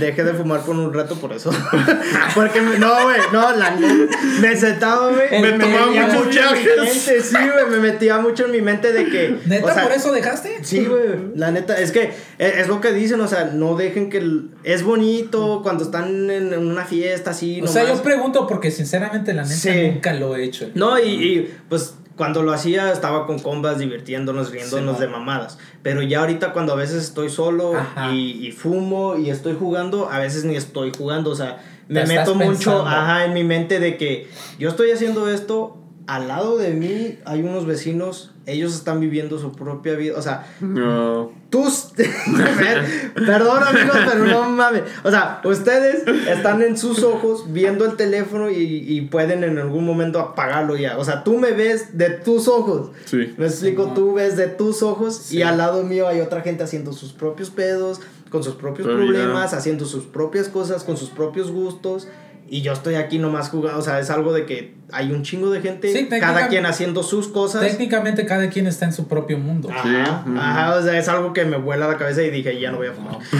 [0.00, 1.50] dejé de fumar por un rato por eso.
[2.34, 5.40] Porque, me- no, güey, no, la neta, me sentaba, güey.
[5.40, 9.36] Me tomaba mucho mente, sí, güey, me metía mucho en mi mente de que.
[9.46, 10.58] ¿Neta o sea, por eso dejaste?
[10.62, 11.02] Sí, güey,
[11.36, 14.18] la neta, es que es, es lo que dicen, o sea, no dejen que.
[14.18, 18.70] el- es bonito cuando están en, en una fiesta así, O sea, yo pregunto porque
[18.70, 19.90] sinceramente la neta Sí.
[19.92, 20.70] nunca lo he hecho.
[20.74, 25.58] No, y, y, pues cuando lo hacía estaba con combas divirtiéndonos, riéndonos Sí, de mamadas.
[25.82, 27.72] Pero ya ahorita cuando a veces estoy solo
[28.12, 31.30] y, y fumo y estoy jugando, a veces ni estoy jugando.
[31.30, 32.86] O sea, me meto mucho pensando.
[32.86, 34.28] ajá, en mi mente de que
[34.58, 35.76] yo estoy haciendo esto,
[36.06, 40.14] al lado de mí hay unos vecinos, ellos están viviendo su propia vida.
[40.18, 41.30] O sea, No.
[41.50, 41.92] tus...
[43.14, 44.82] Perdón amigos, pero no mames.
[45.04, 49.84] O sea, ustedes están en sus ojos viendo el teléfono y, y pueden en algún
[49.84, 50.98] momento apagarlo ya.
[50.98, 52.90] O sea, tú me ves de tus ojos.
[53.04, 53.34] Sí.
[53.36, 55.38] Me explico, tú ves de tus ojos Sí.
[55.38, 58.00] y al lado mío hay otra gente haciendo sus propios pedos,
[58.30, 62.08] con sus propios Pero problemas, haciendo sus propias cosas, con sus propios gustos.
[62.48, 65.50] Y yo estoy aquí nomás jugando, o sea, es algo de que hay un chingo
[65.50, 67.62] de gente, Sí, cada quien haciendo sus cosas.
[67.62, 69.70] Técnicamente cada quien está en su propio mundo.
[69.72, 72.70] Ajá, Sí, ajá, o sea, es algo que me vuela la cabeza y dije, ya
[72.70, 73.16] no voy a fumar.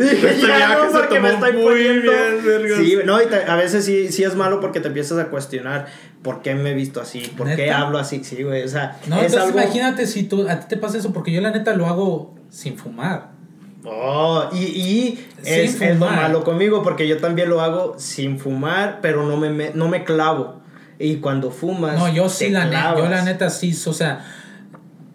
[0.00, 2.12] dije, Este ya no, se porque me estoy muy poniendo.
[2.12, 2.78] bien, vergas.
[2.78, 5.86] Sí, no, y te- a veces sí, sí es malo porque te empiezas a cuestionar
[6.22, 9.16] por qué me he visto así, por qué hablo así, sí, güey, o sea, No,
[9.16, 9.60] es entonces algo...
[9.60, 12.76] imagínate si tú, a ti te pasa eso, porque yo la neta lo hago sin
[12.76, 13.30] fumar.
[13.84, 18.98] Oh, y, y es, es lo malo conmigo porque yo también lo hago sin fumar,
[19.00, 20.60] pero no me, me- no me clavo.
[20.98, 21.96] Y cuando fumas.
[21.98, 24.22] No, yo sí, la neta, yo la neta sí, o sea,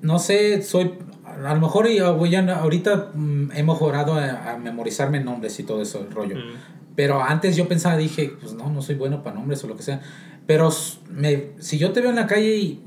[0.02, 0.94] no sé, soy,
[1.26, 1.88] a lo mejor
[2.18, 6.36] voy a- ahorita mm, he mejorado a, a memorizarme nombres y todo eso, el rollo.
[6.38, 6.96] Mm.
[6.96, 9.84] Pero antes yo pensaba, dije, pues no, no soy bueno para nombres o lo que
[9.84, 10.02] sea.
[10.48, 10.70] Pero
[11.12, 12.84] me, si yo te veo en la calle y,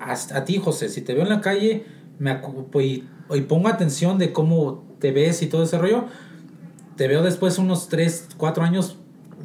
[0.00, 1.84] a, a ti, José, si te veo en la calle
[2.18, 2.30] me
[2.80, 3.04] y,
[3.36, 6.04] y pongo atención de cómo te ves y todo ese rollo,
[6.96, 8.96] te veo después unos 3, 4 años,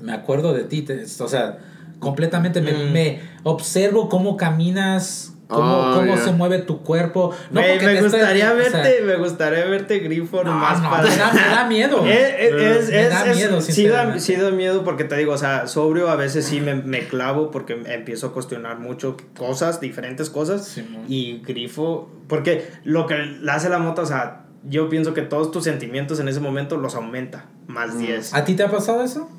[0.02, 1.60] me acuerdo de ti, te- o sea,
[2.00, 2.92] completamente me, Mm.
[2.94, 7.34] me observo cómo caminas, cómo, Ah, cómo se mueve tu cuerpo.
[7.52, 11.16] No me, gustaría o sea, verte, me gustaría verte grifo no, más no, para- me
[11.16, 12.04] da, me da miedo.
[12.06, 15.34] Eh, eh, es, Me es- da miedo, sí, da, sí da miedo porque te digo,
[15.34, 19.80] o sea, sobrio a veces sí me, me clavo porque empiezo a cuestionar mucho cosas,
[19.80, 20.78] diferentes cosas.
[21.08, 25.52] Y grifo, porque lo que le hace la moto, o sea, yo pienso que todos
[25.52, 28.34] tus sentimientos en ese momento los aumenta, más 10.
[28.34, 29.30] ¿A ti te ha pasado eso?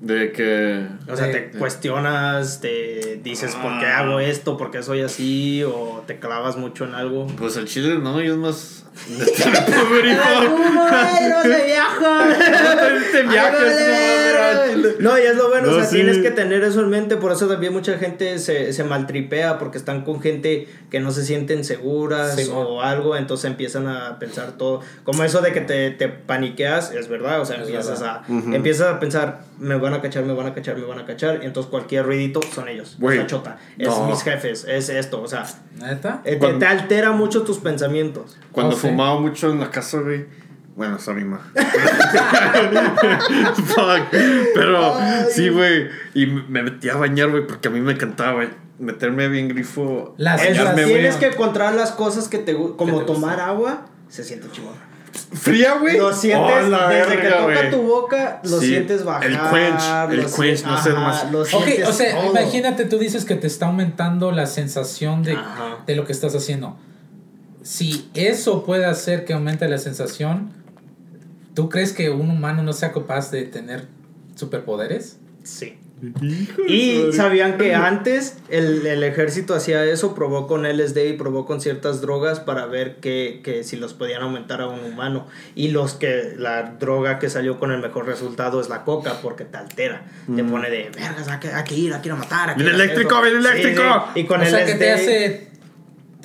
[0.00, 0.86] De que.
[1.10, 4.00] O sea, de- te cuestionas, te dices por qué Ah.
[4.00, 7.26] hago esto, por qué soy así, o te clavas mucho en algo.
[7.38, 8.80] Pues el chile no, yo es más.
[9.18, 9.44] Este.
[12.94, 13.22] Este
[15.00, 15.96] No, y es lo bueno, o No, sea, sí.
[15.96, 19.78] tienes que tener eso en mente, por eso también mucha gente se, se maltripea porque
[19.78, 24.52] están con gente que no se sienten seguras Sí, o algo, entonces empiezan a pensar
[24.58, 28.22] todo, como eso de que te, te paniqueas, es verdad, o sea, Es empiezas verdad.
[28.28, 30.98] a empiezas a pensar, me van van a cachar, me van a cachar, me van
[30.98, 31.40] a cachar.
[31.42, 32.96] Y entonces cualquier ruidito son ellos.
[32.98, 33.56] Güey, Es la chota.
[33.78, 34.06] Es no.
[34.08, 34.64] mis jefes.
[34.64, 35.22] Es esto.
[35.22, 35.44] O sea,
[35.80, 36.20] ¿Neta?
[36.24, 38.36] eh, te, Cuando- te altera mucho tus pensamientos.
[38.52, 38.88] Cuando Oh, sí.
[38.88, 40.26] fumaba mucho en la casa, güey.
[40.76, 41.40] Bueno, sorry, ma.
[43.54, 44.08] Fuck.
[44.54, 44.94] Pero
[45.30, 45.88] sí, güey.
[46.14, 48.48] Y me metía a bañar, güey, porque a mí me encantaba güey,
[48.78, 50.14] meterme bien grifo.
[50.18, 54.24] La Es- bañarme, tienes que encontrar las cosas que te Como te tomar agua, se
[54.24, 54.74] siente chingón.
[55.32, 55.98] Fría, güey.
[55.98, 57.70] Lo sientes Oh, la desde que verga, toca güey.
[57.70, 59.24] tu boca, lo Sí, sientes bajar.
[59.26, 61.24] el quench, el lo quench, sien- no sé ajá, más.
[61.34, 62.30] Ok, sientes o sea, todo.
[62.30, 65.78] imagínate, tú dices que te está aumentando la sensación de, Ajá.
[65.86, 66.76] de lo que estás haciendo.
[67.62, 70.52] Si eso puede hacer que aumente la sensación,
[71.54, 73.86] ¿tú crees que un humano no sea capaz de tener
[74.34, 75.18] superpoderes?
[75.42, 75.78] Sí.
[76.68, 81.60] Y sabían que antes el, el ejército hacía eso, probó con LSD y probó con
[81.60, 85.26] ciertas drogas para ver que, que si los podían aumentar a un humano.
[85.54, 89.44] Y los que la droga que salió con el mejor resultado es la coca porque
[89.44, 90.04] te altera.
[90.34, 92.50] Te pone de vergas, hay que, hay que ir, hay que ir a matar.
[92.50, 93.22] hacer eléctrico, esto".
[93.22, 94.04] viene Sí, eléctrico.
[94.14, 94.20] sí.
[94.20, 94.66] Y con o sea, LSD.
[94.66, 95.53] que te hace...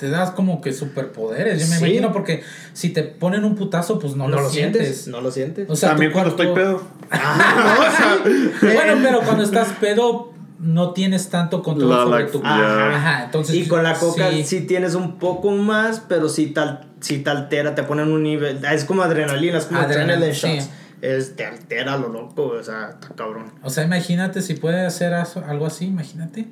[0.00, 1.60] Te das como que superpoderes.
[1.60, 1.84] Yo me Sí.
[1.84, 5.06] imagino porque si te ponen un putazo, pues no, no, lo, sientes.
[5.08, 5.68] No lo sientes.
[5.68, 6.82] O sea, También cuando estoy pedo.
[8.62, 12.96] Bueno, pero cuando estás pedo, no tienes tanto control La- sobre la- tu ya.
[12.96, 13.54] Ajá, entonces.
[13.56, 14.44] y con la coca sí.
[14.44, 14.60] sí.
[14.62, 18.62] tienes un poco más, pero sí tal sí te altera, te ponen un nivel.
[18.64, 20.68] Es como adrenalina, es como Adrenalina, shots.
[21.00, 23.52] Es, te altera lo loco, o sea, está cabrón.
[23.62, 26.46] O sea, imagínate si puede hacer algo así, imagínate.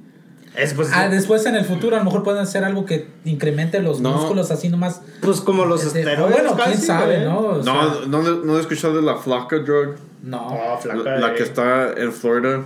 [0.57, 3.81] Es pues, Ah, después en el futuro a lo mejor pueden hacer algo que incremente
[3.81, 4.13] los No.
[4.13, 5.03] músculos así nomás.
[5.21, 6.33] pues como los Este, esteroides.
[6.43, 7.25] bueno, quién sabe, güey.
[7.29, 7.39] ¿no?
[7.41, 9.97] O sea, No, no, no he escuchado de la flaca drug.
[10.23, 10.57] no.
[10.81, 10.99] Flaca.
[11.03, 11.35] La, la eh.
[11.37, 12.65] que está en Florida.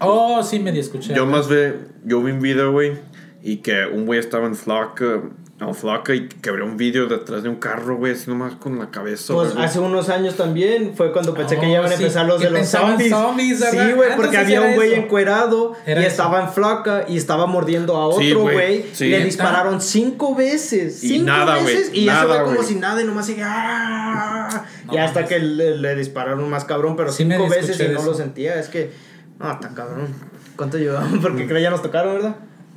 [0.00, 1.14] Oh, sí, medio escuché.
[1.14, 2.98] Yo más ve, yo vi un video, güey,
[3.42, 5.22] y que un güey estaba en flaca,
[5.68, 8.90] en flaca y quebré un video detrás de un carro, güey, así nomás con la
[8.90, 9.34] cabeza.
[9.34, 9.64] Pues güey.
[9.64, 12.50] hace unos años también fue cuando pensé que ya iban a sí, empezar los de
[12.50, 13.10] los zombies.
[13.10, 15.02] zombies, sí, güey, porque había un güey eso.
[15.02, 16.10] encuerado Era y eso.
[16.12, 18.84] estaba en flaca y estaba mordiendo a otro güey, güey.
[18.92, 19.06] sí.
[19.06, 21.02] y le dispararon cinco veces.
[21.04, 21.90] Y cinco nada, güey, veces.
[21.94, 22.68] Y ese nada, güey como güey.
[22.68, 23.42] si nada y nomás sigue.
[23.44, 24.64] ¡ah!
[24.86, 28.00] No y hasta que le, le dispararon más cabrón, pero Sí, cinco veces y no
[28.00, 28.10] eso.
[28.10, 28.58] lo sentía.
[28.58, 28.90] Es que.
[29.38, 30.08] No, está cabrón.
[30.56, 31.18] ¿Cuánto llevamos?
[31.22, 32.36] Porque creo que ya nos tocaron, ¿verdad?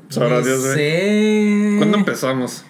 [0.09, 1.77] Sabrá Ni Dios, güey.
[1.77, 2.63] ¿Cuándo empezamos?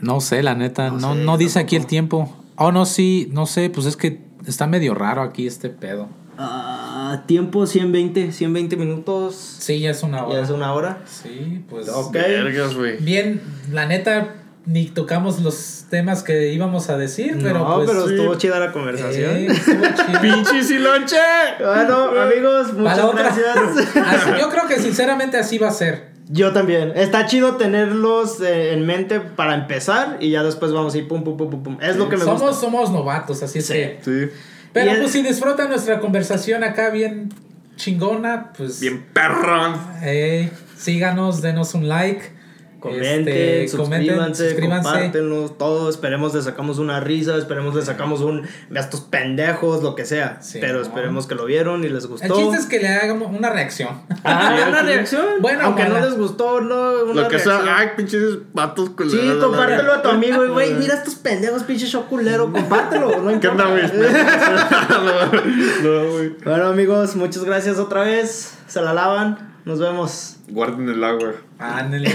[0.00, 0.90] No sé, la neta.
[0.90, 2.34] No No, sé, no dice aquí el tiempo.
[2.56, 6.08] Oh, no, sí, no sé, pues es que está medio raro aquí este pedo.
[6.40, 9.34] Ah, tiempo 120, 120 minutos.
[9.58, 10.38] Sí, ya es una hora.
[10.38, 10.98] Ya es una hora.
[11.04, 11.88] Sí, pues.
[11.88, 12.12] Ok.
[12.12, 12.96] Vergas, güey.
[12.98, 13.40] Bien,
[13.72, 14.34] la neta,
[14.64, 17.90] ni tocamos los temas que íbamos a decir, pero no, pues.
[17.90, 18.14] pero sí.
[18.14, 19.30] estuvo chida la conversación.
[19.36, 19.48] eh.
[20.22, 21.16] ¡Pinche silonche!
[21.58, 23.96] Bueno, amigos, Para muchas gracias.
[24.06, 26.08] Así- yo creo que sinceramente así va a ser.
[26.30, 26.92] Yo también.
[26.94, 31.24] Está chido tenerlos eh, en mente para empezar y ya después vamos a ir pum,
[31.24, 31.78] pum, pum, pum, pum.
[31.80, 32.56] Es lo que me somos, gusta.
[32.60, 33.72] somos novatos, así es Sí.
[33.74, 33.98] que.
[34.02, 34.34] Sí.
[34.72, 37.30] Pero Y pues si disfrutan nuestra conversación acá bien
[37.76, 38.80] chingona, pues.
[38.80, 39.76] Bien perrón.
[40.02, 42.36] eh, síganos, denos un like.
[42.80, 44.88] Comenten, este, suscríbanse, suscríbanse.
[44.88, 45.90] compártenos, todo.
[45.90, 48.46] Esperemos le sacamos una risa, esperemos le sacamos un.
[48.74, 50.38] A estos pendejos, lo que sea.
[50.40, 50.82] Sí, Pero ¿no?
[50.82, 52.26] esperemos que lo vieron y les gustó.
[52.26, 54.00] El chiste es que le hagamos una reacción.
[54.22, 55.24] Ah, una reacción.
[55.40, 57.04] Bueno, aunque no les gustó, no.
[57.04, 57.64] Una Lo que reacción.
[57.64, 58.22] sea, ay, pinches
[58.52, 59.20] vatos culeros.
[59.20, 63.40] Sí, compártelo a tu amigo y güey, mira estos pendejos, pinche show culero, compártelo, no
[63.40, 63.96] ¿Qué onda, importa.
[63.96, 64.08] güey?
[65.82, 66.28] No, güey.
[66.44, 68.54] Bueno, amigos, muchas gracias otra vez.
[68.66, 69.57] Se la lavan.
[69.68, 70.36] Nos vemos.
[70.48, 71.34] Guarden el agua.
[71.58, 72.08] Ándale.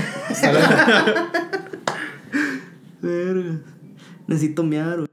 [2.99, 3.59] Verga.
[4.25, 5.12] Necesito mear, güey.